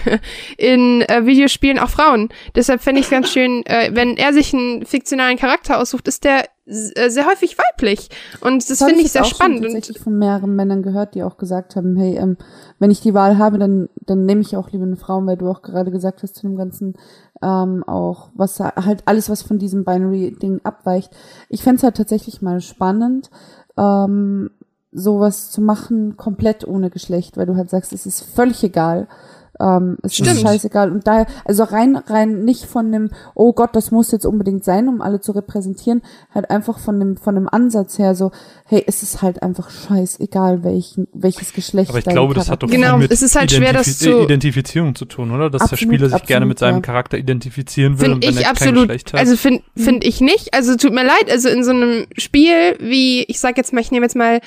[0.56, 2.30] in äh, Videospielen auch Frauen.
[2.54, 6.24] Deshalb fände ich es ganz schön, äh, wenn er sich einen fiktionalen Charakter aussucht, ist
[6.24, 8.08] der sehr häufig weiblich.
[8.40, 9.58] Und das hab finde ich jetzt sehr auch spannend.
[9.58, 12.36] Und tatsächlich von mehreren Männern gehört, die auch gesagt haben, hey, ähm,
[12.78, 15.48] wenn ich die Wahl habe, dann, dann nehme ich auch lieber eine Frau, weil du
[15.48, 16.94] auch gerade gesagt hast zu dem ganzen,
[17.42, 21.10] ähm, auch was halt alles, was von diesem Binary-Ding abweicht.
[21.48, 23.30] Ich fänd's halt tatsächlich mal spannend,
[23.76, 24.50] ähm,
[24.92, 29.08] sowas zu machen, komplett ohne Geschlecht, weil du halt sagst, es ist völlig egal.
[29.62, 30.30] Ähm, es Stimmt.
[30.32, 30.90] ist scheißegal.
[30.90, 34.88] Und daher, also rein, rein nicht von dem, oh Gott, das muss jetzt unbedingt sein,
[34.88, 36.02] um alle zu repräsentieren,
[36.34, 38.32] halt einfach von dem, von dem Ansatz her so,
[38.64, 41.90] hey, es ist halt einfach scheißegal, welchen, welches Geschlecht.
[41.90, 44.22] Aber ich glaube, das hat doch Genau, viel mit es ist halt schwer, das zu-
[44.22, 45.48] Identifizierung zu tun, oder?
[45.50, 46.82] Dass der Absolut, Spieler sich gerne mit absolut, seinem ja.
[46.82, 49.20] Charakter identifizieren will und Finde wenn ich er kein absolut, Geschlecht hat.
[49.20, 50.54] also finde find ich nicht.
[50.54, 53.90] Also tut mir leid, also in so einem Spiel wie, ich sag jetzt mal, ich
[53.90, 54.40] nehme jetzt mal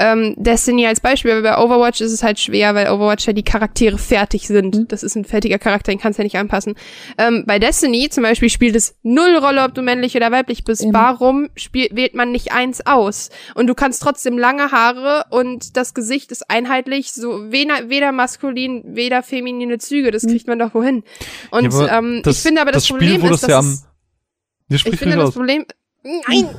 [0.00, 3.42] ähm, Destiny als Beispiel, aber bei Overwatch ist es halt schwer, weil Overwatch ja die
[3.42, 4.74] Charaktere fertig sind.
[4.74, 4.88] Mhm.
[4.88, 6.74] Das ist ein fertiger Charakter, den kannst du ja nicht anpassen.
[7.18, 10.82] Ähm, bei Destiny zum Beispiel spielt es null Rolle, ob du männlich oder weiblich bist.
[10.82, 10.94] Eben.
[10.94, 13.28] Warum spiel, wählt man nicht eins aus?
[13.54, 18.82] Und du kannst trotzdem lange Haare und das Gesicht ist einheitlich, so weder, weder maskulin,
[18.86, 20.10] weder feminine Züge.
[20.10, 21.04] Das kriegt man doch wohin.
[21.50, 23.56] Und Ja, ähm, das- ich finde aber das, das Spiel, Problem wo ist, das ja
[23.58, 23.82] dass am-
[24.72, 25.34] ich finde das aus.
[25.34, 25.64] Problem.
[26.02, 26.48] Nein!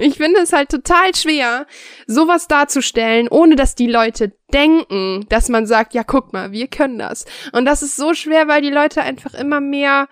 [0.00, 1.66] Ich finde es halt total schwer,
[2.06, 6.98] sowas darzustellen, ohne dass die Leute denken, dass man sagt, ja, guck mal, wir können
[6.98, 7.26] das.
[7.52, 10.08] Und das ist so schwer, weil die Leute einfach immer mehr,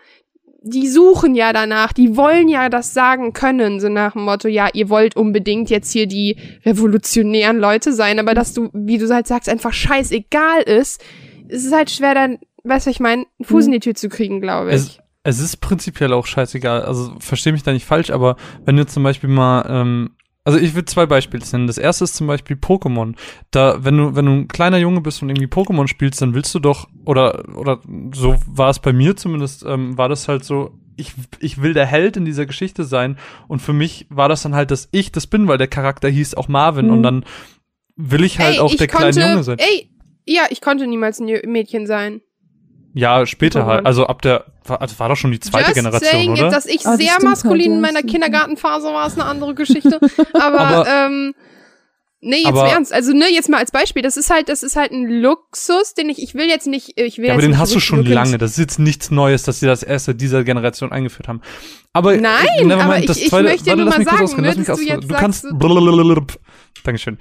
[0.60, 4.68] die suchen ja danach, die wollen ja das sagen können, so nach dem Motto, ja,
[4.72, 6.36] ihr wollt unbedingt jetzt hier die
[6.66, 11.00] revolutionären Leute sein, aber dass du, wie du halt sagst, einfach scheißegal ist,
[11.48, 14.08] es ist halt schwer dann, weißt du, ich meine, einen Fuß in die Tür zu
[14.08, 14.76] kriegen, glaube ich.
[14.76, 16.82] Es, es ist prinzipiell auch scheißegal.
[16.82, 20.10] Also verstehe mich da nicht falsch, aber wenn du zum Beispiel mal, ähm,
[20.44, 21.66] also ich will zwei Beispiele nennen.
[21.66, 23.14] Das erste ist zum Beispiel Pokémon.
[23.50, 26.54] Da, wenn du, wenn du ein kleiner Junge bist und irgendwie Pokémon spielst, dann willst
[26.54, 27.80] du doch, oder, oder
[28.14, 31.86] so war es bei mir zumindest, ähm, war das halt so, ich, ich will der
[31.86, 33.16] Held in dieser Geschichte sein.
[33.48, 36.34] Und für mich war das dann halt, dass ich das bin, weil der Charakter hieß
[36.34, 36.86] auch Marvin.
[36.86, 36.92] Mhm.
[36.92, 37.24] Und dann
[37.96, 39.58] will ich halt ey, auch der konnte, kleine Junge sein.
[39.58, 39.90] Ey,
[40.26, 42.20] ja, ich konnte niemals ein Mädchen sein.
[42.96, 43.84] Ja, später halt.
[43.86, 46.42] Also ab der, war, also war doch schon die zweite Just Generation, saying, oder?
[46.44, 48.02] Jetzt, dass ich Ah, das sehr maskulin halt, in meiner.
[48.02, 49.98] Kindergartenphase war, ist eine andere Geschichte.
[50.32, 51.34] Aber, Aber- ähm,
[52.20, 52.92] nee, jetzt Aber- Ernst.
[52.92, 54.00] Also, ne, jetzt mal als Beispiel.
[54.02, 57.18] Das ist halt, das ist halt ein Luxus, den ich, ich will jetzt nicht, ich
[57.18, 58.38] will Ja, jetzt aber den nicht hast du schon rückwirkend- lange.
[58.38, 61.40] Das ist jetzt nichts Neues, dass sie das erste dieser Generation eingeführt haben.
[61.92, 64.68] Aber Nein, äh, aber mind, ich- das ich zweite, möchte warte, nur mal sagen, würdest
[64.68, 65.58] du jetzt Du kannst sagst-.
[66.82, 67.18] Dankeschön.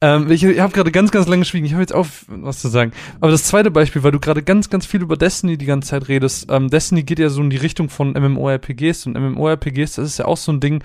[0.00, 1.66] Ähm, ich ich habe gerade ganz, ganz lange geschwiegen.
[1.66, 2.92] Ich habe jetzt auf, was zu sagen.
[3.20, 6.08] Aber das zweite Beispiel, weil du gerade ganz, ganz viel über Destiny die ganze Zeit
[6.08, 6.46] redest.
[6.50, 10.24] Ähm, Destiny geht ja so in die Richtung von MMORPGs und MMORPGs, das ist ja
[10.24, 10.82] auch so ein Ding,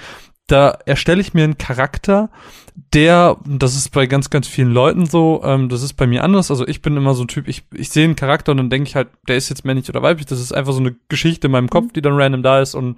[0.48, 2.30] da erstelle ich mir einen Charakter,
[2.94, 6.50] der, das ist bei ganz, ganz vielen Leuten so, ähm, das ist bei mir anders.
[6.52, 8.88] Also ich bin immer so ein Typ, ich, ich sehe einen Charakter und dann denke
[8.88, 10.26] ich halt, der ist jetzt männlich oder weiblich.
[10.26, 12.98] Das ist einfach so eine Geschichte in meinem Kopf, die dann random da ist und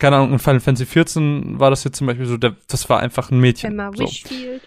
[0.00, 2.98] keine Ahnung, in Final Fantasy 14 war das jetzt zum Beispiel so, der, das war
[3.00, 3.72] einfach ein Mädchen.
[3.72, 4.02] Emma so.
[4.02, 4.62] Wishfield.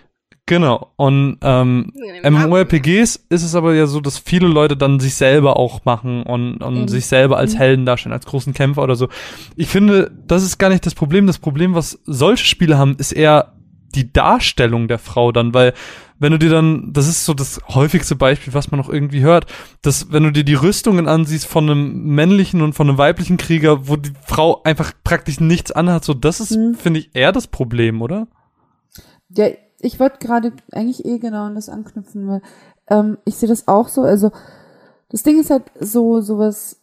[0.45, 0.91] Genau.
[0.97, 1.93] Und ähm,
[2.23, 6.57] MMORPGs ist es aber ja so, dass viele Leute dann sich selber auch machen und,
[6.57, 6.87] und Eben.
[6.89, 7.57] sich selber als Mhm.
[7.59, 9.07] Helden darstellen, als großen Kämpfer oder so.
[9.55, 11.27] Ich finde, das ist gar nicht das Problem.
[11.27, 13.53] Das Problem, was solche Spiele haben, ist eher
[13.95, 15.73] die Darstellung der Frau dann, weil
[16.19, 19.45] wenn du dir dann, das ist so das häufigste Beispiel, was man noch irgendwie hört,
[19.81, 23.87] dass wenn du dir die Rüstungen ansiehst von einem männlichen und von einem weiblichen Krieger,
[23.87, 26.75] wo die Frau einfach praktisch nichts anhat, so das ist, Mhm.
[26.75, 28.27] finde ich, eher das Problem, oder?
[29.29, 29.47] Ja,
[29.79, 32.41] ich wollte gerade eigentlich eh genau an das anknüpfen, weil
[32.89, 34.01] ähm, ich sehe das auch so.
[34.01, 34.31] Also
[35.09, 36.79] das Ding ist halt so sowas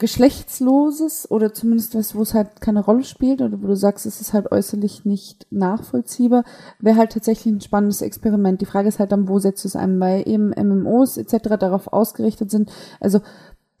[0.00, 4.20] geschlechtsloses oder zumindest was, wo es halt keine Rolle spielt oder wo du sagst, es
[4.20, 6.44] ist halt äußerlich nicht nachvollziehbar,
[6.80, 8.62] wäre halt tatsächlich ein spannendes Experiment.
[8.62, 11.58] Die Frage ist halt dann, wo setzt du es ein, weil eben MMOs etc.
[11.60, 12.72] darauf ausgerichtet sind.
[12.98, 13.20] Also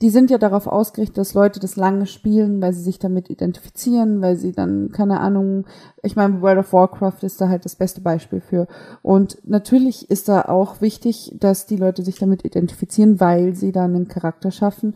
[0.02, 4.20] die sind ja darauf ausgerichtet, dass Leute das lange spielen, weil sie sich damit identifizieren,
[4.20, 5.66] weil sie dann, keine Ahnung,
[6.02, 8.66] ich meine, World of Warcraft ist da halt das beste Beispiel für.
[9.02, 13.94] Und natürlich ist da auch wichtig, dass die Leute sich damit identifizieren, weil sie dann
[13.94, 14.94] einen Charakter schaffen,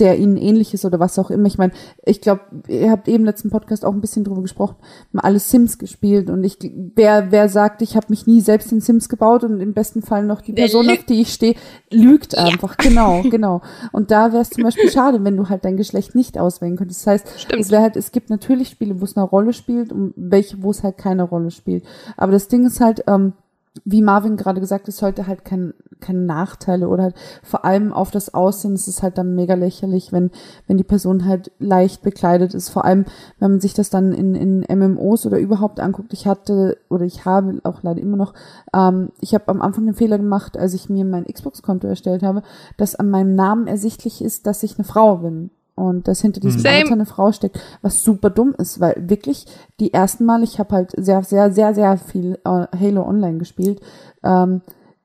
[0.00, 1.46] der ihnen ähnlich ist oder was auch immer.
[1.46, 1.72] Ich meine,
[2.04, 4.76] ich glaube, ihr habt eben im letzten Podcast auch ein bisschen drüber gesprochen,
[5.12, 6.58] haben alle Sims gespielt und ich
[6.94, 10.24] wer wer sagt, ich habe mich nie selbst in Sims gebaut und im besten Fall
[10.24, 11.54] noch die Person, auf die ich stehe,
[11.90, 12.76] lügt einfach.
[12.78, 13.60] Genau, genau.
[13.92, 17.00] Und da wäre es zum Beispiel schade, wenn du halt dein Geschlecht nicht auswählen könntest.
[17.00, 17.60] Das heißt, Stimmt.
[17.60, 20.70] es wäre halt, es gibt natürlich Spiele, wo es eine Rolle spielt und welche, wo
[20.70, 21.84] es halt keine Rolle spielt.
[22.16, 23.34] Aber das Ding ist halt, ähm,
[23.84, 28.10] wie Marvin gerade gesagt es sollte halt kein, keine Nachteile oder halt vor allem auf
[28.10, 30.30] das Aussehen ist es halt dann mega lächerlich, wenn,
[30.66, 32.70] wenn die Person halt leicht bekleidet ist.
[32.70, 33.04] Vor allem,
[33.38, 36.12] wenn man sich das dann in, in MMOs oder überhaupt anguckt.
[36.12, 38.34] Ich hatte oder ich habe auch leider immer noch,
[38.74, 42.42] ähm, ich habe am Anfang den Fehler gemacht, als ich mir mein Xbox-Konto erstellt habe,
[42.76, 45.50] dass an meinem Namen ersichtlich ist, dass ich eine Frau bin.
[45.80, 46.76] Und dass hinter diesem Same.
[46.76, 49.46] Alter eine Frau steckt, was super dumm ist, weil wirklich
[49.80, 53.80] die ersten Mal, ich habe halt sehr, sehr, sehr, sehr viel äh, Halo Online gespielt.
[54.22, 54.60] Ähm,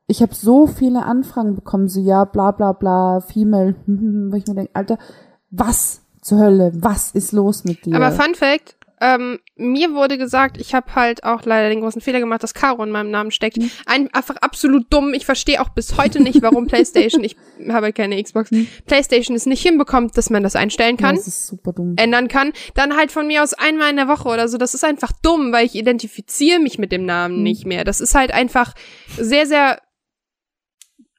[0.08, 4.56] ich habe so viele Anfragen bekommen, so ja, bla bla bla, Female, wo ich mir
[4.56, 4.98] denke, Alter,
[5.50, 7.96] was zur Hölle, was ist los mit dir?
[7.96, 8.76] Aber Fun Fact,
[9.08, 12.84] ähm, mir wurde gesagt, ich habe halt auch leider den großen Fehler gemacht, dass Caro
[12.84, 13.58] in meinem Namen steckt.
[13.58, 13.70] Mhm.
[13.86, 15.14] Ein, einfach absolut dumm.
[15.14, 17.36] Ich verstehe auch bis heute nicht, warum PlayStation, ich
[17.70, 18.50] habe keine Xbox,
[18.88, 21.02] PlayStation es nicht hinbekommt, dass man das einstellen Mhm.
[21.02, 21.16] ja, kann.
[21.18, 21.94] das ist super dumm.
[21.98, 24.58] ändern kann, dann halt von mir aus einmal in der Woche oder so.
[24.58, 27.44] Das ist einfach dumm, weil ich identifiziere mich mit dem Namen Mhm.
[27.44, 27.84] nicht mehr.
[27.84, 28.74] Das ist halt einfach
[29.18, 29.80] sehr, sehr.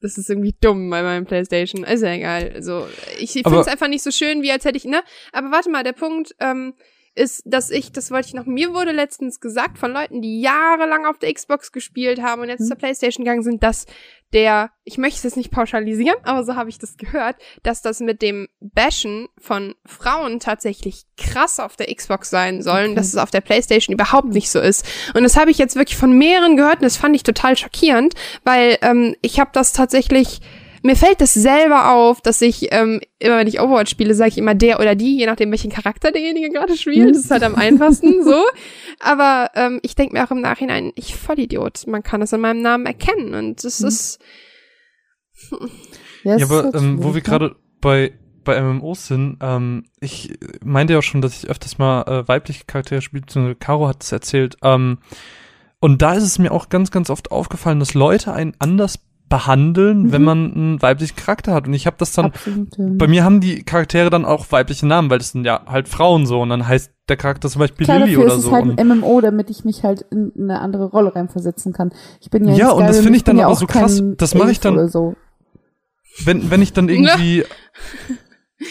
[0.01, 1.85] Das ist irgendwie dumm bei meinem PlayStation.
[1.85, 2.53] Ist ja egal.
[2.55, 2.87] Also,
[3.19, 5.03] ich finde es einfach nicht so schön, wie als hätte ich, ne?
[5.33, 6.75] Aber warte mal, der Punkt, ähm,
[7.17, 11.07] ist, dass ich, das wollte ich noch, mir wurde letztens gesagt von Leuten, die jahrelang
[11.07, 12.67] auf der Xbox gespielt haben und jetzt Mhm.
[12.69, 13.87] zur Playstation gegangen sind, dass
[14.33, 18.01] der, ich möchte es jetzt nicht pauschalisieren, aber so habe ich das gehört, dass das
[18.01, 22.95] mit dem Bashen von Frauen tatsächlich krass auf der Xbox sein soll und Okay.
[22.97, 24.85] dass es auf der Playstation überhaupt nicht so ist.
[25.15, 28.15] Und das habe ich jetzt wirklich von mehreren gehört und das fand ich total schockierend,
[28.45, 30.41] weil ähm, ich habe das tatsächlich
[30.83, 34.39] mir fällt das selber auf, dass ich ähm, immer, wenn ich Overwatch spiele, sage ich
[34.39, 37.11] immer der oder die, je nachdem, welchen Charakter derjenige gerade spielt.
[37.11, 38.43] Das ist halt am einfachsten so.
[39.01, 41.87] Aber ähm, ich denke mir auch im Nachhinein, ich Vollidiot.
[41.87, 43.35] Man kann es an meinem Namen erkennen.
[43.35, 43.89] Und das Mhm.
[43.89, 44.19] ist
[46.25, 47.23] Ja, Ja, aber halt ähm, wo wir ne?
[47.23, 48.13] gerade bei
[48.45, 52.65] bei MMOs sind, ähm, ich meinte ja auch schon, dass ich öfters mal äh, weibliche
[52.65, 54.57] Charaktere spiele, beziehungsweise Caro hat es erzählt.
[54.63, 54.99] Ähm,
[55.81, 58.99] und da ist es mir auch ganz, ganz oft aufgefallen, dass Leute einen anders
[59.29, 60.13] behandeln, Mhm.
[60.13, 61.67] wenn man einen weiblichen Charakter hat.
[61.67, 62.85] Und ich habe das dann, Absolut, ja.
[62.91, 66.27] bei mir haben die Charaktere dann auch weibliche Namen, weil das sind ja halt Frauen
[66.27, 66.41] so.
[66.41, 68.53] Und dann heißt der Charakter zum Beispiel Klar, Lilly dafür oder ist es so.
[68.53, 71.91] halt und, ein MMO, damit ich mich halt in eine andere Rolle reinversetzen kann.
[72.21, 74.03] Ich bin ja, Ja, und das finde ich dann aber auch so krass.
[74.17, 75.17] Das mache ich dann- so.
[76.25, 77.45] wenn, wenn ich dann irgendwie,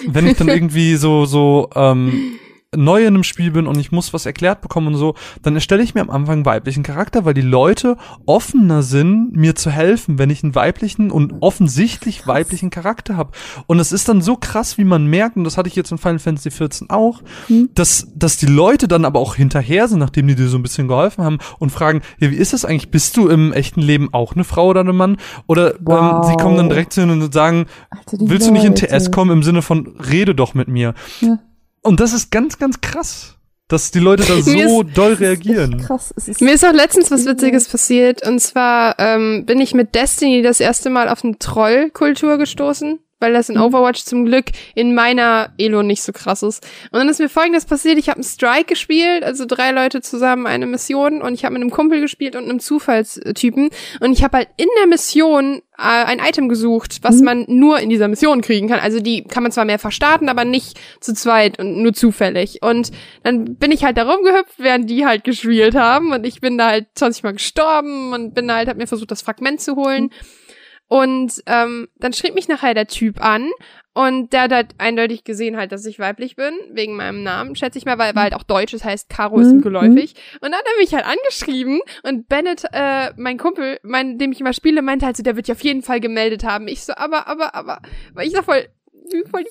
[0.07, 2.13] wenn ich dann irgendwie so, so, ähm,
[2.77, 5.83] neu in einem Spiel bin und ich muss was erklärt bekommen und so, dann erstelle
[5.83, 10.29] ich mir am Anfang weiblichen Charakter, weil die Leute offener sind, mir zu helfen, wenn
[10.29, 13.31] ich einen weiblichen und offensichtlich weiblichen Charakter habe.
[13.67, 15.97] Und es ist dann so krass, wie man merkt, und das hatte ich jetzt in
[15.97, 17.69] Final Fantasy 14 auch, Hm.
[17.75, 20.87] dass, dass die Leute dann aber auch hinterher sind, nachdem die dir so ein bisschen
[20.87, 22.91] geholfen haben und fragen, ja, wie ist das eigentlich?
[22.91, 25.17] Bist du im echten Leben auch eine Frau oder ein Mann?
[25.47, 26.27] Oder ähm, Wow.
[26.27, 28.87] sie kommen dann direkt zu ihnen und sagen, Alter, willst du nicht in Leute.
[28.87, 30.93] TS kommen im Sinne von, rede doch mit mir.
[31.21, 31.39] Ja.
[31.85, 33.35] Und das ist ganz, ganz krass,
[33.67, 35.77] dass die Leute da so doll Echt reagieren.
[35.77, 36.13] krass.
[36.17, 38.27] Es ist Mir ist auch letztens was Witziges passiert.
[38.27, 42.99] Und zwar ähm, bin ich mit Destiny das erste Mal auf eine Trollkultur gestoßen.
[43.25, 43.63] Weil das in Mhm.
[43.63, 44.45] Overwatch zum Glück
[44.75, 46.63] in meiner Elo nicht so krass ist.
[46.91, 47.97] Und dann ist mir folgendes passiert.
[47.97, 51.23] Ich habe einen Strike gespielt, also drei Leute zusammen eine Mission.
[51.23, 53.69] Und ich habe mit einem Kumpel gespielt und einem Zufallstypen.
[53.99, 57.23] Und ich habe halt in der Mission äh, ein Item gesucht, was Mhm.
[57.25, 58.79] man nur in dieser Mission kriegen kann.
[58.79, 62.59] Also die kann man zwar mehr verstarten, aber nicht zu zweit und nur zufällig.
[62.61, 62.91] Und
[63.23, 66.11] dann bin ich halt da rumgehüpft, während die halt gespielt haben.
[66.13, 69.09] Und ich bin da halt 20 Mal gestorben und bin da halt, hab mir versucht,
[69.11, 70.11] das Fragment zu holen.
[70.87, 73.49] Und ähm, dann schrieb mich nachher der Typ an
[73.93, 77.77] und der hat halt eindeutig gesehen halt, dass ich weiblich bin, wegen meinem Namen, schätze
[77.79, 79.61] ich mal, weil er halt auch Deutsch, das heißt Caro ist ihm Mhm.
[79.61, 80.13] geläufig.
[80.41, 84.41] Und dann hat er mich halt angeschrieben und Bennett, äh, mein Kumpel, mein, dem ich
[84.41, 86.67] immer spiele, meinte halt so, der wird ja auf jeden Fall gemeldet haben.
[86.67, 87.79] Ich so, aber, aber, aber,
[88.13, 88.67] weil ich sag voll,
[89.31, 89.43] voll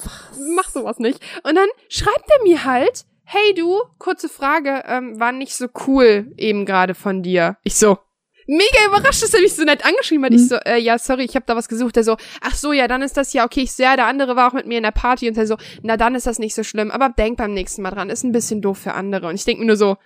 [0.55, 1.21] mach sowas nicht.
[1.43, 6.33] Und dann schreibt er mir halt, hey du, kurze Frage, ähm, war nicht so cool
[6.37, 7.57] eben gerade von dir.
[7.65, 7.99] Ich so,
[8.47, 10.33] mega überrascht, dass er mich so nett angeschrieben hat.
[10.33, 10.39] Mhm.
[10.39, 11.97] Ich so, äh, ja, sorry, ich habe da was gesucht.
[11.97, 13.63] Er so, ach so, ja, dann ist das ja okay.
[13.63, 15.57] Ich so, ja, der andere war auch mit mir in der Party und er so,
[15.83, 16.91] na dann ist das nicht so schlimm.
[16.91, 19.29] Aber denk beim nächsten Mal dran, ist ein bisschen doof für andere.
[19.29, 19.97] Und ich denk mir nur so,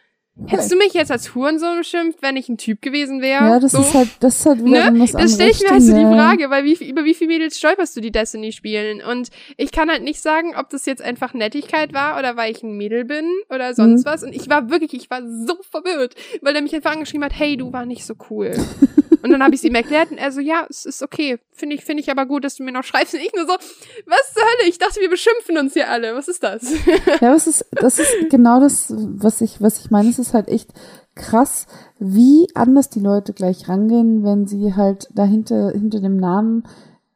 [0.47, 3.45] hättest du mich jetzt als Hurensohn beschimpft, wenn ich ein Typ gewesen wäre?
[3.45, 3.81] Ja, das so?
[3.81, 5.01] ist halt, das ist halt wieder Ne?
[5.01, 6.03] was Das stelle ich mir halt so die.
[6.03, 9.01] Frage, weil wie, über wie viele Mädels stolperst du, die Destiny spielen?
[9.03, 12.63] Und ich kann halt nicht sagen, ob das jetzt einfach Nettigkeit war oder weil ich
[12.63, 14.11] ein Mädel bin oder sonst Mhm.
[14.11, 14.23] was.
[14.23, 17.57] Und ich war wirklich, ich war so verwirrt, weil er mich einfach angeschrieben hat, hey,
[17.57, 18.53] du war nicht so cool.
[19.29, 21.39] und dann habe ich es ihm erklärt und er so, ja, es ist okay.
[21.53, 23.15] Finde ich, finde ich aber gut, dass du mir noch schreibst.
[23.15, 24.69] Und ich nur so, was zur Hölle?
[24.69, 26.15] Ich dachte, wir beschimpfen uns hier alle.
[26.15, 26.73] Was ist das?
[27.21, 30.09] Ja, es ist, das ist genau das, was ich, was ich meine.
[30.09, 30.71] Es ist halt echt
[31.15, 31.67] krass,
[31.99, 36.65] wie anders die Leute gleich rangehen, wenn sie halt dahinter, hinter dem Namen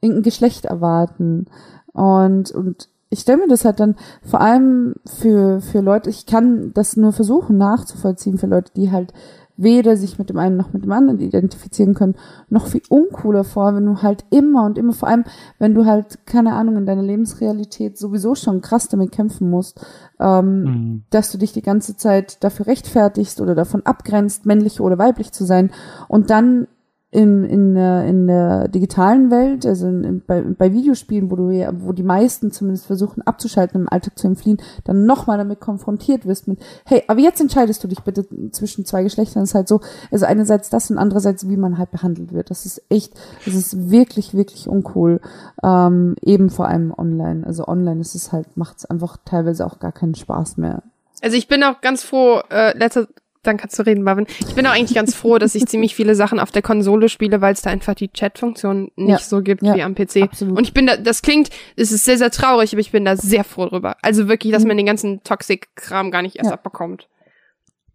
[0.00, 1.46] irgendein Geschlecht erwarten.
[1.92, 6.72] Und, und ich stelle mir das halt dann vor allem für, für Leute, ich kann
[6.74, 9.12] das nur versuchen nachzuvollziehen für Leute, die halt
[9.56, 12.14] weder sich mit dem einen noch mit dem anderen identifizieren können,
[12.48, 15.24] noch viel uncooler vor, wenn du halt immer und immer, vor allem,
[15.58, 19.84] wenn du halt, keine Ahnung, in deiner Lebensrealität sowieso schon krass damit kämpfen musst,
[20.18, 21.02] ähm, Mhm.
[21.10, 25.44] dass du dich die ganze Zeit dafür rechtfertigst oder davon abgrenzt, männlich oder weiblich zu
[25.44, 25.70] sein
[26.08, 26.66] und dann
[27.14, 31.50] in, in, der- in der digitalen Welt, also in, in, bei, bei Videospielen, wo du
[31.50, 36.24] ja, wo die meisten zumindest versuchen abzuschalten, im Alltag zu entfliehen, dann nochmal damit konfrontiert
[36.26, 39.42] wirst mit, hey, aber jetzt entscheidest du dich bitte zwischen zwei Geschlechtern.
[39.42, 39.80] Das ist halt so,
[40.10, 42.48] also einerseits das und andererseits, wie man halt behandelt wird.
[42.48, 43.12] Das ist echt,
[43.44, 45.20] das ist wirklich, wirklich uncool.
[45.62, 47.46] Ähm, eben vor allem online.
[47.46, 50.82] Also online ist es halt, macht es einfach teilweise auch gar keinen Spaß mehr.
[51.20, 53.06] Also ich bin auch ganz froh, äh, letzter,
[53.42, 54.26] dann kannst du reden, Marvin.
[54.40, 57.40] Ich bin auch eigentlich ganz froh, dass ich ziemlich viele Sachen auf der Konsole spiele,
[57.40, 59.18] weil es da einfach die Chat-Funktion nicht Ja.
[59.18, 59.74] so gibt Ja.
[59.74, 60.22] wie am PC.
[60.22, 60.56] Absolut.
[60.56, 63.16] Und ich bin da, das klingt, es ist sehr, sehr traurig, aber ich bin da
[63.16, 63.96] sehr froh drüber.
[64.02, 64.68] Also wirklich, dass Mhm.
[64.68, 66.54] man den ganzen Toxic-Kram gar nicht erst Ja.
[66.54, 67.08] abbekommt.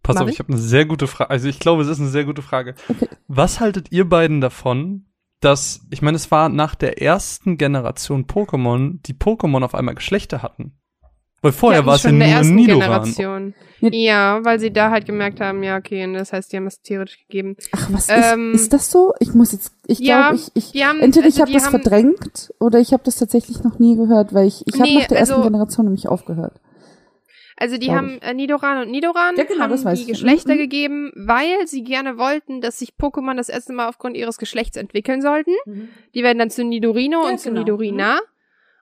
[0.02, 0.32] Pass auf, Marvin?
[0.34, 1.30] ich habe eine sehr gute Frage.
[1.30, 2.74] Also ich glaube, es ist eine sehr gute Frage.
[2.88, 3.08] Okay.
[3.26, 5.06] Was haltet ihr beiden davon,
[5.40, 10.42] dass, ich meine, es war nach der ersten Generation Pokémon, die Pokémon auf einmal Geschlechter
[10.42, 10.72] hatten?
[11.40, 12.80] Weil vorher war es ja schon in der nur ersten Nidoran.
[12.80, 13.54] Generation.
[13.80, 14.40] Ja.
[14.44, 17.18] Weil sie da halt gemerkt haben, ja, okay, und das heißt, die haben es theoretisch
[17.28, 17.56] gegeben.
[17.72, 19.12] Ach, was Ähm, ist, ist das so?
[19.20, 21.80] Ich muss jetzt, ich ja, glaube, ich, ich, haben, entweder ich also habe das haben,
[21.82, 25.06] verdrängt oder ich habe das tatsächlich noch nie gehört, weil ich, ich habe Nee, nach
[25.06, 26.54] der ersten also- Generation nämlich aufgehört.
[27.60, 30.06] Also die haben äh, Nidoran und Nidoran Ja, genau, das haben weiß die.
[30.12, 30.58] Geschlechter Mhm.
[30.58, 35.20] gegeben, weil sie gerne wollten, dass sich Pokémon das erste Mal aufgrund ihres Geschlechts entwickeln
[35.22, 35.50] sollten.
[36.14, 37.62] Die werden dann zu Nidorino Ja, und zu genau.
[37.62, 38.20] Nidorina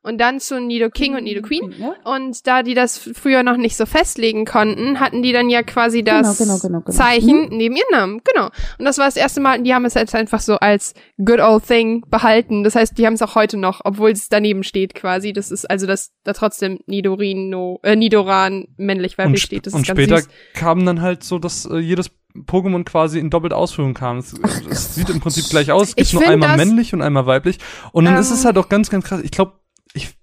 [0.07, 1.75] und dann zu Nido King und Nido Queen.
[1.79, 1.95] Ja?
[2.05, 6.05] Und da die das früher noch nicht so festlegen konnten, hatten die dann ja quasi
[6.05, 6.97] das Genau, genau, genau, genau.
[6.97, 8.21] Zeichen neben ihren Namen.
[8.25, 8.47] Genau.
[8.79, 11.67] Und das war das erste Mal, die haben es jetzt einfach so als good old
[11.67, 12.63] thing behalten.
[12.63, 15.33] Das heißt, die haben es auch heute noch, obwohl es daneben steht quasi.
[15.33, 19.67] Das ist also, dass da trotzdem Nidorino, äh, Nidoran männlich weiblich steht.
[19.67, 20.29] Das und ist ganz später süß.
[20.55, 22.11] kam dann halt so, dass äh, jedes
[22.47, 24.19] Pokémon quasi in doppelt Ausführung kam.
[24.19, 24.35] Es,
[24.71, 25.89] es sieht im Prinzip gleich aus.
[25.89, 27.59] Es gibt nur einmal männlich und einmal weiblich.
[27.93, 28.37] Und dann ist Ähm.
[28.37, 29.21] es halt auch ganz, ganz krass.
[29.25, 29.55] Ich glaube,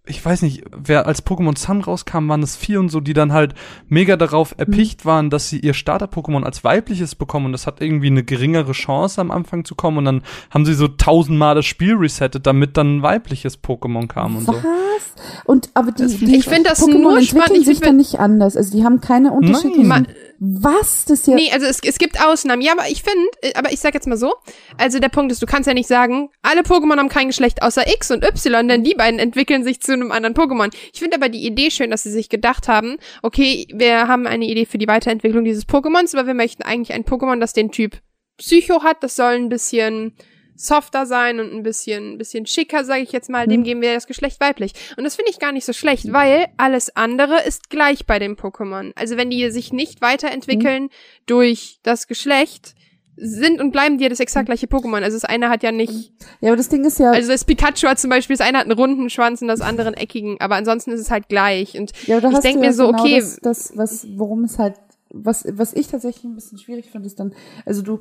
[0.06, 3.32] ich weiß nicht, wer als Pokémon Sun rauskam, waren es vier und so, die dann
[3.32, 3.54] halt
[3.88, 8.08] mega darauf erpicht waren, dass sie ihr Starter-Pokémon als weibliches bekommen und das hat irgendwie
[8.08, 10.22] eine geringere Chance am Anfang zu kommen und dann
[10.52, 14.54] haben sie so tausendmal das Spiel resettet, damit dann ein weibliches Pokémon kam und so.
[14.54, 15.44] Was?
[15.46, 17.62] Und aber die, die Ich finde das Pokémon nur entwickeln spannend.
[17.62, 18.58] Ich sich dann nicht anders.
[18.58, 19.88] Also die haben keine unterschiedlichen.
[19.88, 20.04] Ma-
[20.40, 21.06] Was?
[21.06, 21.36] Das ja.
[21.36, 22.62] Nee, also es, es gibt Ausnahmen.
[22.62, 24.34] Ja, aber ich finde, äh, aber ich sag jetzt mal so,
[24.78, 27.88] also der Punkt ist, du kannst ja nicht sagen, alle Pokémon haben kein Geschlecht außer
[27.88, 30.74] X und Y, denn die beiden entwickeln sich zu einem anderen Pokémon.
[30.94, 34.46] Ich finde aber die Idee schön, dass sie sich gedacht haben, okay, wir haben eine
[34.46, 38.02] Idee für die Weiterentwicklung dieses Pokémons, aber wir möchten eigentlich ein Pokémon, das den Typ
[38.38, 40.14] Psycho hat, das soll ein bisschen
[40.56, 43.64] softer sein und ein bisschen, ein bisschen schicker, sage ich jetzt mal, dem Mhm.
[43.64, 44.74] geben wir das Geschlecht weiblich.
[44.98, 48.36] Und das finde ich gar nicht so schlecht, weil alles andere ist gleich bei dem
[48.36, 48.92] Pokémon.
[48.96, 50.90] Also wenn die sich nicht weiterentwickeln
[51.26, 52.76] durch das Geschlecht,
[53.16, 55.04] sind und bleiben die ja das exakt gleiche Pokémon.
[55.04, 56.12] Also das eine hat ja nicht,
[56.42, 57.12] Ja, aber das Ding ist ja.
[57.12, 59.90] also das Pikachu hat zum Beispiel, das eine hat einen runden Schwanz und das andere
[59.90, 61.78] einen eckigen, aber ansonsten ist es halt gleich.
[61.78, 64.08] Und ja, da ich hast denk du mir ja so, genau okay- Das, das, was,
[64.18, 64.78] worum es halt,
[65.12, 67.36] was, was ich tatsächlich ein bisschen schwierig finde, ist dann,
[67.68, 68.00] also du,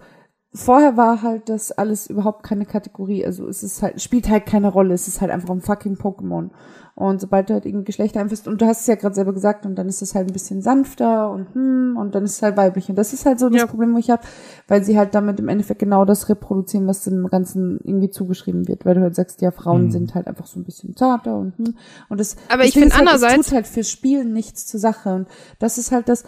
[0.55, 3.25] vorher war halt das alles überhaupt keine Kategorie.
[3.25, 4.95] Also es ist halt, spielt halt keine Rolle.
[4.95, 6.51] Es ist halt einfach ein fucking Pokémon.
[6.95, 9.65] Und sobald du halt irgendein Geschlecht einführst, und du hast es ja gerade selber gesagt,
[9.65, 12.59] und dann ist es halt ein bisschen sanfter und hm, und dann ist es halt
[12.59, 12.91] weiblich.
[12.91, 13.67] Und das ist halt so das Ja.
[13.67, 14.21] Problem, wo ich habe,
[14.69, 18.85] weil sie halt damit im Endeffekt genau das reproduzieren, was dem Ganzen irgendwie zugeschrieben wird.
[18.85, 19.91] Weil du halt sagst, ja, Frauen Hm.
[19.91, 21.75] sind halt einfach so ein bisschen zarter und hm.
[22.11, 24.67] Und das, Aber ich deswegen find ist halt, andererseits- Es tut halt fürs Spielen nichts
[24.67, 25.15] zur Sache.
[25.15, 25.29] Und
[25.61, 26.25] das ist halt das,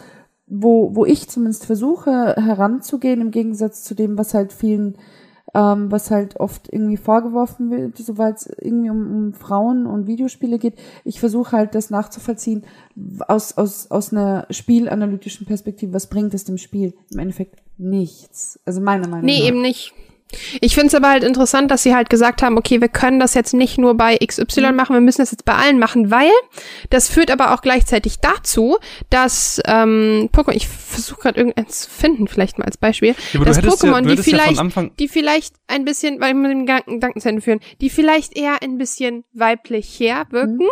[0.46, 4.96] wo, wo ich zumindest versuche heranzugehen, im Gegensatz zu dem, was halt vielen,
[5.54, 10.58] ähm, was halt oft irgendwie vorgeworfen wird, sobald es irgendwie um, um Frauen und Videospiele
[10.58, 10.74] geht.
[11.04, 12.64] Ich versuche halt das nachzuvollziehen
[13.26, 15.94] aus, aus, aus einer spielanalytischen Perspektive.
[15.94, 16.94] Was bringt es dem Spiel?
[17.10, 18.60] Im Endeffekt nichts.
[18.64, 19.48] Also meiner Meinung nee, nach.
[19.48, 19.94] eben nicht.
[20.60, 23.34] Ich finde es aber halt interessant, dass sie halt gesagt haben, okay, wir können das
[23.34, 24.76] jetzt nicht nur bei XY Mhm.
[24.76, 26.30] machen, wir müssen das jetzt bei allen machen, weil
[26.90, 28.78] das führt aber auch gleichzeitig dazu,
[29.10, 33.56] dass ähm, Pokémon, ich versuche gerade irgendeins zu finden, vielleicht mal als Beispiel, Ja, dass
[33.56, 36.94] ja, Pokémon, du die ja vielleicht Anfang, die vielleicht ein bisschen, weil wir den Gedanken
[36.94, 40.68] Gedanken zu Ende führen, die vielleicht eher ein bisschen weiblicher wirken,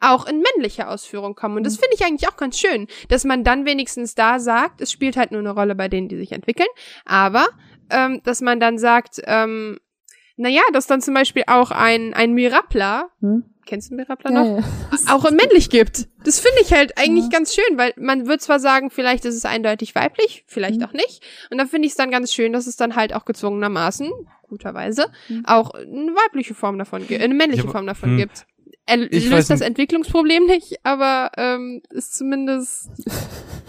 [0.00, 1.56] auch in männlicher Ausführung kommen.
[1.58, 4.90] Und das finde ich eigentlich auch ganz schön, dass man dann wenigstens da sagt, es
[4.90, 6.68] spielt halt nur eine Rolle bei denen, die sich entwickeln,
[7.04, 7.46] aber
[7.92, 9.78] ähm, dass man dann sagt, ähm,
[10.36, 13.44] naja, dass dann zum Beispiel auch ein, ein Mirapla, Hm?
[13.66, 14.44] kennst du Mirapla noch?
[14.44, 14.64] Ja, ja.
[15.14, 16.08] auch in männlich gibt.
[16.24, 17.30] Das finde ich halt eigentlich Ja.
[17.38, 20.86] ganz schön, weil man wird zwar sagen, vielleicht ist es eindeutig weiblich, vielleicht Mhm.
[20.86, 21.22] auch nicht.
[21.50, 24.10] Und dann finde ich es dann ganz schön, dass es dann halt auch gezwungenermaßen,
[24.48, 25.44] guterweise, Mhm.
[25.46, 28.16] auch eine weibliche Form davon gibt, eine männliche Form davon hm.
[28.18, 28.46] gibt.
[28.86, 29.68] Er Ich löst das nicht.
[29.68, 32.90] Entwicklungsproblem nicht, aber ähm, ist zumindest.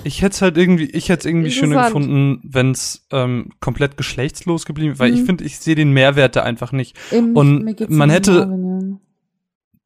[0.03, 1.94] ich hätte halt irgendwie, ich hätte es irgendwie schöner Interessant.
[2.06, 5.26] gefunden, wenn es ähm, komplett geschlechtslos geblieben, weil ich Mhm.
[5.27, 6.98] finde, ich sehe den Mehrwert da einfach nicht.
[7.11, 8.99] Eben, Und mir geht's man hätte- Marvin, ja.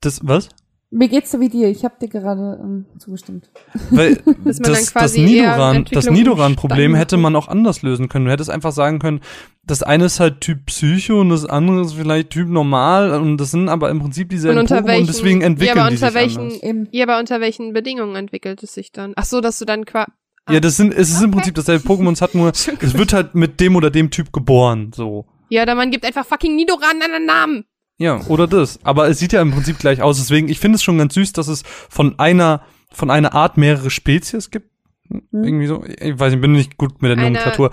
[0.01, 0.49] Das, was?
[0.89, 1.67] Mir geht's so wie dir.
[1.67, 3.49] Ich habe dir gerade ähm, zugestimmt.
[3.89, 4.15] Weil
[4.45, 4.59] das,
[4.93, 8.25] das Nidoran, das Nidoran-Problem hätte man auch anders lösen können.
[8.25, 9.19] Du hättest einfach sagen können,
[9.65, 13.51] das eine ist halt Typ Psycho und das andere ist vielleicht Typ Normal und das
[13.51, 16.15] sind aber im Prinzip dieselben Und welchen- und deswegen entwickeln ja, aber die unter sich
[16.15, 16.63] welchen- anders.
[16.63, 16.87] Eben.
[16.91, 19.11] Ja, aber unter welchen Bedingungen entwickelt es sich dann?
[19.17, 20.09] Ach so, dass du dann quasi.
[20.49, 21.35] Ja, das sind, es ist im Okay.
[21.39, 22.47] Prinzip dasselbe Pokémon, es hat nur,
[22.79, 25.25] es wird halt mit dem oder dem Typ geboren, so.
[25.49, 27.65] Ja, oder man gibt einfach fucking Nidoran einen Namen.
[27.97, 28.79] Ja, oder das.
[28.83, 30.17] Aber es sieht ja im Prinzip gleich aus.
[30.17, 32.61] Deswegen, ich finde es schon ganz süß, dass es von einer,
[32.91, 34.69] von einer Art mehrere Spezies gibt.
[35.09, 35.21] Hm.
[35.31, 35.83] Irgendwie so.
[35.85, 37.71] Ich weiß, ich bin nicht gut mit der Eine- Nomenklatur.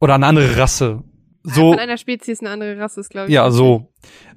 [0.00, 1.02] Oder eine andere Rasse.
[1.42, 1.70] So.
[1.72, 3.34] Von einer Spezies eine andere Rasse ist, glaube ich.
[3.34, 3.92] Ja, so.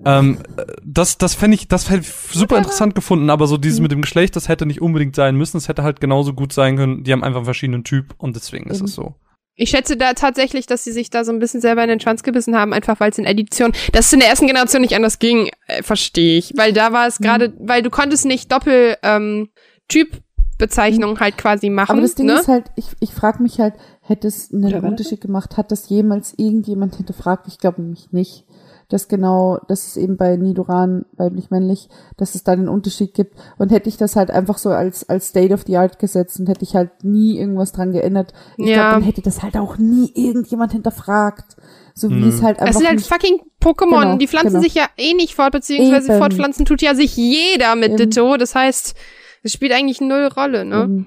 [0.06, 3.80] Ähm, äh, das, das fände ich, das hätte ich super interessant gefunden, aber so dieses
[3.80, 3.84] Mhm.
[3.84, 5.58] mit dem Geschlecht, das hätte nicht unbedingt sein müssen.
[5.58, 7.04] Es hätte halt genauso gut sein können.
[7.04, 9.16] Die haben einfach einen verschiedenen Typ und deswegen ist es so.
[9.62, 12.24] Ich schätze da tatsächlich, dass sie sich da so ein bisschen selber in den Schwanz
[12.24, 15.20] gebissen haben, einfach weil es in Edition, dass es in der ersten Generation nicht anders
[15.20, 16.54] ging, äh, verstehe ich.
[16.56, 17.24] Weil da war es Mhm.
[17.26, 19.50] gerade, weil du konntest nicht Doppel ähm,
[19.90, 21.92] Typbezeichnung halt quasi machen.
[21.92, 22.40] Aber das Ding ne?
[22.40, 25.58] ist halt, ich, ich frage mich halt, hätte es einen Unterschied gemacht?
[25.58, 27.48] Hat das jemals irgendjemand hinterfragt?
[27.48, 28.46] Ich glaube nämlich nicht.
[28.90, 33.38] Dass genau, dass es eben bei Nidoran weiblich-männlich, dass es da den Unterschied gibt.
[33.60, 36.50] Und hätte ich das halt einfach so als, als State of the Art gesetzt und
[36.50, 38.74] hätte ich halt nie irgendwas dran geändert, ich Ja.
[38.76, 41.56] glaube, dann hätte das halt auch nie irgendjemand hinterfragt.
[41.94, 42.30] So wie Mhm.
[42.30, 44.62] es halt einfach es sind halt fucking Pokémon, Genau, die pflanzen genau.
[44.64, 46.20] sich ja eh nicht fort, beziehungsweise Eben.
[46.20, 47.98] fortpflanzen tut ja sich jeder mit Eben.
[48.10, 48.38] Ditto.
[48.38, 48.96] Das heißt,
[49.44, 50.82] es spielt eigentlich null Rolle, ne?
[50.84, 51.06] ähm,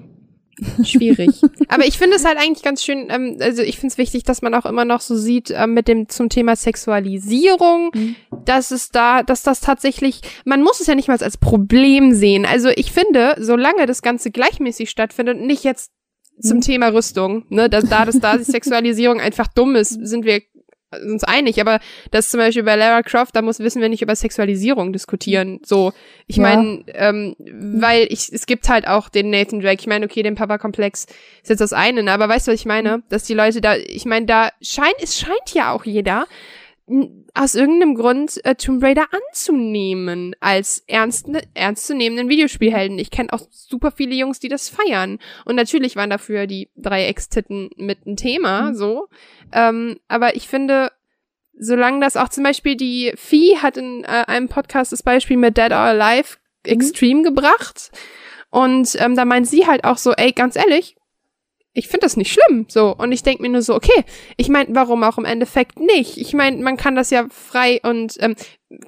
[0.83, 1.29] Schwierig.
[1.67, 4.41] Aber ich finde es halt eigentlich ganz schön, ähm, also ich finde es wichtig, dass
[4.41, 8.15] man auch immer noch so sieht, ähm, mit dem zum Thema Sexualisierung, Mhm.
[8.45, 12.45] dass es da, dass das tatsächlich, man muss es ja nicht mal als Problem sehen.
[12.45, 15.91] Also ich finde, solange das Ganze gleichmäßig stattfindet und nicht jetzt
[16.41, 16.61] zum Mhm.
[16.61, 20.41] Thema Rüstung, ne, dass da, dass da die Sexualisierung einfach dumm ist, sind wir
[21.03, 21.79] uns einig, aber
[22.11, 25.59] das zum Beispiel bei Lara Croft, da muss wissen wir nicht über Sexualisierung diskutieren.
[25.63, 25.93] So,
[26.27, 26.43] ich Ja.
[26.43, 29.81] meine, ähm, weil ich, es gibt halt auch den Nathan Drake.
[29.81, 31.05] Ich meine, okay, den Papa-Komplex
[31.41, 32.11] ist jetzt das eine, ne?
[32.11, 33.03] aber weißt du, was ich meine?
[33.09, 36.25] Dass die Leute da, ich meine, da scheint, es scheint ja auch jeder
[37.33, 42.99] aus irgendeinem Grund äh, Tomb Raider anzunehmen als ernst, ernstzunehmenden Videospielhelden.
[42.99, 45.19] Ich kenne auch super viele Jungs, die das feiern.
[45.45, 48.75] Und natürlich waren dafür die drei Ex-Titten mit ein Thema, Mhm.
[48.75, 49.07] so.
[49.53, 50.91] Ähm, aber ich finde,
[51.57, 55.57] solange das auch zum Beispiel die Vieh hat in äh, einem Podcast das Beispiel mit
[55.57, 57.91] Dead or Alive extrem gebracht.
[58.49, 60.95] Und ähm, da meint sie halt auch so, ey, ganz ehrlich,
[61.73, 62.67] ich finde das nicht schlimm.
[62.69, 62.95] So.
[62.95, 64.03] Und ich denk mir nur so, okay,
[64.37, 66.17] ich meine, warum auch im Endeffekt nicht?
[66.17, 68.35] Ich meine, man kann das ja frei und ähm,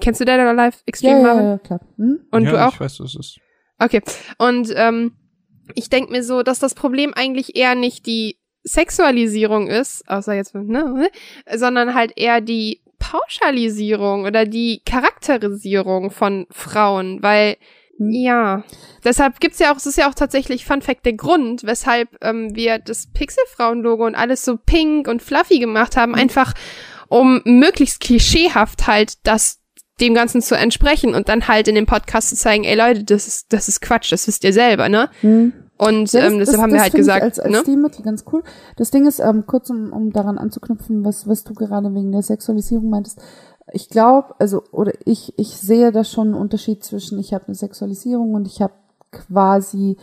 [0.00, 1.44] kennst du Dead or Alive Ja, Extreme ja, Marvin?
[1.46, 1.80] ja, klar.
[1.96, 2.20] Hm?
[2.30, 2.72] Und ja, du auch?
[2.74, 3.38] Ich weiß, was es ist.
[3.78, 4.02] Okay.
[4.38, 5.16] Und ähm,
[5.74, 10.54] ich denk mir so, dass das Problem eigentlich eher nicht die Sexualisierung ist, außer jetzt,
[10.54, 11.10] ne,
[11.54, 17.56] sondern halt eher die Pauschalisierung oder die Charakterisierung von Frauen, weil.
[17.98, 18.62] Ja,
[19.04, 22.54] deshalb gibt's ja auch, es ist ja auch tatsächlich Fun Fact der Grund, weshalb ähm,
[22.54, 26.52] wir das Pixelfrauen-Logo und alles so pink und fluffy gemacht haben, einfach
[27.08, 29.60] um möglichst klischeehaft halt das
[30.00, 33.26] dem Ganzen zu entsprechen und dann halt in dem Podcast zu zeigen, ey Leute, das
[33.26, 35.08] ist, das ist Quatsch, das wisst ihr selber, ne?
[35.22, 35.54] Hm.
[35.78, 37.58] Und Ja, das- ähm, das- deshalb haben das wir halt gesagt, als, als ne?
[37.60, 38.42] Stilmittel ganz cool.
[38.76, 42.22] Das Ding ist, ähm, kurz um, um daran anzuknüpfen, was, was du gerade wegen der
[42.22, 43.22] Sexualisierung meintest.
[43.72, 47.54] Ich glaube, also, oder ich, ich sehe da schon einen Unterschied zwischen, ich habe eine
[47.54, 48.74] Sexualisierung und ich habe
[49.10, 49.96] quasi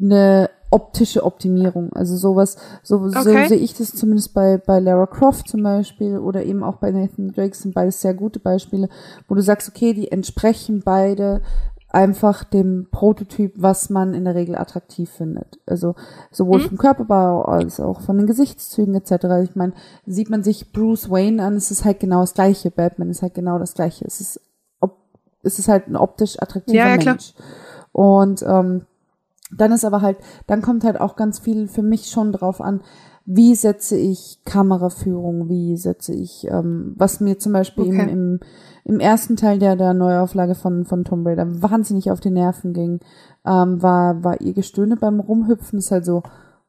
[0.00, 1.92] eine optische Optimierung.
[1.92, 3.48] Also sowas, so, so Okay.
[3.48, 7.32] sehe ich das zumindest bei, bei Lara Croft zum Beispiel oder eben auch bei Nathan
[7.32, 8.88] Drake sind beides sehr gute Beispiele,
[9.28, 11.42] wo du sagst, okay, die entsprechen beide
[11.92, 15.58] einfach dem Prototyp, was man in der Regel attraktiv findet.
[15.66, 15.94] Also
[16.30, 16.64] sowohl Mhm.
[16.68, 19.26] vom Körperbau als auch von den Gesichtszügen etc.
[19.42, 19.72] Ich meine,
[20.06, 22.70] sieht man sich Bruce Wayne an, es ist halt genau das gleiche.
[22.70, 24.04] Batman ist halt genau das gleiche.
[24.04, 24.40] Es ist,
[24.80, 24.96] ob,
[25.42, 27.14] es ist halt ein optisch attraktiver Ja, ja, klar.
[27.14, 27.34] Mensch.
[27.92, 28.82] Und ähm,
[29.56, 32.82] dann ist aber halt, dann kommt halt auch ganz viel für mich schon drauf an,
[33.26, 38.02] wie setze ich Kameraführung, wie setze ich, ähm, was mir zum Beispiel Okay.
[38.02, 38.40] im, im
[38.98, 43.00] ersten Teil der, der Neuauflage von, von Tomb Raider wahnsinnig auf die Nerven ging,
[43.46, 46.22] ähm, war, war ihr Gestöhne beim Rumhüpfen, ist halt so,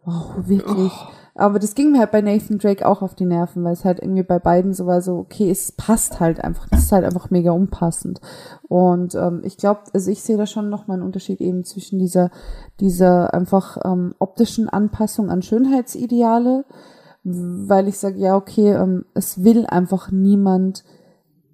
[0.03, 0.93] wow, wirklich.
[1.33, 3.99] Aber das ging mir halt bei Nathan Drake auch auf die Nerven, weil es halt
[3.99, 7.29] irgendwie bei beiden so war so, okay, es passt halt einfach, das ist halt einfach
[7.29, 8.19] mega unpassend.
[8.67, 12.31] Und ähm, ich glaube, also ich sehe da schon nochmal einen Unterschied eben zwischen dieser,
[12.79, 16.65] dieser einfach ähm, optischen Anpassung an Schönheitsideale,
[17.23, 20.83] weil ich sage, ja, okay, ähm, es will einfach niemand,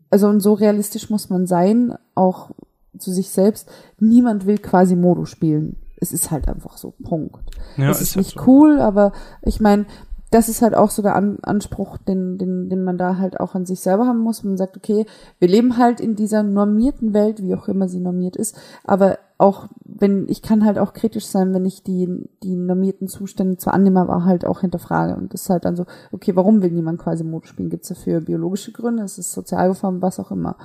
[0.10, 2.52] also und so realistisch muss man sein, auch
[2.98, 3.70] zu sich selbst,
[4.00, 5.78] niemand will quasi Modo spielen.
[6.00, 7.52] Es ist halt einfach so, Punkt.
[7.76, 8.46] Ja, es ist, halt nicht so.
[8.46, 9.86] cool, aber ich meine,
[10.30, 13.56] das ist halt auch so der An Anspruch, den, den, den man da halt auch
[13.56, 14.44] an sich selber haben muss.
[14.44, 15.06] Man sagt, okay,
[15.40, 19.68] wir leben halt in dieser normierten Welt, wie auch immer sie normiert ist, aber auch
[19.86, 24.02] wenn, ich kann halt auch kritisch sein, wenn ich die, die normierten Zustände zwar annehme,
[24.02, 25.16] aber halt auch hinterfrage.
[25.16, 27.70] Und das ist halt dann so, okay, warum will niemand quasi Mode spielen?
[27.70, 29.04] Gibt es dafür biologische Gründe?
[29.04, 30.58] Ist es Sozialgeformt, was auch immer?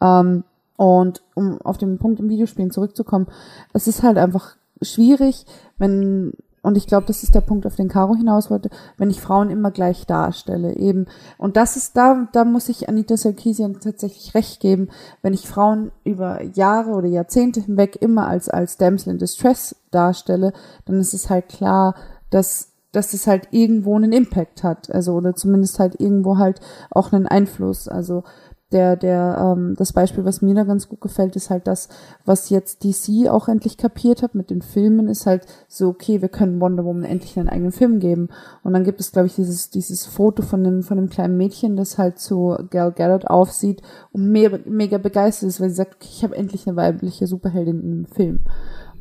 [0.00, 0.42] Ähm,
[0.76, 3.28] und um auf den Punkt im Videospielen zurückzukommen,
[3.72, 5.46] es ist halt einfach schwierig,
[5.78, 6.32] wenn,
[6.66, 9.50] und ich glaube, das ist der Punkt, auf den Caro hinaus wollte, wenn ich Frauen
[9.50, 11.06] immer gleich darstelle, eben.
[11.38, 14.88] Und das ist da, da muss ich Anita Sarkeesian tatsächlich recht geben,
[15.22, 20.52] wenn ich Frauen über Jahre oder Jahrzehnte hinweg immer als, als Damsel in Distress darstelle,
[20.86, 21.94] dann ist es halt klar,
[22.30, 26.60] dass dass es halt irgendwo einen Impact hat, also oder zumindest halt irgendwo halt
[26.90, 27.88] auch einen Einfluss.
[27.88, 28.24] Also
[28.72, 31.88] der, der, ähm, das Beispiel, was mir da ganz gut gefällt, ist halt das,
[32.24, 36.28] was jetzt DC auch endlich kapiert hat mit den Filmen, ist halt so, okay, wir
[36.28, 38.28] können Wonder Woman endlich einen eigenen Film geben.
[38.64, 41.76] Und dann gibt es, glaube ich, dieses, dieses Foto von dem, von dem kleinen Mädchen,
[41.76, 43.82] das halt zu Gal Gadot aufsieht
[44.12, 47.80] und mega, mega begeistert ist, weil sie sagt, okay, ich habe endlich eine weibliche Superheldin
[47.80, 48.40] in einem Film.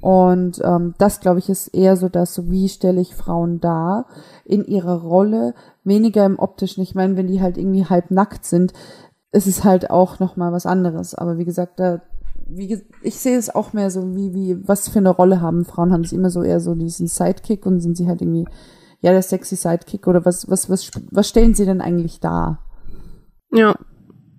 [0.05, 4.05] Und ähm, das, glaube ich, ist eher so das, so wie stelle ich Frauen dar
[4.43, 6.83] in ihrer Rolle, weniger im optischen.
[6.83, 8.71] Ich meine, wenn die halt irgendwie halb nackt sind,
[9.35, 11.13] ist es halt auch noch mal was anderes.
[11.13, 12.01] Aber wie gesagt, da,
[12.47, 15.91] wie, ich sehe es auch mehr so, wie, wie, was für eine Rolle haben Frauen?
[15.91, 18.45] Haben sie immer so eher so diesen Sidekick und sind sie halt irgendwie,
[19.01, 22.59] ja, der sexy Sidekick oder was, was, was, was stellen sie denn eigentlich dar?
[23.51, 23.75] Ja,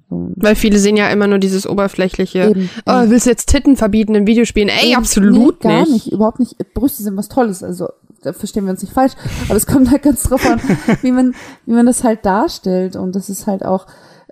[0.09, 2.51] So, weil viele sehen ja immer nur dieses oberflächliche.
[2.51, 2.71] Eben.
[2.87, 4.69] Oh, willst du jetzt Titten verbieten in Videospielen?
[4.69, 5.93] Ey, Eben, absolut nee, gar nicht.
[5.93, 6.13] nicht.
[6.13, 6.57] Überhaupt nicht.
[6.75, 7.63] Brüste sind was Tolles.
[7.63, 7.89] Also
[8.23, 9.13] da verstehen wir uns nicht falsch.
[9.49, 10.61] Aber es kommt halt ganz drauf an,
[11.03, 11.35] wie man,
[11.67, 12.97] wie man das halt darstellt.
[12.97, 13.87] Und das ist halt auch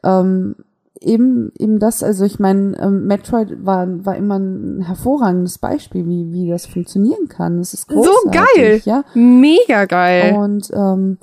[0.04, 0.56] ähm,
[1.00, 2.02] eben eben das.
[2.02, 7.28] Also ich meine, ähm, Metroid war war immer ein hervorragendes Beispiel, wie wie das funktionieren
[7.28, 7.58] kann.
[7.58, 8.32] Das ist So großartig.
[8.54, 8.80] geil.
[8.84, 9.04] Ja.
[9.14, 10.34] Mega geil.
[10.36, 11.18] Und ähm,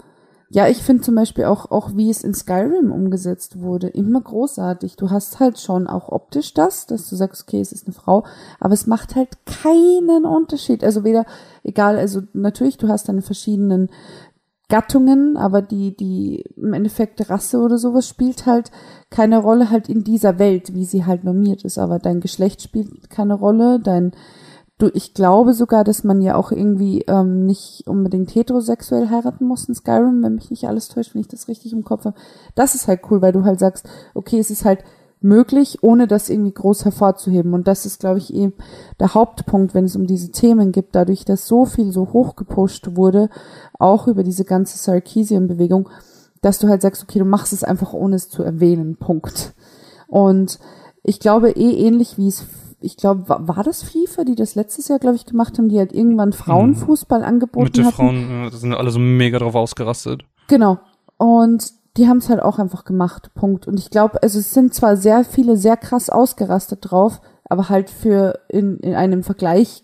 [0.53, 4.97] ja, ich finde zum Beispiel auch, auch wie es in Skyrim umgesetzt wurde, immer großartig.
[4.97, 8.25] Du hast halt schon auch optisch das, dass du sagst, okay, es ist eine Frau,
[8.59, 10.83] aber es macht halt keinen Unterschied.
[10.83, 11.25] Also weder,
[11.63, 13.89] egal, also natürlich, du hast deine verschiedenen
[14.71, 18.71] Gattungen, aber die, die im Endeffekt Rasse oder sowas spielt halt
[19.09, 21.77] keine Rolle halt in dieser Welt, wie sie halt normiert ist.
[21.77, 24.13] Aber dein Geschlecht spielt keine Rolle, dein
[24.77, 29.69] Du, ich glaube sogar, dass man ja auch irgendwie ähm, nicht unbedingt heterosexuell heiraten muss
[29.69, 32.17] in Skyrim, wenn mich nicht alles täuscht, wenn ich das richtig im Kopf habe.
[32.55, 34.83] Das ist halt cool, weil du halt sagst, okay, es ist halt
[35.21, 37.53] möglich, ohne das irgendwie groß hervorzuheben.
[37.53, 38.53] Und das ist, glaube ich, eben
[38.99, 43.29] der Hauptpunkt, wenn es um diese Themen gibt, dadurch, dass so viel so hochgepusht wurde,
[43.77, 45.89] auch über diese ganze Sarkeesian-Bewegung,
[46.41, 48.95] dass du halt sagst, okay, du machst es einfach, ohne es zu erwähnen.
[48.95, 49.53] Punkt.
[50.07, 50.59] Und
[51.03, 52.45] ich glaube eh ähnlich wie es
[52.81, 55.77] ich glaube, war, war das FIFA, die das letztes Jahr, glaube ich, gemacht haben, die
[55.77, 57.95] halt irgendwann Frauenfußball angeboten Mit den hatten.
[57.95, 60.23] Frauen, da sind alle so mega drauf ausgerastet.
[60.47, 60.79] Genau.
[61.17, 63.31] Und die haben es halt auch einfach gemacht.
[63.35, 63.67] Punkt.
[63.67, 67.89] Und ich glaube, also es sind zwar sehr viele sehr krass ausgerastet drauf, aber halt
[67.89, 69.83] für in, in einem Vergleich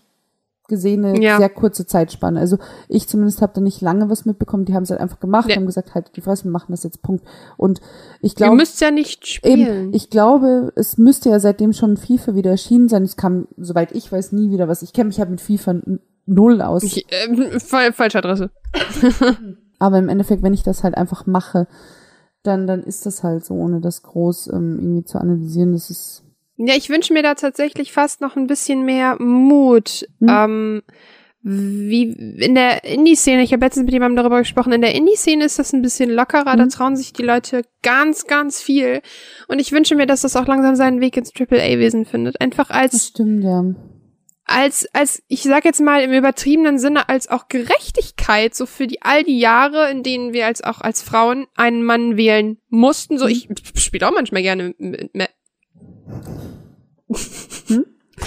[0.68, 1.38] gesehene Ja.
[1.38, 2.38] sehr kurze Zeitspanne.
[2.40, 2.58] Also
[2.88, 4.66] ich zumindest habe da nicht lange was mitbekommen.
[4.66, 5.56] Die haben es halt einfach gemacht, Ja.
[5.56, 7.00] haben gesagt, halt die Fresse, wir machen das jetzt.
[7.02, 7.24] Punkt.
[7.56, 7.80] Und
[8.20, 9.58] ich Ihr glaube, müsst ja nicht spielen.
[9.60, 13.02] Eben, ich glaube, es müsste ja seitdem schon FIFA wieder erschienen sein.
[13.02, 14.82] Es kam, soweit ich weiß, nie wieder was.
[14.82, 15.76] Ich kenne mich halt mit FIFA
[16.26, 16.82] null aus.
[16.82, 17.06] Ich,
[17.64, 18.50] fal falsche Adresse.
[19.78, 21.66] Aber im Endeffekt, wenn ich das halt einfach mache,
[22.42, 25.72] dann, dann ist das halt so, ohne das groß ähm, irgendwie zu analysieren.
[25.72, 26.22] Das ist,
[26.56, 30.06] Ja, ich wünsche mir da tatsächlich fast noch ein bisschen mehr Mut.
[30.20, 30.28] Hm.
[30.28, 30.82] Ähm,
[31.42, 32.02] wie
[32.42, 35.72] in der Indie-Szene, ich habe letztens mit jemandem darüber gesprochen, in der Indie-Szene ist das
[35.72, 36.68] ein bisschen lockerer, da Mhm.
[36.70, 39.00] trauen sich die Leute ganz, ganz viel.
[39.46, 42.40] Und ich wünsche mir, dass das auch langsam seinen Weg ins AAA-Wesen findet.
[42.40, 43.64] Einfach das als, stimmt, ja.
[44.48, 49.02] Als, als, ich sag jetzt mal im übertriebenen Sinne, als auch Gerechtigkeit, so für die
[49.02, 53.18] all die Jahre, in denen wir als auch als Frauen einen Mann wählen mussten.
[53.18, 55.30] So, ich spiele auch manchmal gerne mit, mit,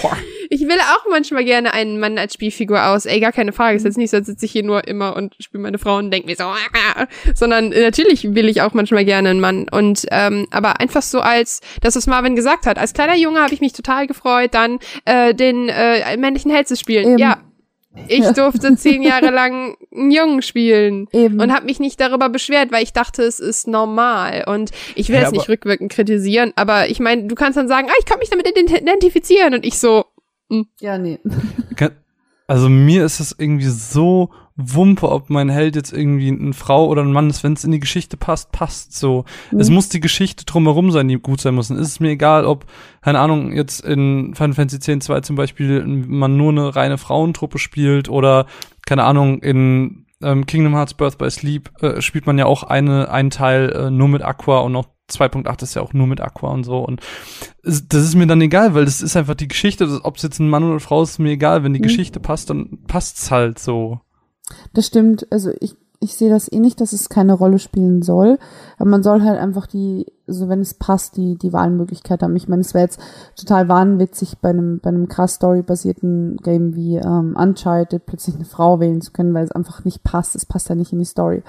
[0.00, 0.16] Boah.
[0.50, 3.06] Ich will auch manchmal gerne einen Mann als Spielfigur aus.
[3.06, 3.76] Ey, gar keine Frage.
[3.76, 6.10] Ist jetzt nicht so, als sitze ich hier nur immer und spiele meine Frau und
[6.10, 6.44] denke mir so,
[7.34, 9.66] sondern natürlich will ich auch manchmal gerne einen Mann.
[9.70, 13.54] Und ähm, aber einfach so als, das, was Marvin gesagt hat, als kleiner Junge habe
[13.54, 17.12] ich mich total gefreut, dann äh, den äh, männlichen Held zu spielen.
[17.12, 17.18] Eben.
[17.18, 17.38] Ja.
[18.08, 21.40] Ich durfte zehn Jahre lang einen Jungen spielen Eben.
[21.40, 24.44] und habe mich nicht darüber beschwert, weil ich dachte, es ist normal.
[24.46, 27.88] Und ich will Ja, es nicht rückwirkend kritisieren, aber ich meine, du kannst dann sagen,
[27.90, 30.04] ah, ich kann mich damit ident- identifizieren und ich so,
[30.80, 31.18] ja, nee.
[32.46, 37.02] Also mir ist es irgendwie so Wumpe, ob mein Held jetzt irgendwie eine Frau oder
[37.02, 39.24] ein Mann ist, wenn es in die Geschichte passt, passt so.
[39.56, 39.74] Es Mhm.
[39.76, 41.70] muss die Geschichte drumherum sein, die gut sein muss.
[41.70, 42.66] Es ist mir egal, ob,
[43.00, 47.58] keine Ahnung, jetzt in Final Fantasy X 2 zum Beispiel man nur eine reine Frauentruppe
[47.58, 48.46] spielt oder,
[48.86, 53.10] keine Ahnung, in ähm, Kingdom Hearts Birth by Sleep äh, spielt man ja auch eine,
[53.10, 56.50] einen Teil äh, nur mit Aqua und noch 2.8 ist ja auch nur mit Aqua
[56.52, 56.78] und so.
[56.78, 57.00] Und
[57.64, 60.00] es- das ist mir dann egal, weil das ist einfach die Geschichte.
[60.04, 61.64] Ob es jetzt ein Mann oder eine Frau ist, ist mir egal.
[61.64, 61.84] Wenn die Mhm.
[61.84, 64.00] Geschichte passt, dann passt's halt so.
[64.72, 65.26] Das stimmt.
[65.30, 68.38] Also ich, ich sehe das eh nicht, dass es keine Rolle spielen soll.
[68.76, 72.34] Aber man soll halt einfach die, so wenn es passt, die, die Wahlmöglichkeit haben.
[72.34, 73.00] Ich meine, es wäre jetzt
[73.36, 78.80] total wahnwitzig, bei einem, bei einem krass storybasierten Game wie ähm, Uncharted plötzlich eine Frau
[78.80, 80.34] wählen zu können, weil es einfach nicht passt.
[80.34, 81.44] Es passt ja nicht in die Story.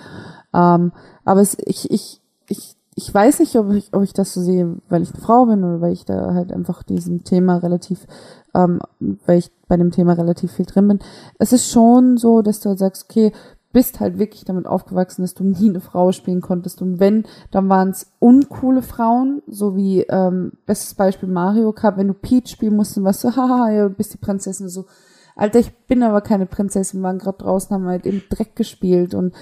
[0.53, 0.91] Ähm,
[1.25, 4.77] aber es, ich, ich, ich, ich weiß nicht, ob ich, ob ich das so sehe,
[4.87, 8.05] weil ich eine Frau bin oder weil ich da halt einfach diesem Thema relativ,
[8.55, 8.79] ähm,
[9.25, 10.99] weil ich bei dem Thema relativ viel drin bin.
[11.39, 13.31] Es ist schon so, dass du halt sagst, okay,
[13.71, 16.81] bist halt wirklich damit aufgewachsen, dass du nie eine Frau spielen konntest.
[16.81, 22.07] Und wenn, dann waren es uncoole Frauen, so wie ähm, bestes Beispiel Mario Kart, wenn
[22.09, 24.85] du Peach spielen musst, dann warst du, haha, ja, du bist die Prinzessin so.
[25.35, 29.15] Alter, ich bin aber keine Prinzessin, wir waren gerade draußen, haben halt im Dreck gespielt
[29.15, 29.33] und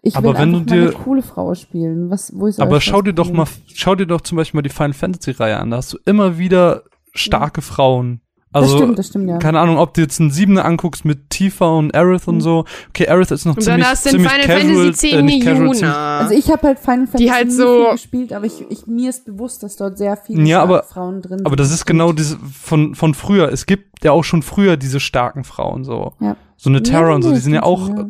[0.00, 2.08] ich Aber will wenn du einfach eine dir- coole Frau spielen.
[2.10, 4.70] Was, wo ich Aber schau dir doch mal, schau dir doch zum Beispiel mal die
[4.70, 5.70] Final Fantasy Reihe an.
[5.70, 6.84] Da hast du immer wieder
[7.14, 8.20] starke Frauen.
[8.54, 9.38] Also, das stimmt, das stimmt, ja.
[9.38, 12.64] keine Ahnung, ob du jetzt einen Siebener anguckst mit Tifa und Aerith und so.
[12.90, 15.24] Okay, Aerith ist noch und dann ziemlich, hast du ziemlich Final casual, Fantasy äh, 10
[15.26, 16.18] nicht casual, ziemlich, Yuna.
[16.18, 19.10] Also ich habe halt Final Fantasy Die halt so- viel gespielt, aber ich, ich, mir
[19.10, 21.46] ist bewusst, dass dort sehr viele Ja, aber- starke Frauen drin sind.
[21.46, 23.48] aber das ist genau diese von von früher.
[23.52, 26.12] Es gibt ja auch schon früher diese starken Frauen so.
[26.20, 26.36] Ja.
[26.56, 28.06] So eine Terra Ja, und so, nee, die sind ja auch ja.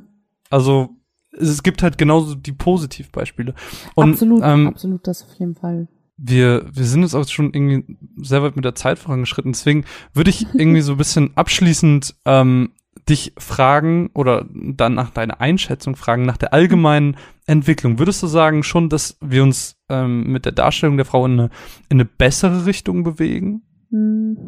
[0.50, 0.90] also
[1.32, 3.54] es gibt halt genauso die Positivbeispiele.
[3.94, 5.88] Und absolut, ähm, absolut, das auf jeden Fall.
[6.16, 9.52] Wir, wir sind jetzt auch schon irgendwie sehr weit mit der Zeit vorangeschritten.
[9.52, 12.72] Deswegen würde ich irgendwie so ein bisschen abschließend ähm,
[13.08, 17.16] dich fragen oder dann nach deiner Einschätzung fragen, nach der allgemeinen
[17.46, 17.98] Entwicklung.
[17.98, 21.50] Würdest du sagen schon, dass wir uns ähm, mit der Darstellung der Frau in eine,
[21.88, 23.62] in eine bessere Richtung bewegen?
[23.90, 24.38] Hm.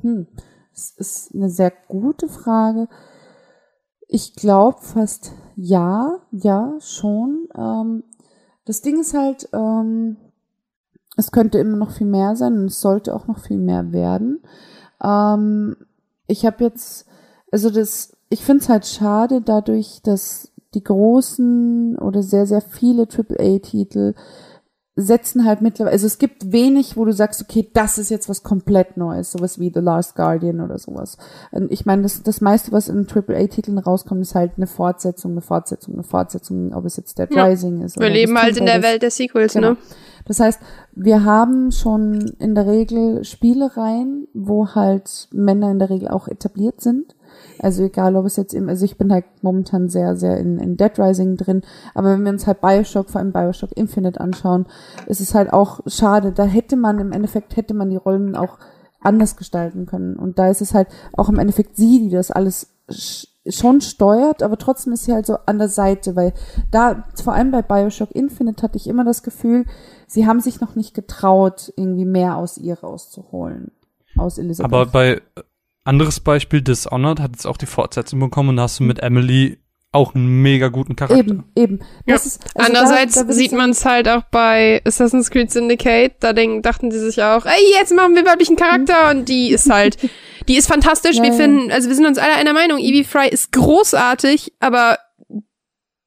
[0.00, 0.26] Hm.
[0.72, 2.88] Das ist eine sehr gute Frage.
[4.08, 7.46] Ich glaube fast ja, ja, schon.
[7.56, 8.04] Ähm,
[8.64, 10.16] das Ding ist halt, ähm,
[11.16, 14.40] es könnte immer noch viel mehr sein und es sollte auch noch viel mehr werden.
[15.02, 15.76] Ähm,
[16.26, 17.06] ich habe jetzt,
[17.50, 23.06] also das, ich finde es halt schade dadurch, dass die großen oder sehr, sehr viele
[23.06, 24.14] AAA-Titel
[24.94, 28.42] setzen halt mittlerweile, also es gibt wenig, wo du sagst, okay, das ist jetzt was
[28.42, 31.16] komplett Neues, sowas wie The Last Guardian oder sowas.
[31.50, 35.40] Und ich meine, das, das meiste, was in AAA-Titeln rauskommt, ist halt eine Fortsetzung, eine
[35.40, 37.46] Fortsetzung, eine Fortsetzung, ob es jetzt Dead Ja.
[37.46, 37.96] Rising ist.
[37.96, 38.82] Wir oder leben halt in der ist.
[38.82, 39.70] Welt der Sequels, Genau.
[39.70, 39.76] ne?
[40.24, 40.60] Das heißt,
[40.94, 46.80] wir haben schon in der Regel Spielereien, wo halt Männer in der Regel auch etabliert
[46.80, 47.14] sind.
[47.58, 50.76] Also egal, ob es jetzt eben, also ich bin halt momentan sehr, sehr in, in
[50.76, 51.62] Dead Rising drin,
[51.94, 54.66] aber wenn wir uns halt Bioshock, vor allem Bioshock Infinite anschauen,
[55.06, 56.32] ist es halt auch schade.
[56.32, 58.58] Da hätte man im Endeffekt, hätte man die Rollen auch
[59.00, 60.16] anders gestalten können.
[60.16, 62.68] Und da ist es halt auch im Endeffekt sie, die das alles
[63.48, 66.32] schon steuert, aber trotzdem ist sie halt so an der Seite, weil
[66.70, 69.64] da, vor allem bei Bioshock Infinite hatte ich immer das Gefühl,
[70.06, 73.72] sie haben sich noch nicht getraut, irgendwie mehr aus ihr rauszuholen.
[74.16, 74.72] Aus Elizabeth.
[74.72, 75.20] Aber bei äh,
[75.84, 79.58] anderes Beispiel, Dishonored hat jetzt auch die Fortsetzung bekommen und da hast du mit Emily
[79.92, 81.18] auch einen mega guten Charakter.
[81.18, 81.78] eben, eben.
[82.06, 82.14] Ja.
[82.14, 86.14] Das ist, also Andererseits da, da sieht man es halt auch bei Assassin's Creed Syndicate.
[86.20, 89.70] Da denk, dachten sie sich auch, ey, jetzt machen wir weiblichen Charakter und die ist
[89.70, 89.98] halt,
[90.48, 91.16] die ist fantastisch.
[91.16, 91.36] Ja, wir ja.
[91.36, 94.96] finden, also wir sind uns alle einer Meinung, Evie Fry ist großartig, aber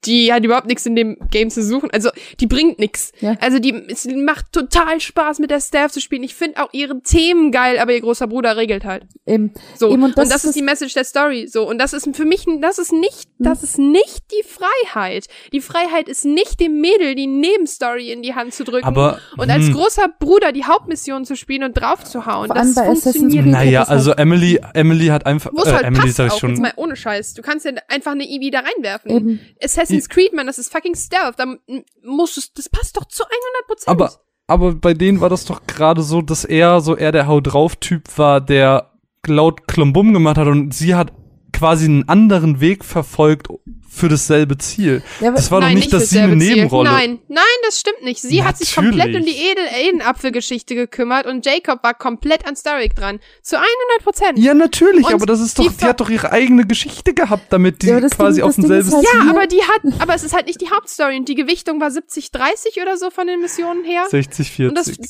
[0.05, 1.89] die hat überhaupt nichts in dem Game zu suchen.
[1.91, 2.09] Also
[2.39, 3.11] die bringt nichts.
[3.19, 3.35] Ja.
[3.39, 6.23] Also die es macht total Spaß mit der Staff zu spielen.
[6.23, 9.05] Ich finde auch ihre Themen geil, aber ihr großer Bruder regelt halt.
[9.25, 11.47] Eben, So Eben, und das, ist die Message der Story.
[11.47, 13.27] So und das ist für mich, das ist nicht.
[13.37, 15.27] Das ist nicht die Freiheit.
[15.51, 19.49] Die Freiheit ist nicht dem Mädel die Nebenstory in die Hand zu drücken Aber, und
[19.49, 19.73] als hm.
[19.73, 22.47] großer Bruder die Hauptmission zu spielen und draufzuhauen.
[22.47, 23.43] Vor Das funktioniert.
[23.43, 26.33] Creed Naja, es also Emily, Emily hat einfach, es äh, halt Emily passt sag ich
[26.33, 27.33] auch, schon, jetzt mal ohne Scheiß.
[27.33, 29.11] Du kannst ja einfach eine Evie da reinwerfen.
[29.11, 29.39] Eben.
[29.61, 31.35] Assassin's Creed, man, das ist fucking Stealth.
[31.37, 31.45] Da
[32.03, 33.87] musst du, das passt doch zu 100 Prozent.
[33.89, 34.11] aber,
[34.47, 37.75] aber bei denen war das doch gerade so, dass er so eher der Hau drauf
[37.75, 38.91] Typ war, der
[39.27, 41.11] laut Klumbum gemacht hat und sie hat
[41.55, 43.47] quasi einen anderen Weg verfolgt
[43.89, 45.01] für dasselbe Ziel.
[45.21, 46.55] Ja, das war Nein, doch nicht, dass fürs sie eine Ziel.
[46.55, 46.89] Nebenrolle.
[46.91, 48.21] Nein, nein, das stimmt nicht.
[48.21, 48.99] Sie hat sich Natürlich.
[48.99, 53.19] komplett um die Edel Edenapfelgeschichte gekümmert und Jacob war komplett an Starrick dran.
[53.41, 53.69] Zu 100
[54.03, 54.37] Prozent.
[54.39, 57.45] Ja, natürlich, Und aber das ist doch, die die, hat doch ihre eigene Geschichte gehabt,
[57.53, 60.23] damit die Ja, quasi Ding- auf selbes halt- Ja, hier- aber die hat, aber es
[60.23, 63.85] ist halt nicht die Hauptstory und die Gewichtung war 70-30 oder so von den Missionen
[63.85, 64.03] her.
[64.09, 65.05] 60, Und das, 40.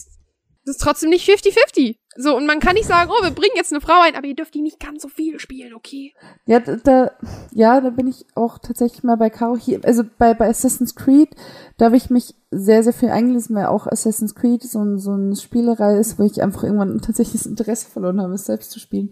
[0.66, 1.96] das ist trotzdem nicht 50-50.
[2.18, 4.36] So, und man kann nicht sagen, oh, wir bringen jetzt eine Frau ein, aber ihr
[4.36, 6.14] dürft die nicht ganz so viel spielen, okay?
[6.46, 7.12] Ja, da,
[7.52, 9.82] ja, da bin ich auch tatsächlich mal bei Caro hier.
[9.84, 11.36] Also bei, bei Assassin's Creed,
[11.78, 15.36] da habe ich mich sehr, sehr viel eingelesen, weil auch Assassin's Creed so, so eine
[15.36, 19.12] Spielerei ist, wo ich einfach irgendwann tatsächlich das Interesse verloren habe, es selbst zu spielen.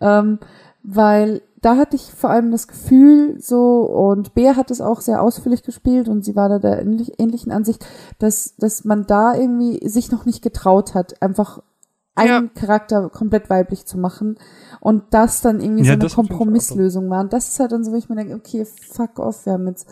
[0.00, 0.38] Ähm,
[0.82, 5.22] weil da hatte ich vor allem das Gefühl so, und Bea hat es auch sehr
[5.22, 7.86] ausführlich gespielt und sie war da der ähnlich, ähnlichen Ansicht,
[8.18, 11.62] dass, dass man da irgendwie sich noch nicht getraut hat, einfach
[12.14, 14.36] einen Charakter komplett weiblich zu machen
[14.80, 17.20] und das dann irgendwie Ja, so eine Kompromisslösung war.
[17.20, 19.66] Und das ist halt dann so, wo ich mir denke, okay, fuck off, wir haben
[19.68, 19.86] jetzt,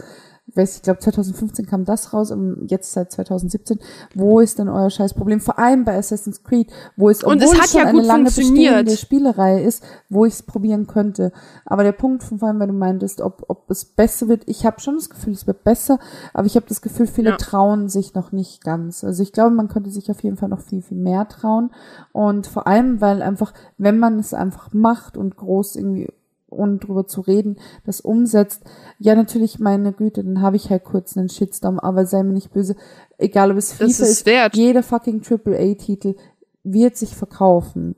[0.51, 3.79] ich weiß, ich glaube 2015 kam das raus und jetzt seit 2017.
[4.15, 5.41] Wo ist denn euer scheiß Problem?
[5.41, 8.25] Vor allem bei Assassin's Creed, wo es, Und obwohl es hat schon ja eine lange
[8.25, 11.33] bestehende Spielerei ist, wo ich es probieren könnte.
[11.65, 14.67] Aber der Punkt, von vor allem, weil du meintest, ob, ob es besser wird, ich
[14.67, 16.01] habe schon das Gefühl, es wird besser,
[16.35, 17.37] aber ich habe das Gefühl, viele Ja.
[17.37, 19.05] trauen sich noch nicht ganz.
[19.05, 21.71] Also ich glaube, man könnte sich auf jeden Fall noch viel, viel mehr trauen.
[22.13, 26.09] Und vor allem, weil einfach, wenn man es einfach macht und groß irgendwie
[26.51, 27.57] und drüber zu reden,
[27.87, 28.63] das umsetzt,
[28.99, 32.53] ja natürlich, meine Güte, dann habe ich halt kurz einen Shitstorm, aber sei mir nicht
[32.53, 32.77] böse,
[33.19, 34.57] egal ob es FIFA Das ist ist, wert.
[34.57, 36.17] jeder fucking AAA-Titel
[36.63, 37.97] wird sich verkaufen.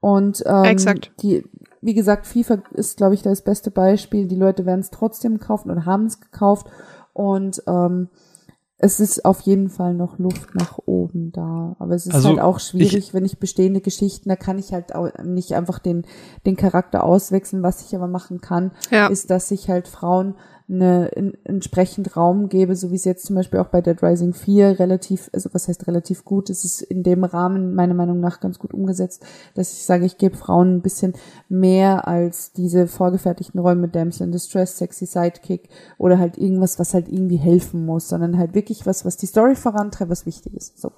[0.00, 1.12] Und ähm, Exakt.
[1.22, 1.44] die,
[1.80, 4.26] wie gesagt, FIFA ist, glaube ich, das beste Beispiel.
[4.26, 6.66] Die Leute werden es trotzdem kaufen oder haben es gekauft.
[7.14, 8.08] Und ähm,
[8.84, 11.74] es ist auf jeden Fall noch Luft nach oben da.
[11.78, 14.94] Aber es ist Also, halt auch schwierig, wenn ich bestehende Geschichten, da kann ich halt
[14.94, 16.04] auch nicht einfach den,
[16.44, 17.62] den Charakter auswechseln.
[17.62, 19.06] Was ich aber machen kann, Ja.
[19.06, 20.34] ist, dass ich halt Frauen
[20.68, 24.32] eine, in, entsprechend Raum gebe, so wie es jetzt zum Beispiel auch bei Dead Rising
[24.32, 28.40] 4 relativ, also was heißt relativ gut, es ist in dem Rahmen meiner Meinung nach
[28.40, 29.24] ganz gut umgesetzt,
[29.54, 31.12] dass ich sage, ich gebe Frauen ein bisschen
[31.48, 35.68] mehr als diese vorgefertigten mit Damsel in Distress, Sexy Sidekick
[35.98, 39.56] oder halt irgendwas, was halt irgendwie helfen muss, sondern halt wirklich was, was die Story
[39.56, 40.80] vorantreibt, was wichtig ist.
[40.80, 40.92] So.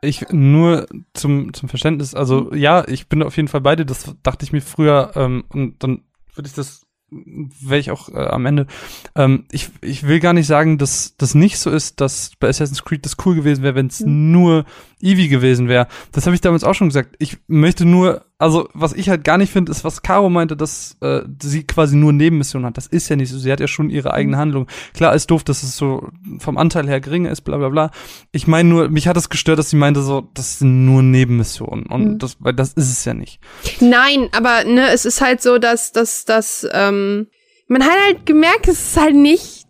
[0.00, 4.14] Ich nur zum, zum Verständnis, also ja, ich bin auf jeden Fall bei dir, das
[4.22, 6.02] dachte ich mir früher, ähm, und dann
[6.34, 8.66] würde ich das, wäre ich auch äh, am Ende.
[9.14, 12.84] Ähm, ich, ich will gar nicht sagen, dass das nicht so ist, dass bei Assassin's
[12.84, 14.32] Creed das cool gewesen wäre, wenn es Mhm.
[14.32, 14.64] nur
[15.00, 15.86] Eevee gewesen wäre.
[16.12, 17.14] Das habe ich damals auch schon gesagt.
[17.18, 20.96] Ich möchte nur also was ich halt gar nicht finde, ist, was Caro meinte, dass
[21.00, 22.76] äh, sie quasi nur Nebenmissionen hat.
[22.76, 23.38] Das ist ja nicht so.
[23.38, 24.66] Sie hat ja schon ihre eigene Handlung.
[24.94, 26.08] Klar ist doof, dass es so
[26.38, 27.90] vom Anteil her geringer ist, bla bla bla.
[28.32, 31.86] Ich meine nur, mich hat es gestört, dass sie meinte so, das sind nur Nebenmissionen.
[31.86, 32.18] Und Mhm.
[32.18, 33.40] das, weil das ist es ja nicht.
[33.80, 37.28] Nein, aber ne, es ist halt so, dass, dass, dass, ähm,
[37.68, 39.64] man hat halt gemerkt, es ist halt nicht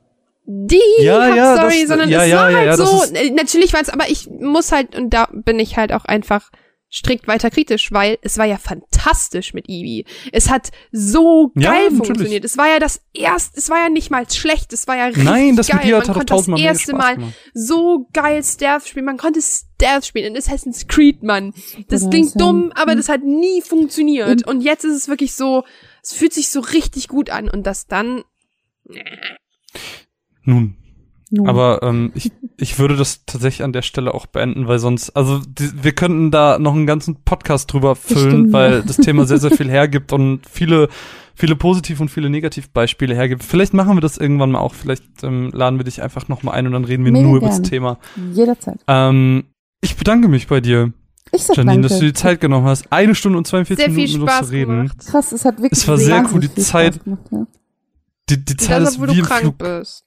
[0.45, 2.79] die Ja, ja, das- sondern ja, es war halt das
[3.09, 6.05] so, äh, natürlich war es, aber ich muss halt, und da bin ich halt auch
[6.05, 6.51] einfach
[6.93, 10.05] strikt weiter kritisch, weil es war ja fantastisch mit Eevee.
[10.33, 12.07] Es hat so Ja, geil natürlich.
[12.07, 12.45] funktioniert.
[12.45, 15.25] Es war ja das erste, es war ja nicht mal schlecht, es war ja richtig
[15.25, 15.77] Nein, das geil.
[15.79, 17.35] mit dir hat Man doch konnte das erste Mal gemacht.
[17.55, 19.05] so geil Stealth spielen.
[19.05, 21.53] Man konnte Stealth spielen in Assassin's Creed, Mann.
[21.89, 22.39] Das klingt ja.
[22.39, 24.29] dumm, aber das hat nie funktioniert.
[24.29, 25.65] Und- Und jetzt ist es wirklich so,
[26.03, 27.49] es fühlt sich so richtig gut an.
[27.51, 28.23] Und das dann,
[30.45, 30.77] Nun,
[31.31, 31.49] Nun.
[31.49, 35.41] Aber ähm, ich, ich würde das tatsächlich an der Stelle auch beenden, weil sonst, also
[35.41, 39.39] die, wir könnten da noch einen ganzen Podcast drüber füllen, stimmt, weil das Thema sehr,
[39.39, 40.89] sehr viel hergibt und viele,
[41.35, 43.43] viele Positiv- und viele Negativbeispiele hergibt.
[43.43, 46.53] Vielleicht machen wir das irgendwann mal auch, vielleicht ähm, laden wir dich einfach noch mal
[46.53, 47.61] ein und dann reden wir Mega nur über das.
[47.63, 47.99] Thema.
[48.33, 48.79] Jederzeit.
[48.87, 49.45] Ähm,
[49.81, 50.93] ich bedanke mich bei dir,
[51.33, 51.89] Ich sag Janine, danke.
[51.89, 52.93] dass du die Zeit genommen hast.
[52.93, 54.77] Eine Stunde und 42 sehr viel Minuten mit uns Spaß zu reden.
[54.77, 54.99] gemacht.
[55.11, 57.47] Krass, es hat wirklich Es war sehr cool, die viel Zeit- Gemacht, ja.
[58.31, 59.59] Die, die Zeit Das, ist wie du im krank Flug.
[59.59, 60.05] bist.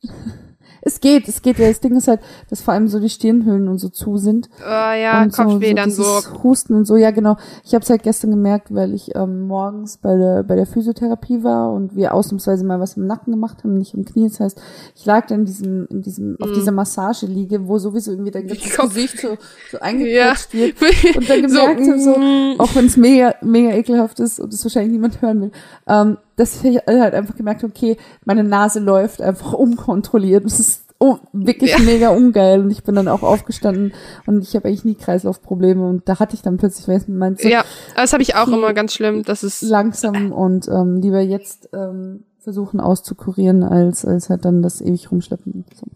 [0.81, 1.60] Es geht, es geht.
[1.60, 4.49] Ja, das Ding ist halt, dass vor allem so die Stirnhöhlen und so zu sind.
[4.61, 6.03] Oh ja, und Kopfweh dann so.
[6.03, 7.38] dieses Husten und so, ja genau.
[7.65, 11.43] Ich habe es halt gestern gemerkt, weil ich ähm, morgens bei der bei der Physiotherapie
[11.43, 14.30] war und wir ausnahmsweise mal was im Nacken gemacht haben, nicht im Knie.
[14.30, 14.61] Das heißt,
[14.95, 16.53] ich lag dann in diesem in diesem auf Mhm.
[16.53, 19.38] dieser Massageliege, wo sowieso irgendwie dein ganzes Gesicht so
[19.72, 20.76] so eingequetscht wird.
[21.18, 24.53] Und dann so, gemerkt habe, so, mm, auch wenn es mega, mega ekelhaft ist und
[24.53, 25.51] es wahrscheinlich niemand hören will,
[25.88, 30.45] ähm, dass ich halt einfach gemerkt habe, okay, meine Nase läuft einfach unkontrolliert.
[30.45, 31.80] Das ist oh, wirklich Ja.
[31.80, 32.61] mega ungeil.
[32.61, 33.94] Und ich bin dann auch aufgestanden
[34.26, 35.86] und ich habe eigentlich nie Kreislaufprobleme.
[35.88, 37.64] Und da hatte ich dann plötzlich, weil ich meinte, ja,
[37.95, 39.24] das habe ich auch immer ganz schlimm.
[39.24, 44.82] Das ist langsam und ähm, lieber jetzt ähm, versuchen auszukurieren, als, als halt dann das
[44.82, 45.66] ewig rumschleppen.
[45.74, 45.88] So.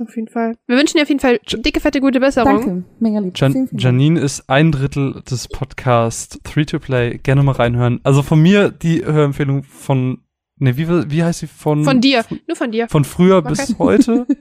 [0.00, 0.56] Auf jeden Fall.
[0.66, 2.56] Wir wünschen dir auf jeden Fall dicke, fette, gute Besserung.
[2.60, 3.38] Danke, mega lieb.
[3.38, 3.82] Jan vielen, vielen Dank.
[3.82, 7.18] Janine ist ein Drittel des Podcasts 3-to-Play.
[7.22, 8.00] Gerne mal reinhören.
[8.02, 10.20] Also von mir die Hörempfehlung von,
[10.58, 11.46] ne, wie, wie heißt sie?
[11.46, 12.24] Von, Von dir.
[12.46, 12.88] Nur von dir.
[12.88, 13.48] Von früher Okay.
[13.50, 14.26] bis heute?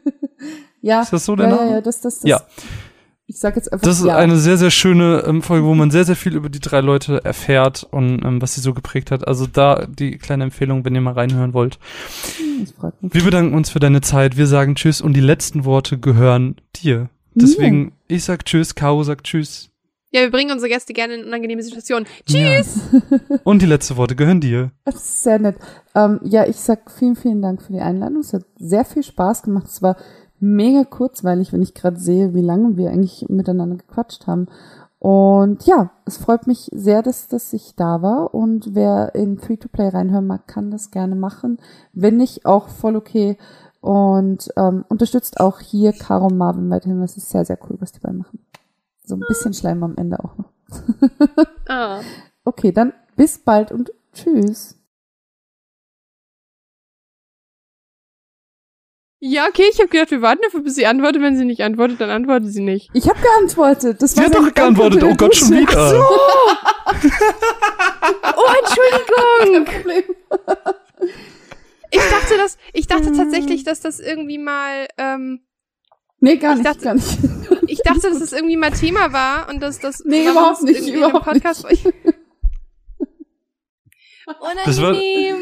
[0.82, 1.68] Ja, Ist das so der ja, Name?
[1.68, 2.30] ja, ja, das, das, das.
[2.30, 2.42] Ja.
[3.28, 4.18] Ich sag jetzt einfach Das ist ja.
[4.18, 7.26] eine sehr, sehr schöne ähm, Folge, wo man sehr, sehr viel über die drei Leute
[7.26, 9.28] erfährt und ähm, was sie so geprägt hat.
[9.28, 11.80] Also da die kleine Empfehlung, wenn ihr mal reinhören wollt.
[12.62, 13.14] Das freut mich.
[13.14, 14.38] Wir bedanken uns für deine Zeit.
[14.38, 17.10] Wir sagen Tschüss und die letzten Worte gehören dir.
[17.34, 19.70] Deswegen, ich sag Tschüss, Caro sagt Tschüss.
[20.16, 22.08] Ja, wir bringen unsere Gäste gerne in unangenehme Situationen.
[22.30, 22.62] Ja.
[23.44, 24.72] Und die letzten Worte gehören dir.
[24.86, 25.58] Das ist sehr nett.
[25.94, 28.22] Ähm, ja, ich sag vielen, vielen Dank für die Einladung.
[28.22, 29.68] Es hat sehr viel Spaß gemacht.
[29.68, 29.98] Es war
[30.40, 34.48] mega kurzweilig, wenn ich gerade sehe, wie lange wir eigentlich miteinander gequatscht haben.
[35.00, 38.34] Und ja, es freut mich sehr, dass, dass ich da war.
[38.34, 41.60] Und wer in Free-to-Play reinhören mag, kann das gerne machen.
[41.94, 43.38] Wenn nicht, auch voll okay.
[43.82, 47.02] Und ähm, unterstützt auch hier Caro und Marvin weiterhin.
[47.02, 48.40] Das ist sehr, sehr cool, was die beiden machen.
[49.04, 50.52] So ein bisschen Schleim am Ende auch noch.
[51.68, 52.00] Ah.
[52.48, 54.78] Okay, dann bis bald und tschüss.
[59.28, 61.20] Ja, okay, ich habe gedacht, wir warten dafür, bis sie antwortet.
[61.20, 62.92] Wenn sie nicht antwortet, dann antwortet sie nicht.
[62.94, 64.00] Ich habe geantwortet.
[64.00, 65.02] Das Sie war hat doch geantwortet.
[65.04, 66.06] Oh Gott, schon wieder.
[68.38, 69.66] Oh, Entschuldigung!
[71.90, 75.42] Ich dachte, dass, ich dachte tatsächlich, dass das irgendwie mal, ähm,
[76.20, 77.18] Nee, gar Ich nicht, dachte- gar nicht.
[77.68, 81.26] ich dachte, dass das irgendwie mal Thema war und dass das Nee, überhaupt nicht, überhaupt
[81.26, 81.66] Podcast
[84.66, 85.36] Das war- Unangenehm.